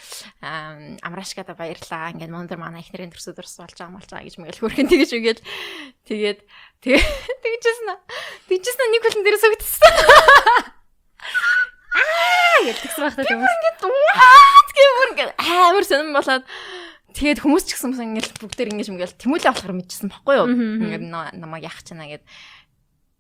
[1.00, 5.12] амрашкада баярлаа ингэж мондөр манай ихнэрийн төсөдөрс болж байгаа мал цаа гэж мэгэл хөрхэн тэгэж
[5.16, 5.40] үгээд
[6.12, 6.40] тэгээд
[6.84, 7.88] тэгжсэн
[8.52, 9.96] тэгжсэн нэг хүлэн дээрээс өгдсөн
[11.96, 13.54] аа гэж тэгсэн байхдаа хүмүүс.
[13.56, 16.44] ингээд what гэвэр ингээд амар сонирн болоод
[17.14, 20.48] тэгээд хүмүүс ч гэсэн ингээд бүгдээр ингээд ингээл тэмүүлээ болохоор мэдчихсэн баггүй юу?
[20.50, 21.06] Ингээд
[21.38, 22.26] намайг яах чана гэд.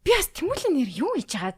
[0.04, 1.56] Би бас тэмүүлээ нэр юу хийж байгаа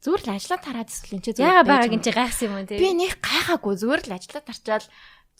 [0.00, 2.88] зүгээр л ажиллаа тараад эсвэл энэ ч зүгээр яга байгааг энэ гайхсан юм тий би
[2.96, 4.86] нэг гайхаагүй зүгээр л ажиллаа тарчаал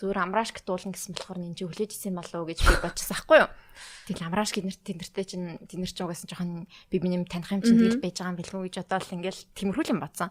[0.01, 3.39] зүгээр амраашк дуулна гэсэн болохоор энэ чи хүлээж исэн болов уу гэж би бодчихсан байхгүй
[3.41, 3.51] юу.
[4.09, 6.53] Тэгэл амраашк нэрт тэнэртэй чинь тэнэр чинь угаасан жоохон
[6.93, 10.01] би миний таних юм чинь тэгэл байж байгаа юм билгүй гэж бодоол ингээл тэмэрхүүл юм
[10.01, 10.29] бодсон.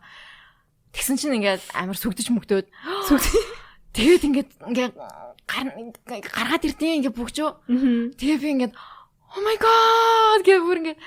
[0.94, 2.68] Тэгсэн чинь ингээд амар сүгдэж мөгдөөд
[3.98, 4.94] тэгээд ингээд ингээд
[5.50, 7.50] гаргаад ирдیں۔ ингээд бүгжөө.
[8.16, 11.00] Тэгээ би ингээд oh my god гэх бүр ингээд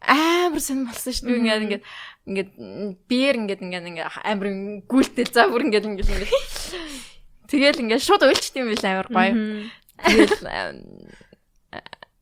[0.00, 1.38] амар сэн болсон шүү дээ.
[1.40, 1.84] Ингээд ингээд
[2.26, 2.50] ингээд
[3.08, 4.48] биер ингээд ингээд ингээд амар
[4.88, 6.32] гүйлтэл за бүр ингээд ингээд ингээд
[7.50, 9.34] Тэгэл ингээд шууд уйлчт юм биш амар гоё.
[10.06, 10.38] Тэгэл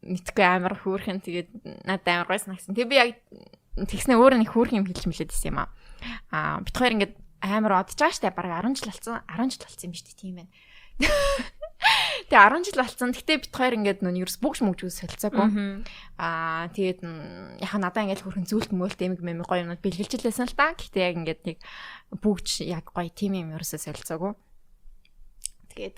[0.08, 1.48] мэдгүй амар хөөрхөн тэгээд
[1.84, 2.72] надад амар гоё санагсан.
[2.72, 3.20] Тэг би яг
[3.76, 5.68] тэгснэ өөр нэг хөөрхөн юм хэлж мэлээд байсан юм аа.
[6.32, 7.14] Аа бит хоёр ингээд
[7.44, 10.50] амар одож байгаа штэ бараг 10 жил болсон 10 жил болсон юм дээ тийм байна.
[12.28, 13.10] Тэгээ 10 жил болсон.
[13.16, 15.48] Гэтэ бит хоёр ингээд нөө ерөөс бүгш мөгж үс солилцоогүй.
[16.20, 17.00] Аа тэгээд
[17.64, 20.76] яхаа надаа ингээд хөрхэн зүйлт мөөлт эмэг мэмэг гоё юмнууд бэлгэлжлээсэн л та.
[20.76, 21.58] Гэтэ яг ингээд нэг
[22.20, 24.36] бүгж яг гоё тим юм ерөөсөө солилцоогүй
[25.78, 25.96] тэгээд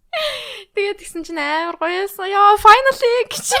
[0.78, 2.30] тэгээд тэгсэн чинь амар гоёсон.
[2.30, 3.46] Яа, finally гэж.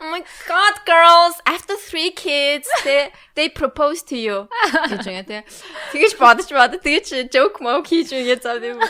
[0.00, 4.48] Oh my god girls after three kids they they propose to you
[4.88, 5.44] гэж юм тий.
[5.92, 8.80] Тэгэж бодож бодож тэгэж joke moke хийж үгээ зав тийм.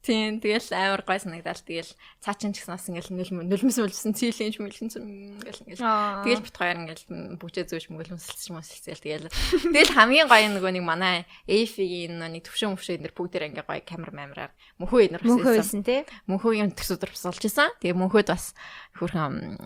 [0.00, 0.40] Тийм.
[0.40, 1.60] Тэгэл амар гой санагдал.
[1.60, 1.92] Тэгэл
[2.24, 5.76] цаачин ч гэсэн бас ингээл нулимс үлсэн цэлийн ч мэлсэн ингээл.
[5.76, 5.84] Ингээл
[6.24, 7.04] тэгэл бит хоёр ингээл
[7.36, 12.96] бүжээ зөөж мөлмсэлж мөсэлцэл тэгэл тэгэл хамгийн гоё нөгөө нэг манай эйфигийн нэг төвшөө мөвшөө
[12.96, 16.08] энэ бүгдээр ингээ гоё камер мамраар мөнхөө энэ мөнхөө байсан тий.
[16.32, 18.56] Мөнхөөгийн төсөдөр бас олж исэн тэгээ мөнхөд бас
[18.96, 19.60] хөрхөн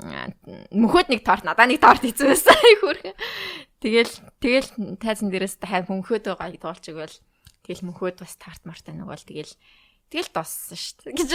[0.75, 3.15] мөнхөд нэг торт надаа нэг торт хийсэн байсан хөрхөн
[3.79, 4.69] тэгэл тэгэл
[4.99, 7.17] тайзан дээрээс хай мөнхөд гоё дуулж игэл
[7.63, 9.53] тэгэл мөнхөд бас тарт мартай нөгөө л тэгэл
[10.13, 11.15] Тэгэл дууссан шүү дээ.
[11.19, 11.31] Гэж.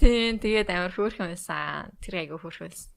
[0.00, 1.92] Тийм, тэгээд амар хөөрхөн байсан.
[2.02, 2.90] Тэр айгу хөөрхөн байсан.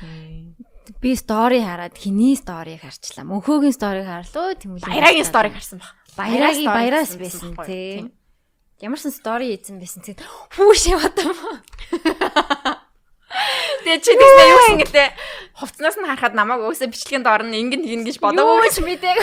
[0.00, 0.56] Тийм.
[0.98, 3.22] Би стори хараад хиний сториг харчлаа.
[3.22, 4.90] Мөнхөөгийн сториг харлуу, тэмүүлээ.
[4.90, 5.94] Баярагийн сториг харсан баг.
[6.18, 8.10] Баярагийн баяраас байсан тий.
[8.82, 10.18] Ямарсан стори хийсэн байсан тий.
[10.58, 11.38] Хүүш яваадам.
[13.82, 15.08] Тэгээ чи тэгснэ юу гэсэн гэдэг
[15.56, 19.18] хувцснаас нь харахад намайг өөөсө бичлэгэнд орно ингэн тэгнэ гэж бодоогүй ч мэдээг.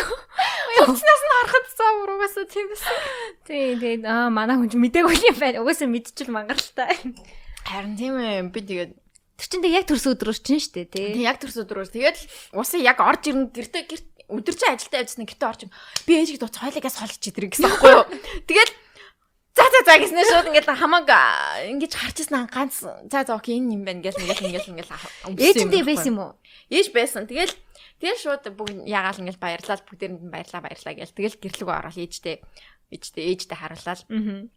[0.85, 2.97] Утаснаас нь харахад цаа уруугасаа тийм байсан.
[3.45, 5.61] Тий, тэгээд аа манай хүн ч мдээгүй юм байна.
[5.61, 6.97] Угаасаа мэдчихэл мангаралтай.
[7.69, 8.91] Харин тийм ээ би тэгээд
[9.39, 11.15] Тэр чинь тэг яг төрс өдрөөс чинь штэ тий.
[11.15, 12.17] тэг яг төрс өдрөөс тэгээд
[12.59, 15.61] уусаа яг орж ирнэ гэртээ гэрт өдөр чинь ажилдаа явжсан гэртээ орж.
[16.03, 18.03] Би ээжийг дуу цойлогоос холж идрэг гэсэн байхгүй юу.
[18.51, 18.71] Тэгээд
[19.57, 21.09] За за за гэснээр шууд ингээд хамаг
[21.73, 24.89] ингэж харчихсан ганц за за окей энэ юм байна гэл ингээд ингээд ингээд
[25.35, 26.33] Ээжтэй байсан юм уу?
[26.69, 27.25] Ээж байсан.
[27.25, 27.53] Тэгэл
[27.99, 31.17] тэгэл шууд бүгд ягаал ингээл баярлал бүгдээрэнд нь баярлаа баярлаа гээл.
[31.17, 32.35] Тэгэл гэрлэгөө ороод ээжтэй
[32.93, 34.47] ээжтэй ээжтэй харуулаад Аа.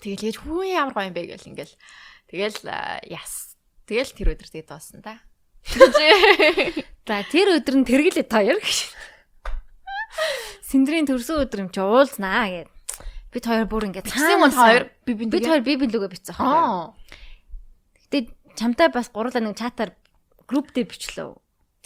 [0.00, 1.74] тэгэл ээж хүү ямар гоё юм бэ гээл ингээл.
[2.30, 2.58] Тэгэл
[3.10, 3.58] яс.
[3.90, 5.18] Тэгэл тэр өдөр тэгээд доосон та.
[7.10, 8.78] За тэр өдөр нь тэргэлээ тоёр гэж.
[10.62, 12.70] Синдрийн төрсөн өдөр юм чи уулзнаа гэд.
[13.30, 16.42] Бид хоёр бүр ингээд Тэгсэн юм хоёр би би бид хоёр би билүүгээ бичсэн Аа.
[16.42, 16.98] хаа.
[18.10, 19.94] Гэтэ чамтай бас гурлаа нэг чатаар
[20.50, 21.30] групп дээр бичлээ.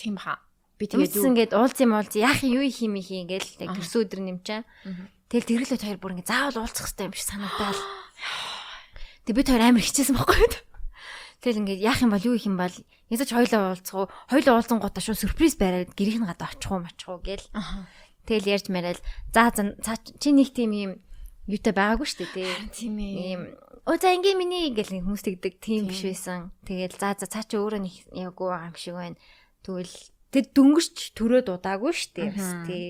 [0.01, 0.40] Тийм хаа.
[0.80, 3.76] Би тэгээд Тэгээд ингээд уулз юм уулз яах юм юу их юм их ингээл яг
[3.76, 4.61] төрсөн өдөр нэмчээ.
[5.28, 7.80] Тэгэл тэргэлээ хоёр бүр ингээд заавал уулзах хэрэгтэй юм шиг санагдал.
[9.28, 10.53] Тэг бид хоёр амар хичээсэн байхгүй юу?
[11.45, 12.74] Тэгэл ингээд яах юм бол юу их юм бол
[13.12, 14.09] язаж хоёлоо уулзах уу?
[14.32, 17.45] Хоёлоо уулзсан гутаа шууд сюрприз бариад гэрийнх нь гадаа очих уу мачих уу гээл.
[18.24, 20.92] Тэгэл ярьж мараал за за чи нэг тийм юм
[21.49, 22.53] юутай байгаагүй шүү дээ тий.
[22.72, 23.12] Тийм ээ.
[23.36, 23.42] Ийм
[23.84, 26.57] оо за ингийн миний нэг хүмүүс тэгдэг тийм биш байсан.
[26.64, 29.20] Тэгэл за за цаа чи өөрөө нэг явгүй байгаа юм шиг байна.
[29.61, 29.95] Тэгвэл
[30.32, 32.88] тэр дөнгөрч төрөө дудаагүй шүү дээ бас тий.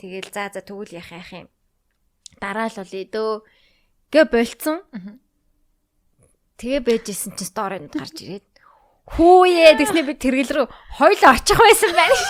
[0.00, 1.48] Тэгэл за за тэгвэл яах яах юм.
[2.40, 3.32] Дараа л болъё дөө.
[4.08, 4.78] Гэ болцсон.
[6.56, 8.48] Тэгээ байжсэн чинь сторинд гарч ирээд
[9.04, 12.16] хүүе гэснээр би тэргэл рүү хойлоо очих байсан байна.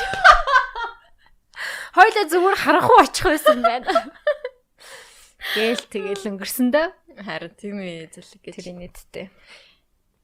[1.98, 3.90] Хойлоо зүгээр харах уу очих байсан байна.
[5.56, 6.86] Гээл тэгэл өнгөрсөн дөө.
[7.24, 8.54] Харин тийм ээ зөвлөг гэж.
[8.60, 9.26] Тэр нийтдээ.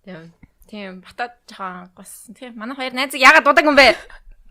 [0.05, 0.33] Тийм.
[0.67, 2.31] Тийм батад жоохон гос.
[2.37, 3.97] Тийм манай хоёр найзыг яагаад дудаг юм бэ?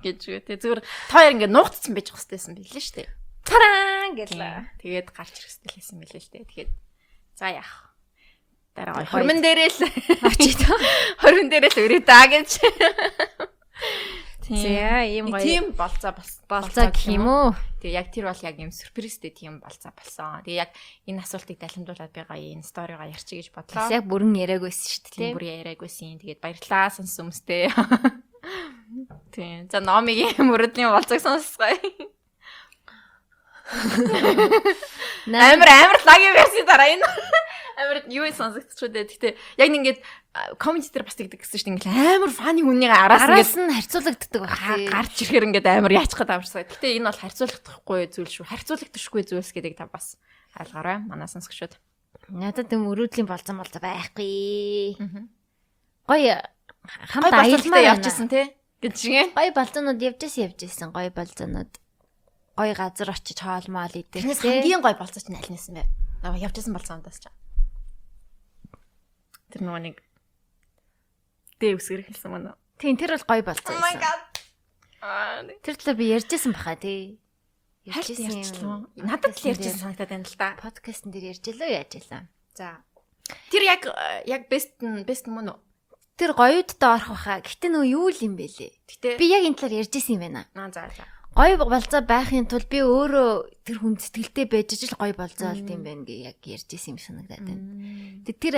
[0.06, 0.46] гэж.
[0.46, 3.10] Тэгээ зүгээр та хоёр ингээд нуугдсан байж хэвчээсэн билээ шүү дээ.
[3.46, 4.38] Тараа гэл.
[4.82, 6.46] Тэгээд гарч ирэхстэл хэлсэн билээ шүү дээ.
[6.46, 6.72] Тэгээд
[7.38, 7.74] за яах.
[8.76, 9.80] Дараа хормон дээрээ л
[10.30, 10.60] Очиж
[11.22, 12.50] хормон дээрээ л өрөө даа гэж.
[14.46, 15.42] За ийм гоё.
[15.42, 16.14] Тийм болцоо
[16.46, 17.50] болцоо гэх юм уу?
[17.82, 20.46] Тэгээ яг тэр бол яг юм сюрпризтэй тийм болцоо болсон.
[20.46, 20.72] Тэгээ яг
[21.10, 23.90] энэ асуултыг далимдуулаад би гоё энэ сторигоо ярьчих гэж бодлоо.
[23.90, 25.34] яг бүрэн яриагүйсэн шүү дээ.
[25.34, 26.22] Бүр яриагүйсэн.
[26.22, 27.74] Тэгээд баярлалаа сонсон юмстэй.
[29.34, 29.66] Тийм.
[29.74, 32.14] За номигийн мөрөдлийн болцоог сонсгоё.
[35.26, 37.06] Амар амар лагийн верси дараа энэ.
[37.82, 39.04] Амар юу сонсогдчихоо дээ.
[39.10, 40.00] Гэтэ яг нэг ингээд
[40.56, 44.42] комеди дээр бас тэгдэг гэсэн чинь ингээд амар фаны хүнийг араас ингээд араас нь харьцуулагддаг
[44.48, 44.64] байх.
[44.64, 46.64] га- гарч ирэхээр ингээд амар яачих гээд амарсаа.
[46.64, 48.48] Гэтэ энэ бол харьцуулахдахгүй зүйл шүү.
[48.48, 50.16] Харьцуулагдчихгүй зүйлс гэдэг та бас
[50.56, 51.04] ойлгоорой.
[51.04, 51.76] Манай сонсогчдод.
[52.32, 54.96] Надад юм өрөөдлийн болцсон болцоо байхгүй.
[56.08, 56.36] Гоё
[57.12, 58.46] хамт аялмаар болцолтой явж явчихсан тий.
[58.80, 59.36] Гэж чинь.
[59.36, 61.76] Гоё болцоонууд явж исэн явж исэн гоё болцоонууд.
[62.56, 64.24] Гоё газар очиж хоолмоол идэх.
[64.24, 65.84] Тэрнээс хамгийн гой болцооч нь аль нэсэн бэ?
[66.24, 67.28] Аа явчихсан болцоондоос ч.
[69.52, 69.96] Тэр нөгөө нэг
[71.60, 72.56] дэ үсгэр хэлсэн мөн.
[72.80, 74.00] Тийм тэр бол гоё болцоо байсан.
[74.00, 74.22] god.
[75.04, 77.20] Аа Тэр талаар би ярьжсэн баха тий.
[77.84, 78.88] Ярьжсэн.
[79.04, 80.56] Надад л ярьжсэн санагдаад байна л да.
[80.60, 82.24] Подкастн дээр ярьж илөө яаж илаа.
[82.56, 82.80] За.
[83.52, 83.84] Тэр яг
[84.26, 85.60] яг бест нь бест мөн үү?
[86.16, 87.44] Тэр гоёудтай орох баха.
[87.44, 88.72] Гэтэ нөгөө юу л юм бэ лээ.
[88.88, 90.48] Гэтэ Би яг энэ талаар ярьжсэн юм байна.
[90.56, 91.04] аа за за.
[91.36, 95.84] Гоё болцоо байхын тулд би өөрөө тэр хүн сэтгэлтэй байж ижил гоё болцоо олд юм
[95.84, 97.64] байна гэ яг ярьжсэн юм санагдаад байна.
[98.24, 98.56] Тэг тэр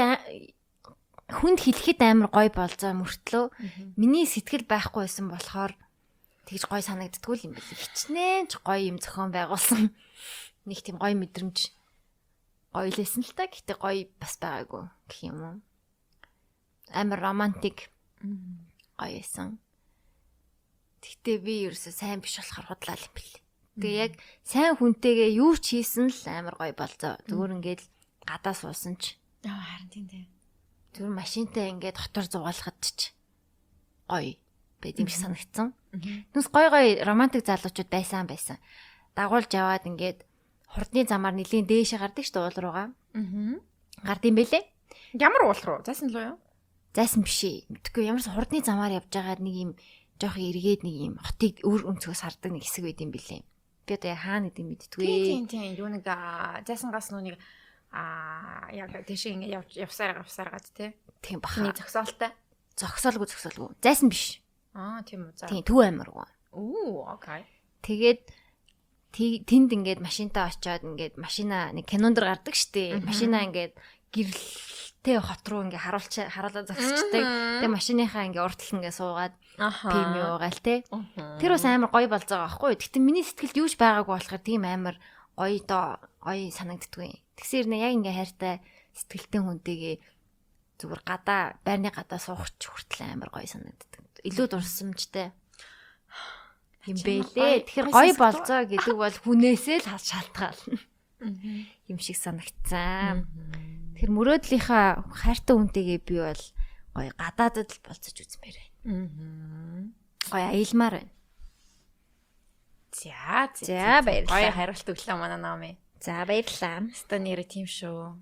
[1.25, 3.49] хүнд хэлэхэд амар гоё болцоо мөртлөө
[3.97, 5.73] миний сэтгэл байхгүй байсан болохоор
[6.45, 7.65] тэгж гоё санагддгүй юм байна.
[7.81, 9.89] Хичнээн ч гоё юм зохион байгуулсан.
[10.69, 11.73] Нэг тийм гоё мэдрэмж
[12.77, 13.49] гоё лсэн л та.
[13.49, 15.57] Гэтэ гоё бас байгаагүй гэх юм уу.
[16.93, 17.89] Амар романтик
[18.21, 19.57] гоё байсан.
[21.07, 23.35] Гэтэ би ерөөсөө сайн биш болохоор худлаа юм бэл.
[23.79, 24.13] Тэгээ яг
[24.43, 27.15] сайн хүнтэйгээ юу ч хийсэн л амар гоё болцоо.
[27.31, 27.81] Зүгээр ингээд
[28.27, 29.15] гадаа суусан ч
[29.47, 30.27] Аа харин тийм тийм.
[30.91, 33.15] зүгээр машинтай ингээд дотор зугаалахад ч
[34.11, 34.35] гоё
[34.83, 35.71] байд юм шиг санагдсан.
[36.35, 38.59] Түнс гоё гоё романтик залуучууд байсан байсан.
[39.15, 40.27] Дагуулж яваад ингээд
[40.67, 42.87] хурдны замаар нэлийн дээшээ гардаг шүү дээ уул руугаа.
[43.15, 43.57] Аа.
[44.03, 44.63] Гардыг бэлээ.
[45.15, 45.79] Ямар уул руу?
[45.87, 46.37] Зайсан луу юу?
[46.93, 47.65] Зайсан биш ээ.
[47.71, 49.71] Мэдгүй ямарс хурдны замаар явж байгаад нэг юм
[50.17, 53.41] жоох эргээд нэг юм хотыг өөр өнцгөөс хардаг нэг хэсэг байд юм бэлээ.
[53.87, 55.05] Би одоо яг хаана гэдэг мэдтгүй.
[55.05, 56.03] Тийм тийм юу нэг
[56.65, 57.37] зайсан гас нүг
[57.91, 60.91] аа яг тийш ингэ явсаар явсаар гад тий.
[61.21, 61.71] Тийм баха.
[61.71, 62.31] зөксөөлтэй.
[62.75, 63.73] Зогсоолгүй зогсоолгүй.
[63.81, 64.41] Зайсан биш.
[64.75, 65.47] Аа тийм үү.
[65.47, 66.27] Тийм төв амаргүй.
[66.51, 67.47] Оо окей.
[67.81, 68.21] Тэгээд
[69.15, 73.01] тэнд ингээд машинтаа очиод ингээд машина нэг кинонд дэр гардаг штеп.
[73.01, 73.73] Машина ингээд
[74.13, 77.23] гэрэлтэй хот руу ингээд харуулч харуулаад зогсчдаг.
[77.63, 79.89] Тэгээ машиныхаа ингээ урд тал ингээ суугаад Аха.
[79.89, 80.85] пим юугаал те.
[81.41, 82.77] Тэр бас амар гоё болж байгаа байхгүй юу?
[82.77, 84.95] Гэтэ миний сэтгэлд юуж байгаагүй болохоор тийм амар
[85.33, 87.25] гоё доо гоё санагддгүй.
[87.41, 88.55] Тэгсэр нэ яг ингээ хайртай
[88.93, 89.95] сэтгэлтэй хүнтэйгээ
[90.77, 94.05] зүгээр гадаа байрны гадаа суугч хүртэл амар гоё санагддаг.
[94.21, 95.33] Илүү дурсамжтай
[96.85, 97.65] юм бэлээ.
[97.65, 100.77] Тэгэхээр гоё болцоо гэдэг бол хүнээсээ л шалтгаална.
[101.89, 103.25] Юм шиг санагцсан.
[103.97, 106.43] Тэгэхээр мөрөөдлийнхаа хайртай хүнтэйгээ би бол
[106.93, 108.57] гоё гадаадд л болцож үзмээр
[108.87, 109.91] байна.
[110.31, 111.11] Гоё аялмаар байна.
[112.95, 114.39] За За, баярлалаа.
[114.39, 115.77] Гоё хариулт өглөө манай наами.
[115.99, 116.87] За баярлалаа.
[116.95, 118.15] Ста нэрэ тийм шүү.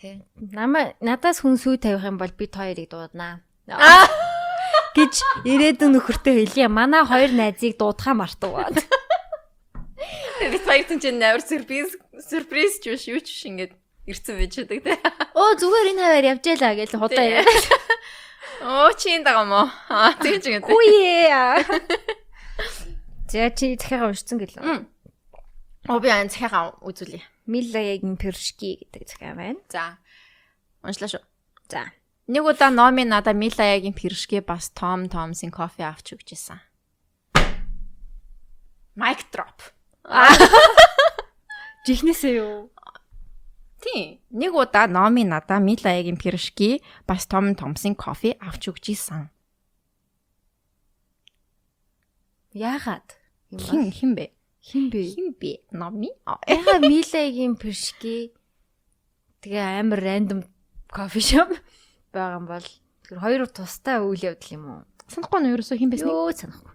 [0.00, 0.24] Тэ.
[0.40, 3.44] Намаа надаас хүн сүй тавих юм бол бид хоёрыг дууднаа.
[4.96, 5.14] гэж
[5.44, 6.66] ирээдүйн нөхөртөө хэлье.
[6.72, 8.54] Манай хоёр найзыг дуудахаа мартав.
[10.38, 11.98] Би баяртай чинь амар сюрприз
[12.30, 13.72] сюрприз ч биш юу ч биш ингээд
[14.06, 14.94] ирсэн байж байдаг те.
[15.34, 17.44] Оо зүгээр энэ хаваар явж ялаа гэж худаа яриа.
[18.62, 19.62] Оо чи энэ дага мó.
[19.88, 20.66] Аа тэгж ингээд.
[20.66, 21.62] Үе.
[23.30, 24.62] За чи захиагаа уншсан гэлээ.
[25.88, 27.22] Оо би ан захиагаа үзүүлье.
[27.46, 29.62] Миллагийн пиршки гэдэг захиа байна.
[29.70, 30.02] За.
[30.82, 31.24] Уншлаа шүү.
[31.70, 31.92] За.
[32.28, 36.60] Нэг удаа Номи надаа Милаягийн пиршгэ бас Том Томсын кофе авч өгчээсэн.
[38.98, 39.72] Mic drop.
[41.88, 42.68] Жихнээсээ юу?
[43.78, 44.18] Тийм.
[44.30, 49.30] Нэг удаа Номи надаа Милаягийн пиршги бас Том Томсын кофе авч өгчээсэн.
[52.58, 53.14] Яагаад?
[53.54, 54.34] Хин хин бэ?
[54.58, 55.02] Хин бэ?
[55.14, 55.62] Хин бэ?
[55.70, 56.10] Номи?
[56.50, 58.34] Яга Миллагийн пиршки
[59.46, 60.42] тэгээ амар рандом
[60.90, 61.54] кофе шоп
[62.12, 62.66] байгаа юм бол
[63.06, 64.82] тэр хоёр тустай үйл явдал юм уу?
[65.06, 66.10] Санахгүй нь ерөөсөө хин байсан.
[66.10, 66.74] Юу санахгүй.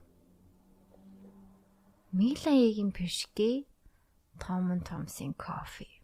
[2.15, 3.67] Миллагийн пиршки
[4.39, 6.02] Том Томсын кофе.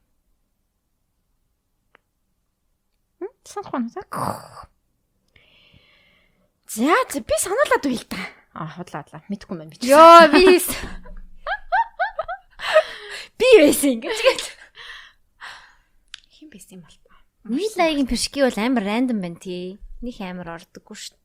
[3.43, 3.89] Санахгүй нь.
[6.69, 8.21] За, за би санаалаад байл та.
[8.53, 9.23] А худлаа худлаа.
[9.29, 9.87] Мэдхгүй байна би.
[9.87, 10.59] Йоо би
[13.39, 14.41] би байсан ингэж гэж.
[16.35, 16.97] хин байсан юм бол.
[17.47, 19.79] Миллагийн пиршки бол амар рандом байна тий.
[20.03, 21.17] Них амар ордоггүй шүү.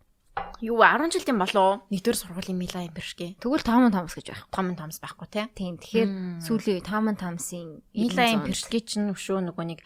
[0.66, 3.38] Юу 10 жилийн болов нэгдүгээр сургуулийн Милаягийн пиршгэ.
[3.38, 4.42] Тэгвэл Том Томс гэж байх.
[4.50, 5.46] Том Томс байхгүй те.
[5.54, 5.78] Тийм.
[5.78, 6.10] Тэгэхээр
[6.42, 9.80] сүүлийн үе Том Томсын Милаягийн пиршгэ чинь өшөө нөгөө нэг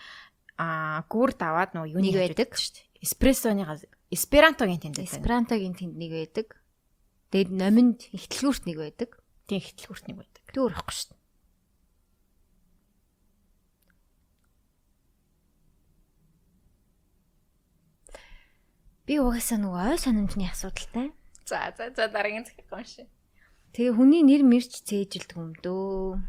[0.58, 2.50] аа гүр даваад нөгөө юуны Нэг байдаг.
[2.58, 2.86] шүү дээ.
[3.06, 5.14] Эспрессоны газ эсперантогийн тэнд байдаг.
[5.14, 6.46] Эсперантогийн тэнд нэг байдаг.
[7.30, 9.10] Тэгээд номинд ихтлгүүрт нэг байдаг.
[9.46, 10.42] Тийм ихтлгүүрт нэг байдаг.
[10.50, 11.08] Түр ихгүй шүү.
[11.14, 11.16] дээ.
[19.08, 21.06] Би угаасаа нөгөө ой санамжны асуудалтай.
[21.48, 23.08] За за за дараагийн захиг унши.
[23.72, 26.20] Тэгээ хүний нэр мэрч цээжилдэг юм дөө.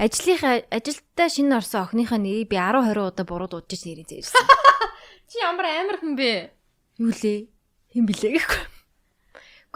[0.00, 4.48] Ажлынхаа ажилдаа шинэ орсон охиныхаа нэрийг би 10 20 удаа буруу дуудаж нэрийг зээжсэн.
[5.28, 6.56] Чи ямар амар хүн бэ?
[6.96, 7.52] Юу лээ?
[7.92, 8.64] Хин блэ гэхгүй.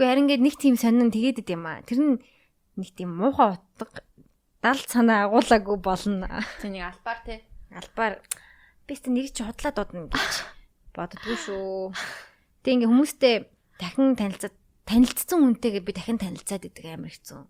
[0.00, 1.84] Гэхдээ харин ингээд нэг тийм сонин тэгээд идэм юм аа.
[1.84, 2.16] Тэр нь
[2.80, 4.00] нэг тийм муухай утга
[4.64, 6.26] далд санаа агуулаагүй болно.
[6.64, 7.44] Тэ нэг албаар те.
[7.68, 8.24] Албаар
[8.88, 10.34] би ч нэг чи худлаа дуудана гэж
[10.96, 11.92] боддгоо шүү.
[12.64, 13.34] Тэг ингээ хүмүүстэй
[13.76, 14.56] дахин танилцаад
[14.88, 17.44] танилцсан хүнтэйгээ би дахин танилцаад идэг амар хэцүү.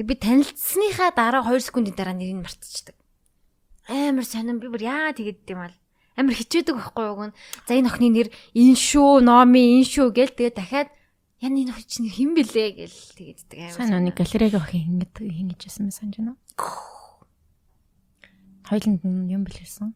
[0.00, 2.96] Тэг би танилцсныхаа дараа 2 секундын дараа нэрийг мартчихдаг.
[3.84, 5.76] Амар сонирн би бүр яа тэгээд юм бол
[6.16, 7.36] амар хичээдэг байхгүй юу гэн.
[7.68, 10.88] За энэ охины нэр ин шүү, номи ин шүү гэл тэгээд дахиад
[11.44, 13.76] яа энэ охин чинь хэн бэлээ гэл тэгээд идэг амар.
[13.76, 16.40] Сайн нэг галерейг охин ингэж ингэж ясан мэ санаж байна уу?
[18.72, 19.92] Хойлонд нь юм бэлэрсэн.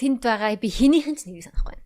[0.00, 1.84] Тэнд байгаа би хинийхэн ч нэрийг санахгүй байна.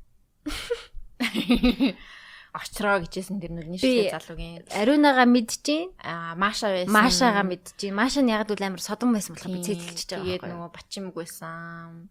[2.57, 5.89] Очроо гэжсэн тэр нүрний Би- шилээ залуугийн Ариунагаа мэдчихээн.
[6.01, 6.93] аа Маша байсан.
[6.93, 7.95] Машаага мэдчихээн.
[7.95, 10.25] Маша нь яг л амар содон байсан болохоор би цэцэлчихэж байгаа.
[10.25, 12.09] Тэгээд нөгөө бачимг байсан.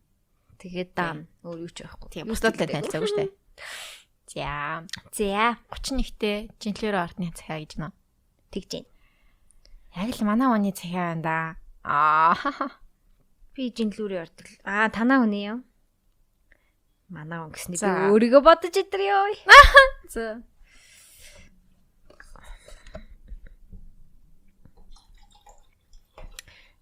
[0.61, 2.07] тэгээд даам өөр юу ч байхгүй.
[2.13, 3.29] Тийм бусдаатай танилцаагүй дээ.
[4.33, 7.91] За За 31-тэй жинлэрөө ортны цахиа гэж нөө.
[8.53, 8.89] тэгж байна.
[9.97, 11.37] Яг л манай оны цахиа байна да.
[11.85, 12.35] Аа
[13.57, 14.49] Би жинлүүрийн ортол.
[14.65, 15.65] Аа танаа хүний юм.
[17.07, 19.31] Манай он гэсний би өөрийгөө бодож итэр ёо.
[20.11, 20.43] за.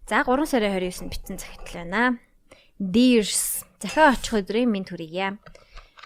[0.10, 2.18] За 3 сарын 29-нд битсэн захидал байна.
[2.82, 5.38] Dears захиа очих өдрийн минь төрийе.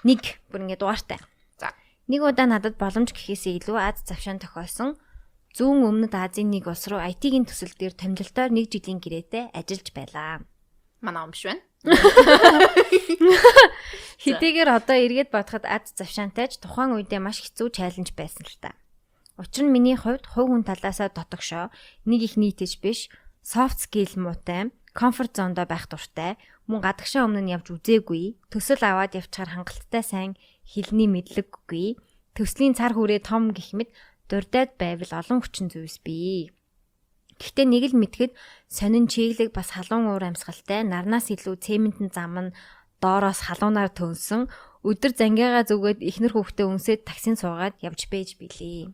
[0.03, 1.23] Нэг бүр ингэ дугаартай.
[1.55, 1.71] За.
[2.11, 4.99] Нэг удаа надад боломж гэхээсээ илүү Аз завшаан тохиосон
[5.55, 10.43] зүүн өмнөд Азийн нэг улс руу IT-ийн төсөл дээр томилолтоор нэг жилийн гэрээтэй ажиллаж байлаа.
[10.99, 11.63] Манай ом биш байна.
[14.23, 18.75] Хэдийгээр одоо эргээд бодоход аз завшаантайч тухайн үедээ маш хэцүү чаленж байсан л та.
[19.39, 21.71] Учир нь миний хувьд хувь хүн талаасаа дотогшоо
[22.03, 23.07] нэг их нийтэж биш,
[23.39, 26.35] soft skill муутай, comfort zone-доо байх дуртай,
[26.69, 28.37] Мөн гадагшаа өмнө нь явж үзээгүй.
[28.53, 30.31] Төсөл аваад явчихаар хангалттай сайн
[30.61, 31.97] хэлний мэдлэггүй.
[32.37, 33.89] Төслийн цар хүрээ том гэх мэт
[34.29, 36.53] дурдаад байвал олон хүчин зүйлс бий.
[37.39, 38.31] Гэхдээ нэг л мэдхэд
[38.67, 42.55] сонин чиглэг бас халуун уур амьсгалтай нарнаас илүү цементэн зам нь
[42.99, 44.51] доороос халуунаар төнсөн
[44.83, 48.91] өдөр зангиагаа зүгээд ихнэр хүүхдээ өнсөд таксин суугаад явж бэж билээ.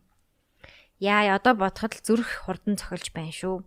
[1.02, 3.66] Яа одоо бодоход л зүрх хурдан цохилж байна шүү.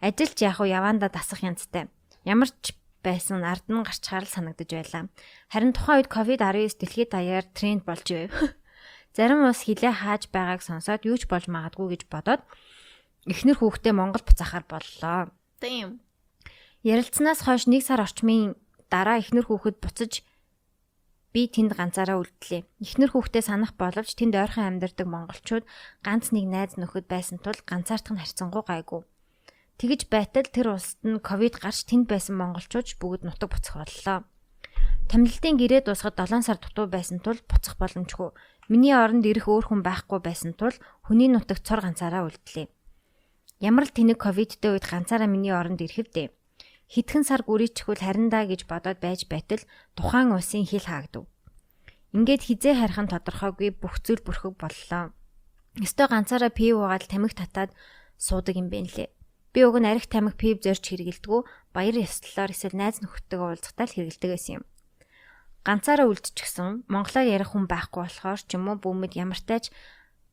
[0.00, 1.92] Ажилч яг уу явандаа дасах янзтай.
[2.24, 2.72] Ямар ч
[3.04, 5.04] байсан ард нь гарчхаар л санагдаж байлаа.
[5.52, 8.32] Харин тухайн үед ковид-19 дэлхийд даяар тренд болж байв.
[9.16, 12.42] Зарим ус хилээ хааж байгааг сонсоод юу ч болж магадгүй гэж бодоод
[13.26, 15.32] эхнэр хүүхдээ Монгол буцаахаар боллоо.
[15.58, 15.98] Дэм.
[16.86, 18.54] Ярилцсанаас хойш нэг сар орчмын
[18.86, 20.22] дараа эхнэр хүүхэд буцаж
[21.34, 22.62] би тэнд ганцаараа үлдлээ.
[22.80, 25.64] Эхнэр хүүхдээ санах боловч тэнд ойрхон амьдардаг монголчууд
[26.06, 29.02] ганц нэг найз нөхөд байсан тул ганцаардах нь харьцангуй гайгүй.
[29.78, 34.18] Тэгж байтал тэр улсад нь ковид гарч тэнд байсан монголчууд бүгд нутаг буцах боллоо.
[35.08, 38.34] Тамлилтын гэрээ дуусахад 7 сар дутуу байсан тул буцах боломжгүй.
[38.68, 40.74] Миний оронд ирэх өөр хүн байхгүй байсан тул
[41.06, 42.66] хүний нутагт цор ганцаараа үлдлээ.
[43.58, 46.30] Ямар л тэнэг ковидтэй үед ганцаараа миний оронд ирэх вдэ.
[46.86, 49.58] Хитгэн сар гүрийчихвэл хариндаа гэж бодоод байж байтал
[49.98, 51.26] тухайн улсын хил хаагдав.
[52.14, 55.10] Ингээд хизээ харих нь тодорхойгүй бүх зүйл бүрхэг боллоо.
[55.74, 57.74] Өстөө ганцаараа пив уугаад тамхи татаад
[58.14, 59.10] суудаг юм бэ нэлээ.
[59.52, 61.42] Би уг нь арх тамхи пив зорж хэргэлдэггүй
[61.74, 64.64] баяр ёслолоор эсвэл найз нөхдөдөө уулзахтаа л хэргэлдэг байсан юм.
[65.66, 69.74] Ганцаараа үлдчихсэн монголоор ярих хүн байхгүй болохоор ч юм уу бүүмэд ямартайч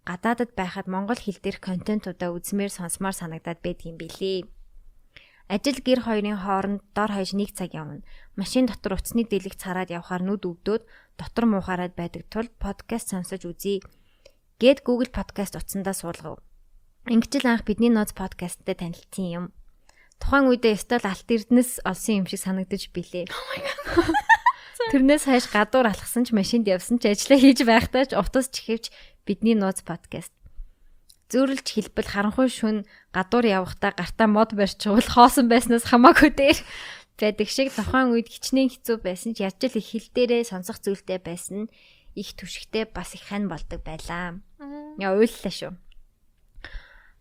[0.05, 4.45] гадаадад байхад монгол хэл дээрх контентуудаа үзмээр сонсмоор санагдаад байдгийн билээ.
[5.49, 8.05] Ажил гэр хоёрын хооронд дор хаяж нэг цаг явна.
[8.37, 10.83] Машин дотор утасны дэлгэх цараад явхаар нүд өвдөөд
[11.17, 13.85] дотор муухаарад байдаг тул подкаст сонсож үзье.
[14.57, 16.41] Гэт Google Podcast утсандаа суулгав.
[17.05, 19.45] Ингэжл анх бидний ноц подкасттай танилцсан юм.
[20.17, 23.29] Тухайн үедээ ёстой л алт эрдэнэс олсон юм шиг санагдаж билээ.
[24.93, 28.93] Тэрнээс хойш гадуур алхсан ч машинд явсан ч ажиллаа хийж байхдаа ч утас чихвч
[29.25, 30.29] бидний ноц подкаст.
[31.33, 36.59] Зөөрлж хэлбэл харанхуй шүн гадуур явахдаа гартаа мод барьчихвал хоосон байснаас хамаагүй дээр
[37.17, 41.17] байдаг шиг тухайн үед хичнээн хэцүү байсан ч яаж л их хил дээрээ сонсох зүйлтэй
[41.17, 41.65] байсан
[42.13, 44.37] их түшигтэй бас их хань болдог байлаа.
[45.01, 45.73] Яа уйллаа шүү.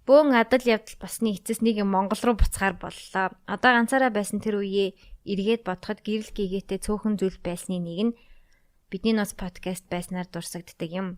[0.04, 3.32] Бөөн адал явдал басны эцэс нэг юм Монгол руу буцахаар боллоо.
[3.48, 4.92] Одоо ганцаараа байсан тэр үеэ
[5.24, 8.16] эргээд бодоход гэрэл гээгээтэй цөөхөн зүйл байсны нэг нь
[8.92, 11.09] бидний нос подкаст байснаар дурсагддаг юм.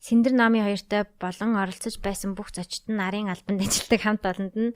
[0.00, 4.72] Синдэр намын хоёртой болон оролцож байсан бүх зочид нь нарын албанд ажилладаг хамт олонд нь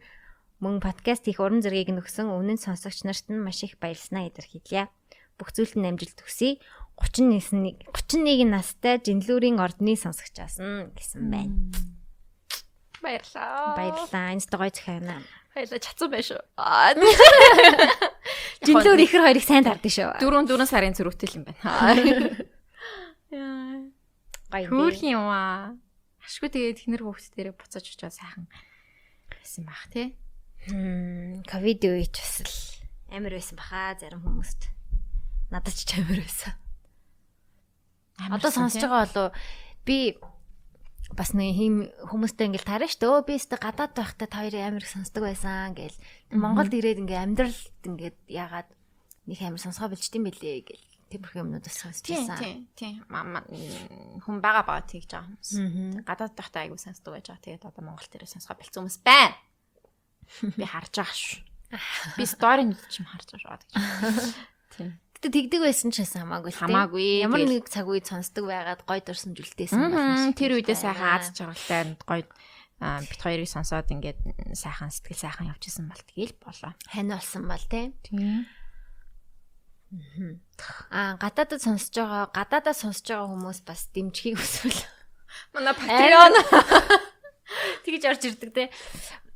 [0.60, 4.92] мөн подкаст их уран зэргийг нөхсөн өмнө нь сонсогч нарт нь маш их баярлснаа илэрхийлье.
[5.38, 6.60] Бүх зүйлд нь амжилт хүсье.
[7.00, 11.54] 39 31 настай жинлүүрийн ордны сонсогчаас нь гэсэн байна.
[13.04, 13.76] Баярлаа.
[13.76, 14.32] Баярлалаа.
[14.32, 15.20] Инста гоё захиана.
[15.52, 15.80] Баярлаа.
[15.84, 16.40] Чацсан байх шүү.
[18.64, 20.10] Жинлүүр ихэр хоёрыг сайн тардсан шүү.
[20.24, 21.68] Дөрөв дөрөв сарын зөрүүтэй юм байна.
[23.28, 23.84] Яа.
[24.48, 25.76] Гоё Хөөх юм аа.
[26.24, 28.48] Ашгүй тэгээд хинэр хүүхдүүдээрээ буцааж очоод сайхан
[29.28, 30.16] байсан бах тий.
[31.44, 32.56] Ковид үеч бас л
[33.12, 34.72] амар байсан баха зарим хүмүүст.
[35.52, 36.56] Надад ч амар байсан.
[38.32, 39.28] Одоо сонсож байгаа болоо
[39.84, 40.16] би
[41.14, 41.74] бас нэг хим
[42.10, 43.26] хүмүүстэй ингээл тарина шүү дээ.
[43.26, 45.98] Би өстө гадаад байхдаа та хоёрын амир сонсдог байсан гээл.
[46.34, 48.68] Монголд ирээд ингээ амьдралд ингээд ягаад
[49.30, 50.86] нэг амир сонсгоо билчдэм билээ гэл.
[51.14, 52.26] Тиймэрхүү юмнууд бас сонсч Тийм
[52.74, 53.06] тийм.
[53.06, 55.50] Мама хүн байгаа баа тэгж байгаа хүмүүс.
[56.02, 57.44] Гадаад байхдаа айгу сонсдог байж байгаа.
[57.46, 59.36] Тэгээд одоо Монгол дээрээ сонсгоо бэлцсэн хүмүүс байна.
[60.58, 61.40] Би харж байгаа шүү.
[62.18, 64.34] Би сторинууд ч юм харж байгаа шүү.
[64.74, 64.90] Тийм.
[65.24, 66.60] Гэтэ тэгдэг байсан ч гэсэн хамаагүй л.
[66.60, 67.24] Хамаагүй.
[67.24, 69.32] Ямар нэг цаг үед сонсдог байгаад гой дурсан
[69.72, 70.56] Мм, шүү Тэр дээ.
[70.60, 71.80] үедээ сайхан аз жаргалтай
[72.84, 74.20] аа, бит хоёрыг сонсоод ингээд
[74.52, 76.76] сайхан сэтгэл сайхан явчихсан бол тэгэл болоо.
[76.92, 77.96] хань болсон бол те.
[78.04, 78.44] Тийм.
[80.92, 84.76] Аа гадаадад сонсож байгаа гадаадаа сонсож байгаа хүмүүс бас дэмжихийг хүсвэл
[85.56, 86.32] Манай Patreon
[87.88, 88.64] тэгж орж ирдэг те.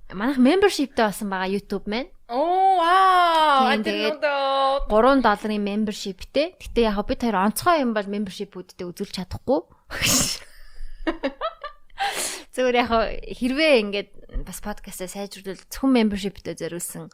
[0.08, 2.08] Манайх membershipтэй болсон байгаа YouTube маань.
[2.32, 3.76] Оо вау.
[3.84, 4.88] Тэгээд 3
[5.20, 6.56] долларын membershipтэй.
[6.56, 9.68] Гэтэ яг бид хоёр онцгой юм бол membership-үүдтэй үзүүлж чадахгүй.
[12.56, 12.90] Зүгээр яг
[13.36, 14.10] хэрвээ ингээд
[14.48, 17.12] бас подкастаа сайжруулах зөвхөн membership-тэй зориулсан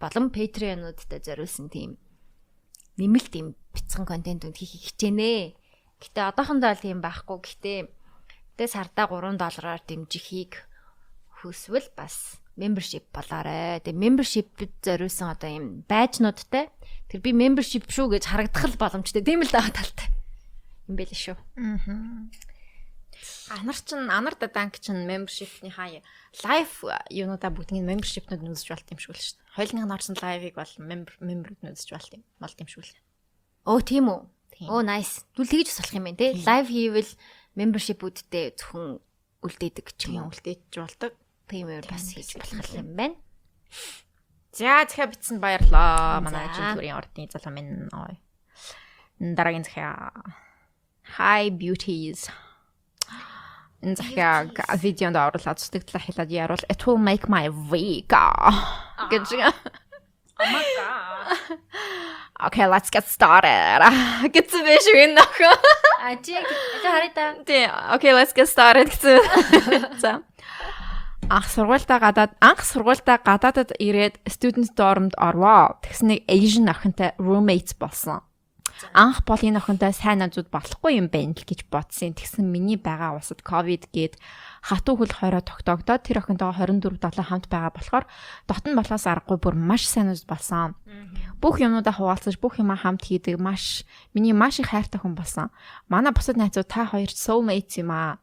[0.00, 2.00] болон Patreon-уудтай зориулсан тийм
[2.96, 5.52] нэмэлт юм бяцхан контентууд хийх хичээнэ.
[6.00, 7.38] Гэтэ одоохондоо л тийм байхгүй.
[7.44, 7.92] Гэтэ
[8.56, 10.71] тэ сардаа 3 доллараар дэмжихийг
[11.42, 13.82] хүсвэл бас membership болоорой.
[13.82, 16.70] Тэгээ membership-д зориулсан одоо юм байжнуудтай
[17.10, 19.24] тэр би membership шүү гэж харагдах л боломжтой.
[19.24, 20.08] Тийм л даа талтай.
[20.86, 21.36] Юм байл шүү.
[23.52, 26.02] Анар чин анар даданк чин membership-ний хаа
[26.42, 31.14] live юунуудаа бүгднийг membership-нууд нүүсэж болт юм шиг л шүү нь орсон live-ыг бол member
[31.20, 32.94] member нүүсэж болт юм болт юм шиг л.
[33.68, 34.20] Оо тийм үү.
[34.72, 35.22] Оо nice.
[35.36, 36.34] Түл тэгж бас болох юм байна те.
[36.34, 37.12] Live хийвэл
[37.54, 38.98] membership-үүдтэй зөвхөн
[39.44, 40.32] үлдээдэг ч юм уу.
[40.32, 41.12] үлдээж болдог.
[41.52, 43.16] Premier бас хийж болох юм байна.
[44.56, 46.24] За захиа битсэн баярлаа.
[46.24, 47.92] Манай жилбэрийн ордны залуу минь.
[49.20, 50.08] Дараагийн захиа.
[51.20, 52.32] Hi beauties.
[53.84, 54.48] Энэ захиа
[54.80, 58.08] видеонд оруулаад зүтгэлээ хэлээд яруул it will make my week.
[59.12, 59.28] гэж.
[60.40, 61.58] Oh my god.
[62.48, 63.84] Okay, let's get started.
[64.34, 65.54] Гэсэн биш үү нөхөө.
[66.00, 67.26] А чи чи хараа та.
[67.44, 69.20] Тий, okay, let's get started гэсэн.
[70.02, 70.24] За.
[71.28, 75.78] Анх сургуультай гадаад анх сургуультай гадаадад ирээд student dorm-д орвоо.
[75.82, 78.26] Тэгснэг Asian охинтой roommates болсон.
[78.94, 82.18] Анх бол энэ охинтой сайн найзууд болохгүй юм байна л гэж бодсон.
[82.18, 84.18] Тэгсэн миний байгаа усад ковид гээд
[84.64, 88.04] хатуу хөл хороо тогтоогдоод тэр охинтойгоо 24 7 хамт байгаа болохоор
[88.50, 90.74] дотн болохоос аргагүй бүр маш сайн найз болсон.
[91.38, 95.54] Бүх юмудаа хуваалцаж бүх юмаа хамт хийдэг маш миний маш их хайртай хүн болсон.
[95.86, 98.18] Манай бусад найзууд та хоёр soulmates юм аа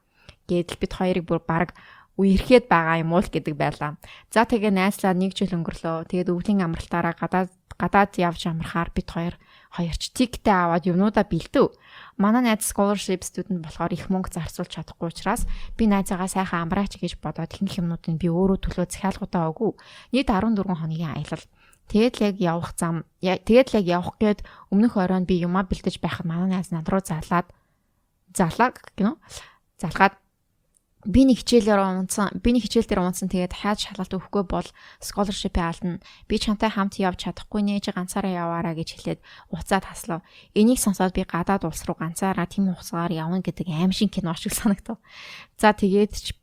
[0.50, 1.78] гэдэл бид хоёрыг бүр баг
[2.20, 3.96] үерхэд байгаа юм уу л гэдэг байлаа.
[4.28, 6.12] За тэгээ найзлаа нэг жил өнгөрлөө.
[6.12, 9.36] Тэгээд өвлийн амралтаараа гадаад гадаад явж амрахаар бид хоёр
[9.72, 11.72] хоёрч тиктэй аваад юмнуудаа бэлдэв.
[12.20, 15.48] Манай найз scholarship student болохоор их мөнгө зарцуулж чадахгүй учраас
[15.80, 19.72] би найзаагаа сайхан амраач гэж бодоод ихэнх юмнуудыг би өөрөө төлөө захиалгуудаа өгөө.
[20.12, 21.46] Нийт 14 хоногийн аялал.
[21.88, 24.40] Тэгээд л яг явах зам тэгээд л яг явах гээд
[24.74, 27.48] өмнөх оройн би юмаа бэлдэж байхад манай найз над руу залаад
[28.34, 29.18] залаг гэнэ
[29.82, 30.14] залгаад
[31.10, 34.68] би нэг хичээлээр унтсан би нэг хичээл дээр унтсан тэгээд хаад шалгалт өгөхгүй бол
[35.02, 35.98] scholarship-ийг алдна
[36.30, 39.20] би чамтай хамт явж чадахгүй нэ чи ганцаараа яваараа гэж хэлээд
[39.50, 40.22] уцаад таслав
[40.54, 44.54] энийг сонсоод би гадаад улс руу ганцаараа тийм хугацаагаар явна гэдэг аим шиг кино шиг
[44.54, 45.02] санагдав
[45.58, 46.38] за тэгээд ч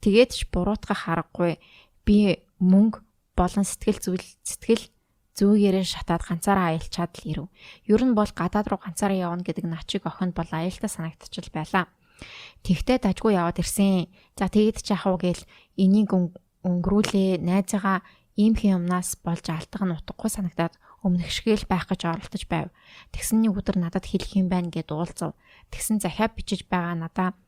[0.00, 1.60] тэгээд ч буруутгах аргагүй
[2.08, 3.04] би мөнгө
[3.36, 4.88] болон сэтгэл зүйл сэтгэл
[5.36, 7.46] зүүгээрээ шатаад ганцаараа аялчаад л ирэв.
[7.84, 11.92] Ер нь бол гадаад руу ганцаараа явна гэдэг начиг охинд бол аюултай санагдчихл байлаа.
[12.66, 14.10] Тэгтээ дажгүй яваад ирсэн.
[14.38, 15.42] За тэгэд ч яхав гээл
[15.76, 16.34] энийг өн-
[16.66, 18.02] өнгөрүүлээ найзаагаа
[18.36, 20.74] ийм хин юмнаас болж алдах нь утгагүй санагдаад
[21.06, 22.68] өмнөх шигээл байх гэж оролдож байв.
[23.14, 25.38] Тэгсэн нэг өдөр надад хэлэх юм байна гэд уулзав.
[25.70, 27.38] Тэгсэн захиа бичиж байгаа надаа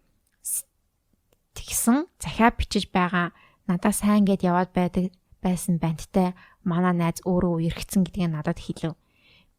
[1.58, 3.34] тэгсэн захиа бичиж байгаа
[3.66, 5.10] надаа сайн гэд яваад байдаг
[5.42, 6.32] байсан банттай
[6.62, 8.94] манай найз өөрөө үерхсэн гэдгийг надад хэлв.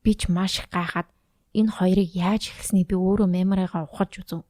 [0.01, 1.07] Би ч маш их гайхаад
[1.53, 4.48] энэ хоёрыг яаж ихснийг би өөрөө меморигаа ухаж үзв.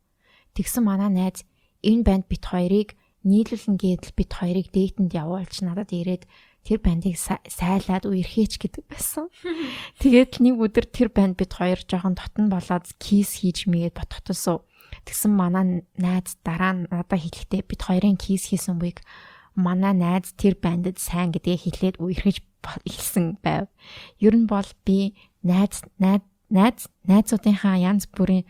[0.56, 1.44] Тэгсэн манай найз
[1.84, 6.24] энэ банд бит хоёрыг нийлүүлэн гэдэл бит хоёрыг дээтэнд явуулж надад ирээд
[6.64, 9.28] тэр бандыг са- сайлаад үерхээч гэдэг байсан.
[10.04, 14.64] Тэгээд л нэг өдөр тэр банд бит хоёр жоохон дотн болоод кис хийж мэгээд ботхотосоо.
[15.08, 19.04] Тэгсэн манай найз дараа нь надад хэлэхдээ бит хоёрын кис хийсэн үеиг
[19.56, 22.44] манай найз тэр бандд сайн гэдгээ хэлээд үерхэж
[22.88, 23.68] хэлсэн байв.
[24.20, 28.48] Ер нь бол би найз найз найз найзуудынхаа янз бүрийн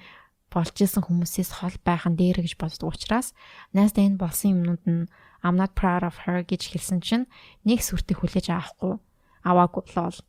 [0.53, 3.37] болж исэн хүмүүсээс хол байх нь дээр гэж боддог учраас
[3.73, 5.09] найздаа энэ болсон юмнууд нь
[5.45, 7.25] I'm not proud of her гэж хэлсэн чинь
[7.63, 8.99] нэг сүртийг хүлээж авахгүй
[9.47, 10.19] аваагүй лол.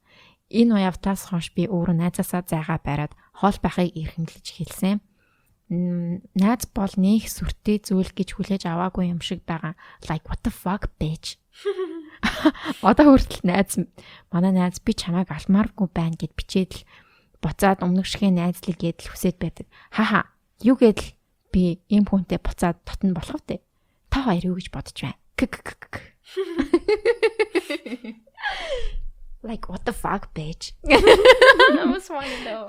[0.51, 4.99] Энэ уявтаас хойш би өөрөө найзаасаа зайгаа бариад хол байхыг эрхэмлэж хэлсэн.
[5.71, 9.79] Найз бол нэг сүртэй зүйл гэж хүлээж аваагүй юм шиг байгаа.
[10.11, 11.39] Like what the fuck bitch.
[12.83, 13.79] Одоо хүртэл найз
[14.35, 16.83] манай найз би чамайг алмааргүй байна гэд бичээд л
[17.41, 19.67] буцаад өмнөх шигээ найзлыг гэдэл хүсэж байдаг.
[19.91, 20.29] Хаха
[20.61, 21.17] юу гэдэл
[21.53, 23.61] би ийм хүнтэй буцаад дотн болох вэ?
[24.13, 25.17] Та хоёр юу гэж бодож байна?
[29.43, 30.73] Like what the fuck bitch.
[30.87, 32.69] I was funny though.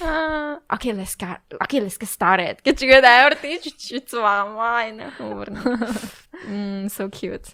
[0.00, 2.62] Ah, okay, let's get okay, let's get started.
[2.64, 5.52] Гэж игээд амар тийч чичсэн баамаа энэ хөөр.
[6.48, 7.52] Мм, so cute.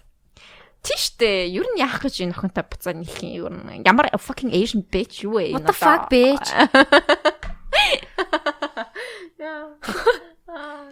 [0.79, 3.83] Тиштэй, ер нь яах гэж энэ охинтой буцаа нэлэх юм ер нь.
[3.83, 5.51] Ямар fucking Asian bitch юу вэ?
[5.51, 6.47] What the fuck bitch?
[9.39, 9.75] Яа.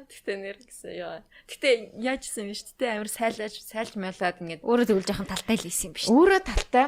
[0.08, 1.24] Тэгтээ нэр гэсэн яа.
[1.50, 2.94] Тэгтээ яажсэн юм шүү дээ.
[3.00, 6.06] Амар сайлаж, сайлж мэлаад ингээд Өөрөө тэгвэл жоохон талтай л ийсэн юм биш.
[6.08, 6.86] өөрөө талтай.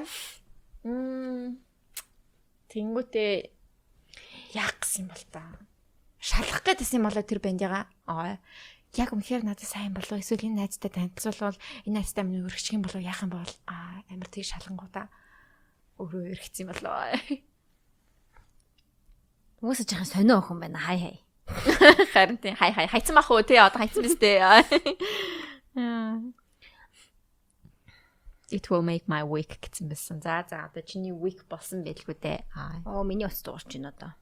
[0.86, 1.58] Мм.
[2.70, 3.34] Тэнгүүтээ
[4.54, 5.44] яах гэсэн юм бол та.
[6.22, 7.90] Шалах гэдсэн юм болоо тэр бандяга.
[8.06, 8.38] Аа.
[8.98, 10.18] Яг үнэхээр надад сайн болов?
[10.18, 13.06] Эсвэл энэ найзтай танилцуулбал энэ найзтай минь өргөчих юм болов?
[13.06, 15.14] Яах юм бол аа амар тийг шалангуудаа
[16.02, 17.14] өөрөө өргөцсөн болоо.
[19.62, 20.82] Уусаа жоохон сонио охин байна.
[20.82, 21.16] Хай хай.
[22.14, 24.42] Харин тийм хай хай хайцсан бах уу тий одоо хайцсан биз дээ.
[28.50, 30.18] It will make my week гэсэн байсан.
[30.26, 32.50] За за одоо чиний week болсон байлгүй дээ.
[32.58, 32.82] Аа.
[32.90, 34.18] Оо миний уц дуурч байна одоо.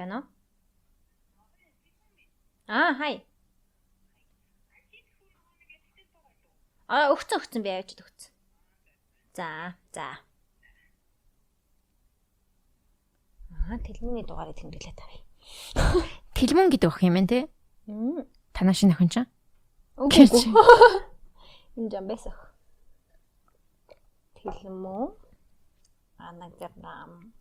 [0.00, 0.33] Байна уу?
[2.66, 3.20] Аа, хай.
[6.88, 8.32] Аа, өгцөн өгцөн би авчид өгцөн.
[9.36, 9.48] За,
[9.92, 10.06] за.
[13.52, 15.20] Аа, тэлмэний дугаарыг тэмдэглээ тавь.
[16.32, 17.20] Тэлмэн гэдэг өх юм.
[17.84, 18.24] Мм.
[18.56, 19.26] Танаа шинэ охин чаа.
[20.00, 20.48] Үгүй Гэж.
[21.76, 22.32] Энэ жам байсан.
[24.40, 25.12] Тэлмүү.
[26.16, 27.34] Анаграм.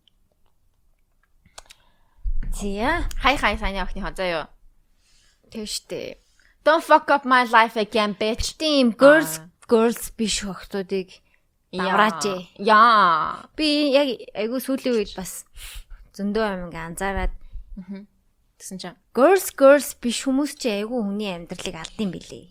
[2.52, 3.08] Зя.
[3.24, 4.46] Хай хай сайн охины хазаа юу.
[5.52, 6.18] Тэг штэ.
[6.64, 8.56] Don't fuck up my life again bitch.
[8.56, 11.20] Тийм girls girls биш охтуудыг
[11.74, 12.24] давраач.
[12.60, 13.50] Яа.
[13.58, 15.44] Би яг айгу сүүлийн үед бас
[16.16, 17.34] зөндөө юм ингээ анзаараад
[18.62, 22.48] Тэсэн чинь girls girls биш хүмүүс чи айгу хүний амьдралыг алдсан билээ.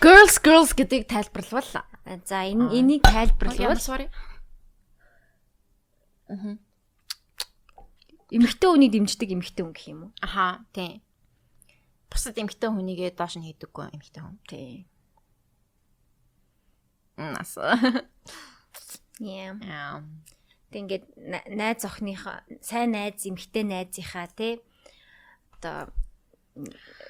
[0.00, 1.84] Girls girls гэдгийг тайлбарлавал.
[2.24, 4.08] За энэ энийг тайлбарлавал sorry.
[8.30, 10.12] эмэгтэй хүнийг дэмждэг эмэгтэй хүн гэх юм уу?
[10.22, 11.02] Аха, тийм.
[12.16, 14.36] Бусад эмгтэн хүнийгээ доош нь хийдэггүй эмгтэн хүн.
[14.48, 14.88] Тий.
[17.20, 17.52] Нас.
[19.20, 19.56] Yeah.
[20.72, 24.60] Тэг ингээд на- найз охиныхоо сайн найз эмэгтэй найзынхаа тий
[25.56, 25.92] одоо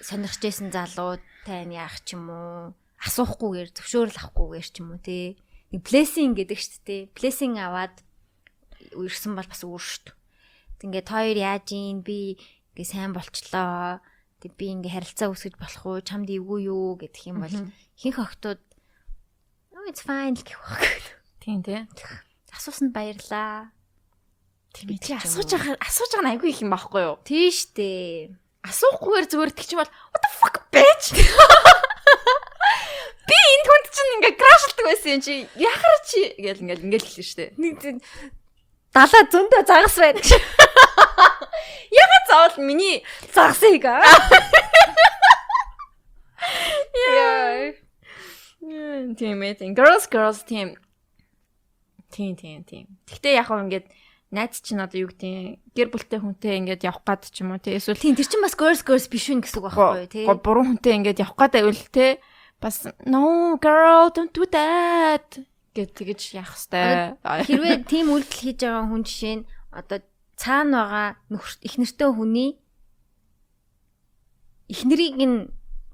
[0.03, 5.39] сонирхжсэн залуу тань яах ч юм уу асуухгүйгээр зөвшөөрөл авахгүйгээр ч юм уу тий
[5.75, 7.95] нэг blessing гэдэг шүү дээ blessing аваад
[8.95, 10.15] ирсэн бол бас өөр шүү
[10.79, 12.39] дээ ингээд хоёр яаж ийн би
[12.75, 13.99] ингээ сайн болчлоо
[14.47, 17.51] тэг би ингээ харилцаа үсгэж болох уу чамд эвгүй юу гэдэг юм бол
[17.99, 18.63] ихэнх охтууд
[19.91, 21.03] it's fine гэх баг
[21.43, 21.83] Тийм тий.
[22.55, 23.75] асуусанд баярлаа
[24.75, 25.19] Тийм тий.
[25.19, 27.19] Асууж байгаа асууж байгаа нь айгүй их юм байхгүй юу?
[27.27, 28.31] тийш дээ
[28.67, 31.15] Асуухгүйгээр зүгээр тэгч юм бол what the fuck bitch.
[33.31, 37.27] Би энэ хүнд чинь ингээ крашлдаг байсан юм чи яхаар чи гэл ингээл ингээл хэлсэн
[37.27, 37.51] шүү дээ.
[37.63, 37.75] нэг
[38.91, 40.31] далаа зөндөө загас байна гэж.
[41.91, 44.03] Ягаад заавал миний Загасыг аа.
[46.95, 47.73] Яа.
[49.15, 49.75] Тийм ээ.
[49.75, 50.77] Girls girls тийм.
[52.11, 52.87] Тийм тийм тийм.
[53.07, 53.87] Гэхдээ яг хөө ингээд
[54.31, 57.79] найз чинь одоо юу гэдэг гэр бүлтэй хүнтэй ингээд явах гад ч юм уу тий
[57.79, 60.25] эсвэл Тийм тэр чинь бас girls girls биш үү гэсэн үг байхгүй тий.
[60.27, 62.19] гоо буруу хүнтэй ингээд явах гад байвал тий
[62.59, 65.39] бас no girl don't do that
[65.77, 67.21] гэж тэгэж яах хэвээр.
[67.23, 69.99] Хэрвээ тийм үйлдэл хийж байгаа хүн жишээ нь одоо
[70.37, 72.51] цаана байгаа их нэртэй хүний
[74.69, 75.39] их нэрийг нь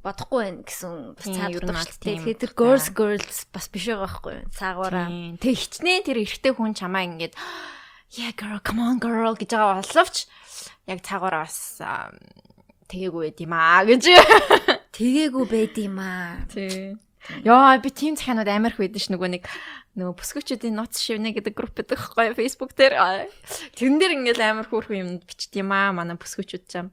[0.02, 2.16] бодохгүй байх гэсэн бас Тийм, цаад ер нь бодох бол шүү дээ.
[2.18, 4.50] Тэгэхээр тэр girls girls бас биш байгаа байхгүй юу?
[4.50, 5.08] Цаагаараа.
[5.38, 7.34] Тэг хичнээн тэр эрэгтэй хүн чамаа ингээд
[8.18, 10.26] yeah girl come on girl гэж байгаа боловч
[10.90, 11.78] яг цаагаараа бас
[12.90, 14.04] тэгээгүй байд юм аа гэж.
[14.96, 16.44] Тэгээгүй байд юм аа.
[16.50, 16.98] Тий.
[17.46, 19.44] Яа би тийм захианууд амар их байдаг ш нөгөө нэг
[19.98, 23.28] нөгөө бүсгүүчүүдийн нууц шивнэ гэдэг групп байдаг байхгүй Facebook дээр.
[23.76, 26.90] Тэрэн дээр ингээд амар хөөрхөн юм бичт юм аа манай бүсгүүчүүд чам.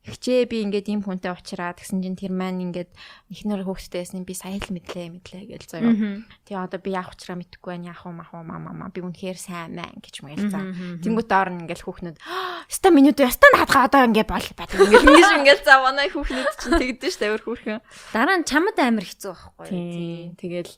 [0.00, 2.88] Ихчээ би ингээд ийм хүнтэй уучраа тэгсэн чинь тэр маань ингээд
[3.28, 6.24] ихнэр хөөхтэй байсан би сая л мэдлээ мэдлээ гэж заяа.
[6.48, 9.36] Тэгээ одоо би яах учраа мэдэхгүй байна яах уу мах уу маа маа би үнэхээр
[9.36, 10.64] сайн мэн гэж мэгэл за.
[11.04, 12.16] Тэнгүүд доор нь ингээл хүүхнүүд
[12.80, 16.80] ста минут яста наадгаа одоо ингээд бол бат ингээл ингэж ингээл за манай хүүхнүүд чинь
[16.80, 17.84] тэгдэж штэ өөр хүүхэн.
[18.16, 19.68] Дараа нь чамд амар хэцүү байхгүй?
[19.68, 20.32] Тийм.
[20.40, 20.72] Тэгэл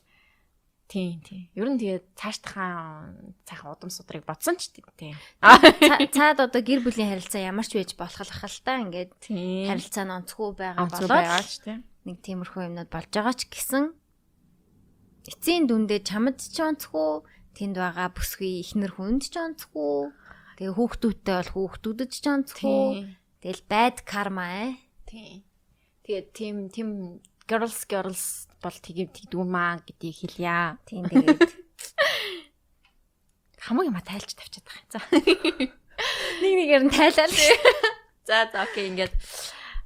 [0.93, 1.49] тийм тийм.
[1.57, 3.09] Ер нь тэгээд цаашдахаа
[3.49, 5.17] цаахан удам судрыг бодсон ч тийм.
[5.41, 9.11] Ца- Цаад одоо гэр бүлийн харилцаа ямар ч байж болох л та ингээд
[9.73, 11.09] харилцаа нь онцгүй байгаа болоод
[12.05, 13.83] нэг тиймэрхүү юмнууд болж байгаа ч гэсэн
[15.33, 17.23] эцсийн дүндээ чамд ч онцгүй
[17.57, 20.11] тэнд байгаа бүсгүй ихнэр хүнд ч онцгүй
[20.59, 22.81] тэгээ хүүхдүүдтэй бол хүүхдүүдэд ч онцгүй
[23.41, 24.67] тэгэл байд карма э
[25.07, 25.41] Тийм.
[26.03, 26.89] Тэгээд тийм тийм
[27.47, 30.77] girls girls бол тийм тэгдүү маа гэдгийг хэлье.
[30.87, 31.41] тийм тэгээд
[33.63, 34.87] Хамаг юм тайлж тавьчихад байгаа.
[34.91, 34.99] За.
[36.43, 37.31] нэг нэгээр нь тайлал
[38.27, 39.13] За за окей ингээд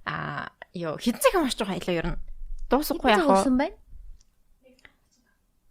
[0.05, 2.19] аа ёо хизэг юм ашиж байгаа илүү ер нь.
[2.69, 3.73] Дуусахгүй яах вэ?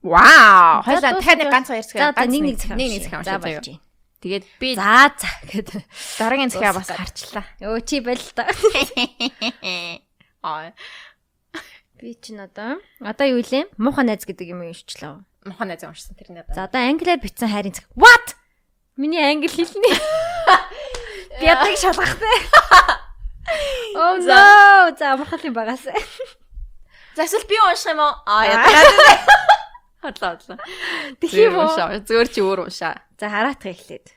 [0.07, 0.83] Вау!
[0.87, 2.15] За, Хойлоо таны ганц хоёр за захиа.
[2.15, 3.63] одоо нэг нэг захиа нэг нэг за уншаа болж заяа.
[3.67, 3.83] байна.
[4.23, 5.83] Тэгээд би за за гэдэг
[6.19, 7.47] дараагийн захиа бас харчлаа.
[7.59, 8.47] өө чи байл та
[10.47, 10.71] Аа,
[12.01, 16.43] би чинь одоо одоо юу илээ муухай найз гэдэг юм уншчлаа мохоо найз уншсан тэрний
[16.53, 17.87] За одоо англиар бичсэн хайрын цаг.
[17.95, 18.35] What?
[18.97, 19.95] Миний англи хэлний.
[21.41, 22.39] Би ятаг шалгахтай.
[23.95, 24.91] Oh no.
[24.99, 25.87] За амархал юм багаас.
[27.15, 28.13] За эсвэл би унших юм уу?
[28.27, 28.67] Аа
[30.03, 30.37] хадлаа.
[31.21, 31.71] Тэгэх юм уу?
[31.71, 32.03] уншаа.
[32.03, 32.99] Зөөр чи өөр уншаа.
[33.21, 34.16] За хараатах эхлээд.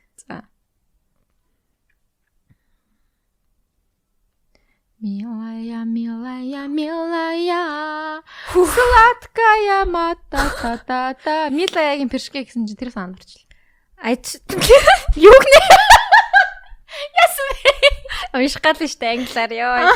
[5.01, 8.21] Милая, милая, милая.
[8.51, 11.47] Сладкая мата-та-та-та.
[11.55, 13.47] Милаягийн пиршгэ гэсэн чинь тэр санаад орчлоо.
[14.03, 14.43] Ай ч-
[15.15, 15.61] Юу гэнэ?
[17.63, 17.71] Бэ?
[18.43, 19.95] Унших гал нь штэ англиар ёо.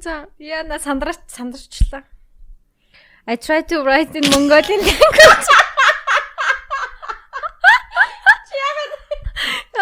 [0.00, 0.24] За.
[0.40, 2.08] Яа на сандарч сандарчлаа.
[3.28, 5.48] I try to write in Mongolian language.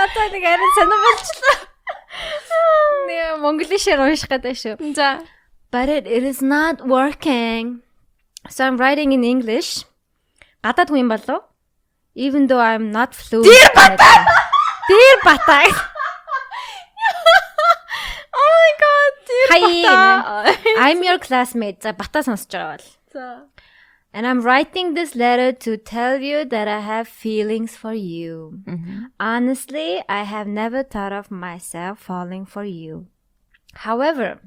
[0.01, 1.60] Одоо нэг арай санаа болчлаа.
[3.11, 4.75] Нэ монголишээр унших гэдэг шүү.
[4.95, 5.27] За.
[5.75, 7.83] But it, it is not working.
[8.47, 9.83] So I'm writing in English.
[10.63, 11.43] Гадаад хүн юм болов?
[12.15, 13.51] Even though I'm not fluent.
[13.51, 14.19] Дэр батаа.
[14.87, 15.67] Дэр батаа.
[18.41, 19.15] Oh my god.
[19.51, 20.55] Hi.
[20.87, 21.83] I'm your classmate.
[21.83, 22.87] За бата сонсож байгаа бол.
[23.13, 23.27] За.
[24.13, 28.61] And I'm writing this letter to tell you that I have feelings for you.
[28.65, 29.05] Mm-hmm.
[29.21, 33.07] Honestly, I have never thought of myself falling for you.
[33.75, 34.41] However,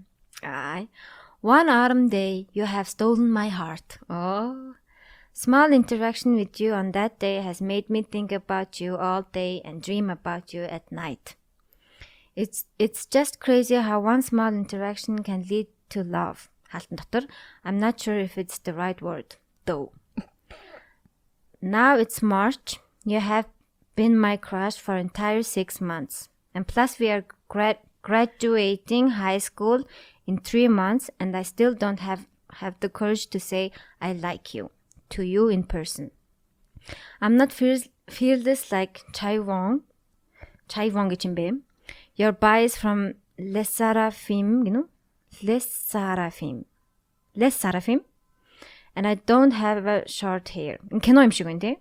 [0.43, 0.89] I,
[1.39, 3.99] one autumn day, you have stolen my heart.
[4.09, 4.75] Oh.
[5.31, 9.61] Small interaction with you on that day has made me think about you all day
[9.63, 11.35] and dream about you at night.
[12.35, 16.49] It's, it's just crazy how one small interaction can lead to love.
[17.63, 19.35] I'm not sure if it's the right word
[19.65, 19.91] though.
[21.61, 22.79] Now it's March.
[23.05, 23.47] You have
[23.95, 26.29] been my crush for entire six months.
[26.53, 27.25] And plus, we are
[28.01, 29.83] graduating high school
[30.27, 33.71] in three months, and I still don't have, have the courage to say
[34.01, 34.71] I like you
[35.09, 36.11] to you in person.
[37.21, 37.79] I'm not feel
[38.09, 39.81] fearless like Chai Wong.
[40.67, 41.63] Chai Wong için benim.
[42.15, 44.87] Your bias from Les Sarafim, you know?
[45.41, 46.65] Les Sarafim.
[47.35, 48.01] Les Sarafim
[48.94, 50.78] And I don't have a short hair.
[51.00, 51.76] Кино юм шиг байна тий?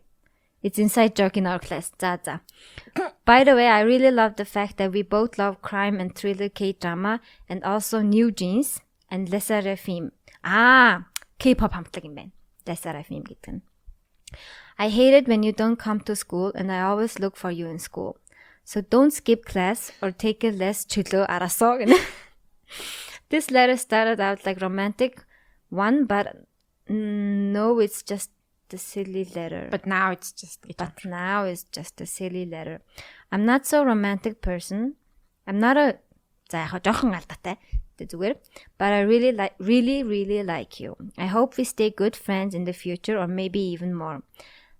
[0.63, 1.91] It's inside joke in our class.
[1.99, 2.41] За за.
[3.25, 6.49] By the way, I really love the fact that we both love crime and thriller
[6.49, 10.11] K-drama and also New Jeans and Les Sarafim.
[10.43, 11.05] Аа,
[11.39, 12.31] K-pop хамтлаг юм байна.
[12.65, 13.61] Les Sarafim гэдэг нь.
[14.77, 17.67] I hate it when you don't come to school and I always look for you
[17.67, 18.17] in school.
[18.63, 21.97] So don't skip class or take it less чөлөө араасоо гэнэ.
[23.29, 25.23] This letter started out like romantic
[25.69, 26.27] one but
[26.91, 28.31] mm, no it's just
[28.73, 29.67] a silly letter.
[29.71, 30.77] But now it's just гэж.
[30.77, 32.81] But now it's just a silly letter.
[33.31, 34.95] I'm not so romantic person.
[35.47, 35.99] I'm not a
[36.49, 37.57] за яг жоохон алдаатай.
[37.97, 38.35] Тэ зүгээр.
[38.77, 40.95] But I really like really really like you.
[41.17, 44.23] I hope we stay good friends in the future or maybe even more.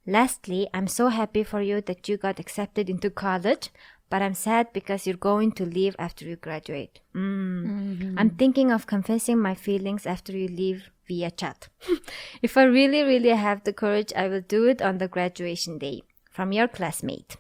[0.05, 3.69] Lastly, I'm so happy for you that you got accepted into college,
[4.09, 7.01] but I'm sad because you're going to leave after you graduate.
[7.13, 8.15] Mm.
[8.17, 11.69] I'm thinking of confessing my feelings after you leave via chat.
[12.41, 16.03] if I really, really have the courage, I will do it on the graduation day.
[16.29, 17.37] From your classmate.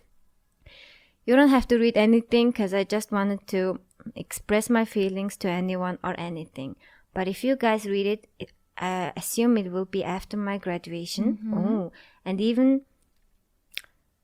[1.25, 3.79] You don't have to read anything because I just wanted to
[4.15, 6.77] express my feelings to anyone or anything.
[7.13, 11.39] But if you guys read it, it I assume it will be after my graduation.
[11.53, 11.91] Oh,
[12.23, 12.81] and even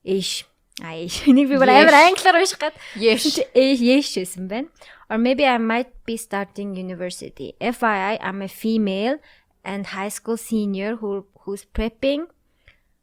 [0.02, 0.44] ish.
[0.82, 3.38] Ай, нэг би бүр амар англиар унших гээд Yes.
[3.54, 4.68] yes гэсэн байна.
[5.06, 7.54] Or maybe I might be starting university.
[7.60, 9.18] FYI, I'm a female
[9.63, 12.27] and high school senior who who's prepping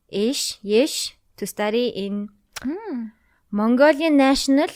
[0.08, 2.28] ish, yes, to study in
[3.50, 4.70] Mongolian National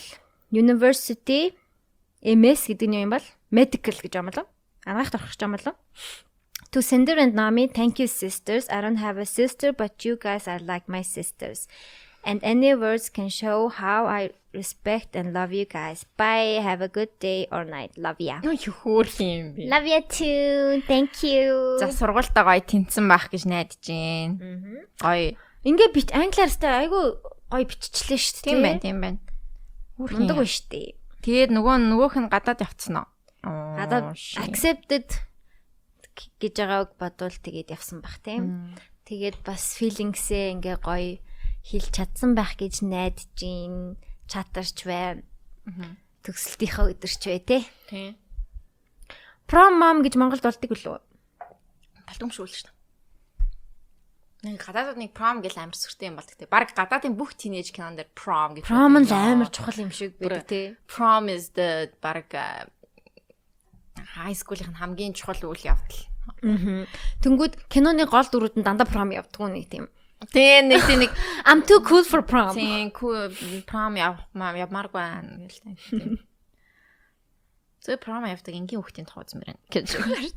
[0.51, 1.53] University
[2.21, 4.45] MS гэдэг нь юм бол medical гэж юм болов?
[4.85, 5.75] Анаах торох гэж юм болов?
[6.71, 8.69] To Cinder and Nami, thank you sisters.
[8.69, 11.67] I don't have a sister, but you guys are like my sisters.
[12.23, 16.05] And any words can show how I respect and love you guys.
[16.17, 16.59] Bye.
[16.61, 17.95] Have a good day or night.
[17.97, 18.39] Love ya.
[18.43, 19.67] Юу хөөх юм бэ?
[19.71, 20.83] Love you too.
[20.87, 21.79] Thank you.
[21.79, 24.85] За сургуультаа гоё тэнцэн байх гэж найдаж байна.
[24.99, 25.35] Гоё.
[25.63, 27.21] Ингээ бит англиар сте айгу
[27.51, 28.47] гоё биччихлээ шүү дээ.
[28.49, 29.19] Тийм байна, тийм байна.
[29.97, 30.97] Мундаг ба штэ.
[31.21, 33.07] Тэгээд нөгөө нөгөөх нь гадаад явцсан уу?
[33.45, 35.07] Гадаад accepted
[36.41, 38.73] гэж байгааг бодвол тэгээд явсан бах тийм.
[39.05, 41.21] Тэгээд бас feelings-ээ ингээ гоё
[41.61, 45.21] хэлж чадсан байх гэж найдаж гин чатарч бай.
[46.23, 47.59] Төгсөлтийнхөө өдөрч бай те.
[47.91, 48.15] Тийм.
[49.51, 50.99] Prom mom гэж Монголд болдог үлээ.
[52.07, 52.71] Болдомшгүй л шүү.
[54.41, 56.49] Нэг гадаадд нэг prom гэл амар сүртэй юм болдог те.
[56.49, 58.65] Бараг гадаадын бүх teenage кинон дээр prom гэж.
[58.65, 60.61] Prom нь амар чухал юм шиг байдаг те.
[60.89, 62.65] Prom is the бараг э,
[64.17, 66.01] high school-ийн хамгийн чухал үйл явдал.
[67.21, 69.85] Тэнгүүд киноны гол дүрүүд нь дандаа prom явдаг нэг тийм.
[70.29, 71.11] Тийм нэг тийм нэг
[71.49, 72.53] I'm too cool for prom.
[72.53, 73.33] тийм cool
[73.65, 76.21] prom явмаа явмааргүй байна гэл тийм.
[77.81, 80.29] Зөв prom явдаг энгийн хүүхдийн үзмээр байна гэж байна.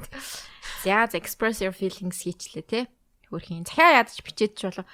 [0.80, 2.80] За за express your feelings хийчлээ те.
[3.28, 4.88] Хөрхийн захиа ядаж бичээд ч болов.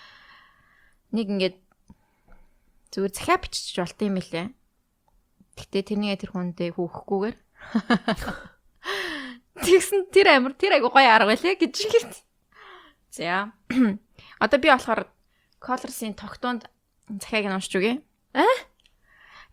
[1.14, 1.56] Нэг ингээд
[2.90, 4.50] зүгээр захиа биччих болт юм лээ.
[5.54, 7.36] Гэтэ тэрний тэр хүндээ хүүхгүйгээр.
[9.62, 12.26] Тэгсэн тэр амир тэр айгу гоё арга байлаа гэж хэлсэн.
[13.14, 13.50] За.
[14.40, 15.06] Одоо би болохоор
[15.60, 16.64] Colors-ийн тогтоонд
[17.06, 17.96] захиаг нь уншиж үгээ.
[18.34, 18.48] А?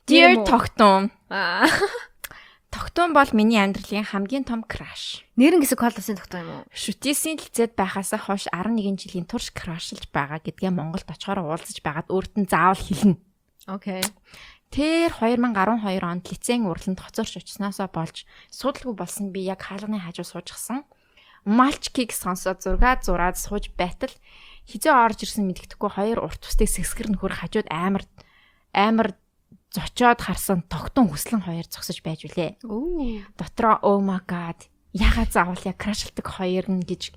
[0.07, 0.47] Dear?
[0.47, 1.11] Тогтун.
[1.27, 1.67] Аа.
[2.71, 5.27] Тогтун бол миний амьдралын хамгийн том краш.
[5.35, 6.63] Нэрэн гэсэн колосын тогтоо юм уу?
[6.71, 12.33] Шүтээсийн лицэд байхаас хойш 11 жилийн турш крашилж байгаа гэдгээ Монголд очихоор уулзаж байгаад өөрт
[12.39, 13.19] нь заавал хэлнэ.
[13.67, 14.03] Окей.
[14.71, 20.83] Тэр 2012 онд лицейн уралданд хоцорч очсноосоо болж судалгүй болсон би яг хаалганы хажуу суужчихсан.
[21.47, 24.11] Малчкиг сонсоод зураг зураад сууж байтал
[24.67, 28.03] хизээ орж ирсэн мэддэхгүй хоёр урт тустай сэсгэр нөхөр хажууд амар
[28.75, 29.15] амар
[29.71, 32.63] зочоод харсан тогтун хүслэн хоёр зогсож байж үлээ.
[32.67, 33.23] Оо.
[33.39, 34.59] Дотроо oh my god
[34.91, 37.13] ягаад заавал яг крашлдаг хоёр нь гэж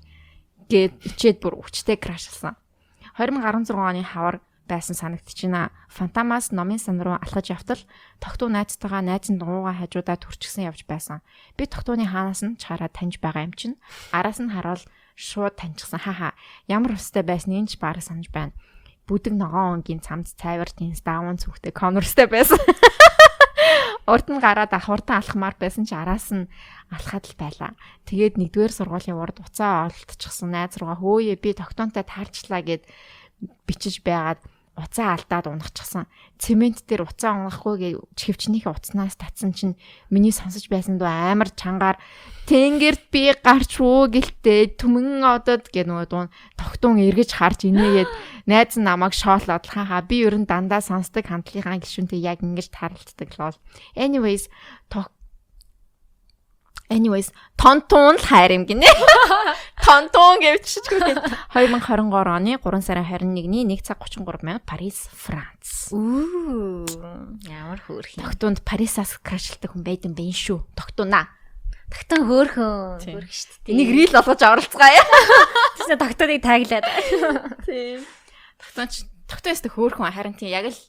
[0.69, 2.55] гээд ичээд бүр өвчтэй крашлсан.
[3.17, 5.71] 2016 оны хавар байсан санагдчихна.
[5.91, 7.81] Фантамаас номын сан руу алхаж явтал
[8.23, 11.19] тогтуу найзтайгаа найз нь дугуугаа хажуудаа төрчихсөн явж байсан.
[11.59, 13.75] Би тогтууны хаанаас нь чараа таньж байгаа юм чинь
[14.15, 14.79] араас нь харуул
[15.15, 15.99] шууд таньчихсан.
[16.01, 16.33] Хаха.
[16.67, 18.55] Ямар устай байсныг ч бараг санаж байна.
[19.07, 22.59] Бүдэг ногоон өнгийн цамц цайвартын даавн цүхтэй конорстай байсан.
[24.11, 26.49] Урд нь гараад ахурдан алхмаар байсан ч араас нь
[26.89, 27.71] алхаад л байлаа.
[28.09, 32.83] Тэгээд нэгдүгээр сургуулийн урд уцаа олдчихсан найз руугаа хөөе би тогтоонтой таарчлаа гэд
[33.69, 34.41] бичиж байгаад
[34.81, 36.09] уцаа алдаад унахчихсан.
[36.41, 39.77] Цемент дээр уцаа унахгүй гэж хөвчнийхээ уцнаас татсан чинь
[40.09, 42.01] миний сонсож байсан дөө амар чангаар
[42.49, 48.11] тэнгэрт би гарч уу гэлтэй түмэн одод гэ нөгөө дуун тогтун эргэж харж инээгээд
[48.49, 53.57] найз намайг шоолоод хаа би ер нь дандаа сонсдог хандлагынхаа гишүүнтэй яг ингэж таралцдаг лол.
[53.93, 54.49] Anyways
[54.89, 55.13] тог
[56.91, 58.83] Anyways, тонтун л хайр юм гинэ.
[59.79, 61.15] Тонтун гэвччихгүй.
[61.55, 65.95] 2023 оны 3 сарын 21-ний 1 цаг 33 минут Парис, Франц.
[65.95, 66.83] Үу.
[67.47, 68.27] Ямар хөөрх юм.
[68.27, 70.67] Тогтунд Парисаас крашлдаг хүн байд юм бэ шүү.
[70.75, 71.31] Тогтунаа.
[71.87, 73.07] Тагтан хөөрхөн.
[73.07, 73.71] Хөөрх дээ.
[73.71, 75.03] Энийг рил болгож оролцгаая.
[75.79, 76.83] Тэсээ тагтаныг таглаад.
[77.67, 78.03] Тийм.
[78.59, 80.79] Тогтунч тогтун өстө хөөхөн харин тийм яг л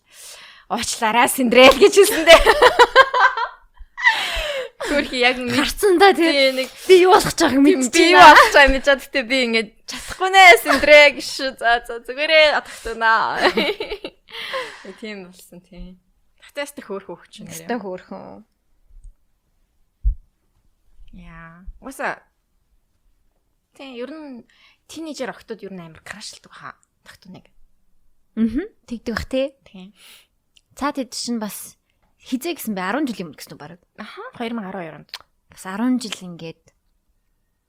[0.67, 2.43] уучлаарай Синдрел гэж хэлсэндээ.
[4.89, 5.37] Хөөхи яг
[6.17, 6.33] тий.
[6.33, 8.17] тийм нэг Би юу болох ч байгааг би мэдчихэе.
[8.19, 9.03] болох мэдэж байгаа.
[9.03, 11.51] Гэтэ би ингэж чадахгүй нэ Синдрэ гэж шүү.
[11.61, 13.39] За за зүгээрээ тогтунаа.
[14.99, 16.01] Тийм болсон тийм.
[16.43, 17.47] Тогтун өстө хөөх хөөх чинь.
[17.47, 18.43] Тагтан хөөрхөн.
[21.13, 21.65] Яа.
[21.81, 22.23] Уса
[23.77, 24.45] Тийм, ер нь
[24.89, 26.75] тинейжер охтууд ер нь амар крашлдаг хаа.
[27.05, 27.49] Тогтуныг.
[28.37, 28.69] Аа.
[28.85, 29.57] Тэгдэг бах тий.
[29.65, 29.93] Тийм.
[30.77, 31.77] Цаад хэд чинь бас
[32.23, 33.83] хизээ гэсэн бэ 10 жилийн өмнө гэсэн үү баг.
[33.99, 35.11] Аха 2012 онд.
[35.51, 36.63] Бас 10 жил ингээд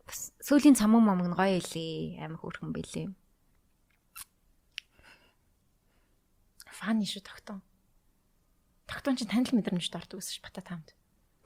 [0.05, 2.21] бас сүүлийн цамуу момог нь гоё илээ.
[2.21, 3.09] Амар хөөрхөн байлээ.
[6.69, 7.65] Фаны шүү тогтун.
[8.85, 10.93] Тогтун чинь танил мэдрэмжтэй ордог гэсэн ш бата таамд.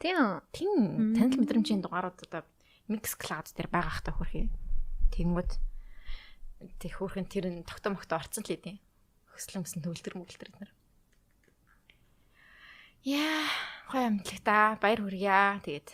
[0.04, 0.42] Тийм.
[0.52, 1.16] Тийм.
[1.16, 2.44] Танил мэдрэмжийн дугаарууд одоо
[2.92, 4.52] Mix Cloud дээр байгаа хта хөрхий.
[5.16, 5.52] Тэнгүүд
[6.82, 8.82] тэг хөрхэн тэр нь тогтоо могтоо орцсон л идэв.
[9.32, 10.72] Хөслөмсөн төвлөр мөглөр нар.
[13.04, 13.46] Яа,
[13.92, 14.78] гоё амтлаг та.
[14.82, 15.62] Баяр хүргье.
[15.64, 15.88] Тэгээд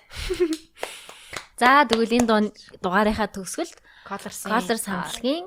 [1.59, 2.51] За тэгвэл энэ
[2.81, 3.77] дугаарынхаа төгсгөлд
[4.07, 5.45] колорсын колор самтлагийн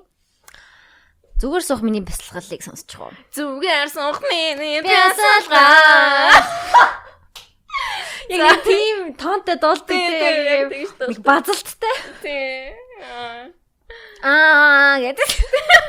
[1.37, 3.12] зүгээр суух миний бясалгалыг сонсчих уу.
[3.35, 6.41] зүгээр сунх миний Бясалгал.
[8.33, 10.70] Яг тийм тоонтой дуулдаг тийм
[11.11, 11.97] нэг базалттай.
[12.23, 12.73] Тий.
[14.23, 15.31] Аа гэдэг.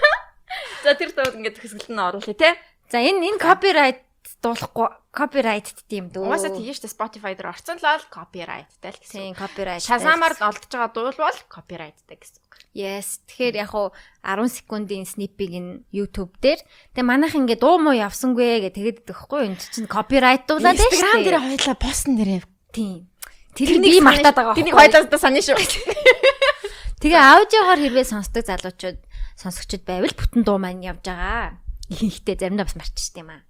[0.83, 2.59] За тэр тууд ингээд хэсгэлт нь оруулъя те.
[2.91, 4.03] За энэ энэ копирайт
[4.47, 6.23] дуулахгүй копирайтд тийм дөө.
[6.23, 9.19] Угаасаа тийм шүү дээ Spotify дээр орцсон л бол copyright-тай л гэсэн.
[9.19, 9.83] Тийм копирайт.
[9.83, 12.39] Шазамаар олдож байгаа дуул бол copyright-тай гэсэн.
[12.47, 12.53] үг.
[12.71, 13.19] Yes.
[13.27, 13.91] Тэгэхээр яг хуу
[14.23, 16.61] 10 секундын сниппиг нь YouTube дээр
[16.95, 20.93] тэгээ манайх ингээ дуу муу явсангүй гэ тэгээд өгөхгүй энэ чинь копирайтуулаад байна шүү.
[20.93, 23.09] Instagram дээр хоёлаа постн дээр тийм.
[23.57, 24.53] Тэр би мартаад байгаа.
[24.53, 25.57] Тэнийг хоёлаа та саний шүү.
[27.01, 29.01] Тэгээ аудиогоор хэрвээ сонсдог залуучууд
[29.37, 31.57] сонсогчд байвал бүтэн дуу маань явж байгаа.
[31.89, 33.46] Ихэнхдээ заримдаа бас марччихсан юм аа.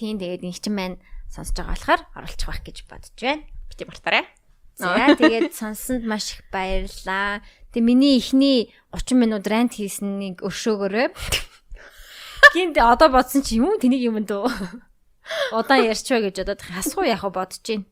[0.00, 0.96] Тийм тэгээд энэ чинь маань
[1.28, 3.44] сонсож байгаа болохоор оруулчих байх гэж бодож байна.
[3.68, 4.24] Бити мартаарай.
[4.80, 7.44] За тэгээд сонсонд маш их баярлалаа.
[7.76, 11.12] Тэгээ миний ихний 30 минут рант хийснийг өршөөгөөрэй.
[12.56, 14.48] Гинт одоо бодсон чи юм уу тэнийг юм дөө.
[15.52, 17.84] Удаан ярьчваа гэж бодоод асуу яах вэ бодож байна.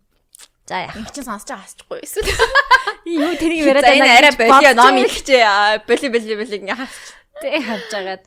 [0.65, 0.97] За яах.
[0.97, 2.33] Их чинь сонсож байгаа асчихгүй эсвэл.
[3.05, 5.05] Юу тэнийг яриад энэ арай болио ном байна.
[5.05, 5.85] ихчээ.
[5.85, 6.97] Боли боли боли ингээ хаач.
[7.45, 8.25] Тэг хавж агаад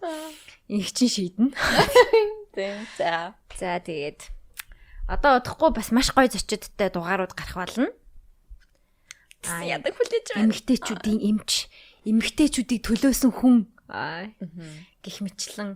[0.69, 1.49] их чин шийднэ.
[2.55, 2.87] Тийм.
[2.97, 3.33] За.
[3.55, 4.27] За тэгээд
[5.07, 7.87] одоо удахгүй бас маш гоё зочидтой дугаарууд гарах болно.
[9.47, 10.51] Аа Ядаг хүлээж байна.
[10.51, 11.67] эмгтээчүүдийн эмч,
[12.05, 13.55] эмгтээчүүдийг төлөөсөн хүн
[13.89, 14.29] аа
[15.03, 15.75] гих мэтлэн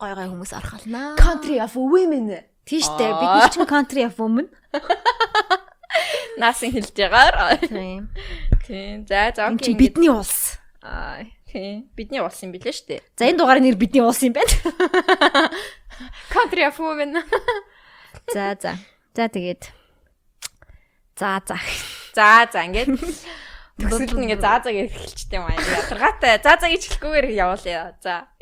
[0.00, 1.16] гой гой хүмүүс орох болно.
[1.20, 2.44] Country of women.
[2.64, 4.46] Тийш дээ бид нар чинь country of women.
[6.40, 7.58] Наасын хэлж ягаар.
[7.66, 8.08] Тийм.
[8.64, 9.04] Тийм.
[9.10, 9.74] За за окей.
[9.74, 10.56] бидний улс.
[10.80, 11.90] Аа тийм.
[11.98, 13.00] Бидний улс юм билээ шүү дээ.
[13.18, 14.54] За энэ дугаарыг нэр бидний улс юм байна.
[16.34, 17.18] Country of women.
[18.34, 18.78] За за.
[19.14, 19.66] За тэгээд.
[21.18, 21.58] За за.
[22.14, 22.94] За за ингээд
[23.80, 25.56] Төгсөлд нь ингээ заа заа гэж эхэлчихдээ юм аа.
[25.56, 26.36] Ядаргаатай.
[26.44, 27.96] Заа заа гэж хэлэхгүйгээр явуулъя.
[28.04, 28.28] За.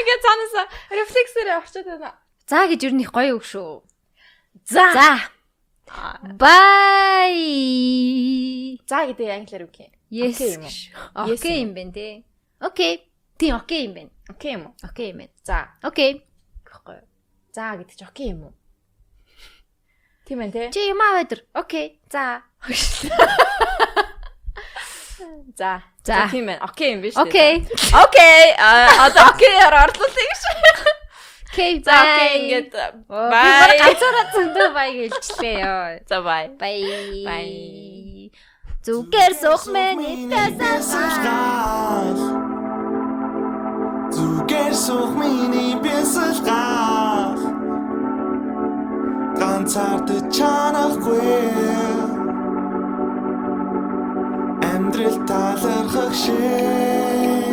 [0.00, 2.14] Ингээ цаанасаа рефлексээр орчод байна.
[2.46, 3.82] За гэж нь их гоё үг шүү.
[4.70, 4.86] За.
[4.94, 5.08] За.
[6.38, 7.38] Bye.
[8.86, 9.90] За гэдэг англиар үг юм.
[10.10, 10.38] Yes.
[11.14, 12.24] Окей юм байна те.
[12.58, 13.10] Окей.
[13.38, 14.10] Тийм окей юм байна.
[14.28, 14.74] Окей юм уу?
[14.82, 15.30] Окей юм байна.
[15.42, 15.68] За.
[15.82, 16.24] Окей.
[16.64, 17.06] Гэхгүй юу?
[17.52, 18.54] За гэдэг чи окей юм уу?
[20.26, 20.70] Тийм ээ те.
[20.70, 21.42] Чи юм аа өдөр.
[21.54, 21.98] Окей.
[22.06, 22.42] За.
[25.58, 25.82] За.
[26.06, 26.30] За.
[26.30, 26.58] Тийм ээ.
[26.62, 27.22] Окей юм биш үү?
[27.26, 27.66] Окей.
[27.94, 28.54] Окей.
[28.58, 30.69] Аа одоо окейар орлуулъя гэж.
[31.52, 31.82] Окей.
[31.82, 32.72] За окей ингээд
[33.08, 33.78] бай.
[33.82, 35.98] ганцаараа зөндөө бай гэлчлээ ёо.
[36.06, 36.46] За бай.
[36.60, 36.78] Бай.
[37.26, 37.48] Бай.
[38.80, 39.98] Зүгээр суух мэн
[40.56, 42.16] бясалгал
[44.08, 47.36] Зүгээр суух миний бясалгал
[49.36, 51.44] Ганцаард чанахгүй
[54.64, 57.49] Амьдрал талархах шиг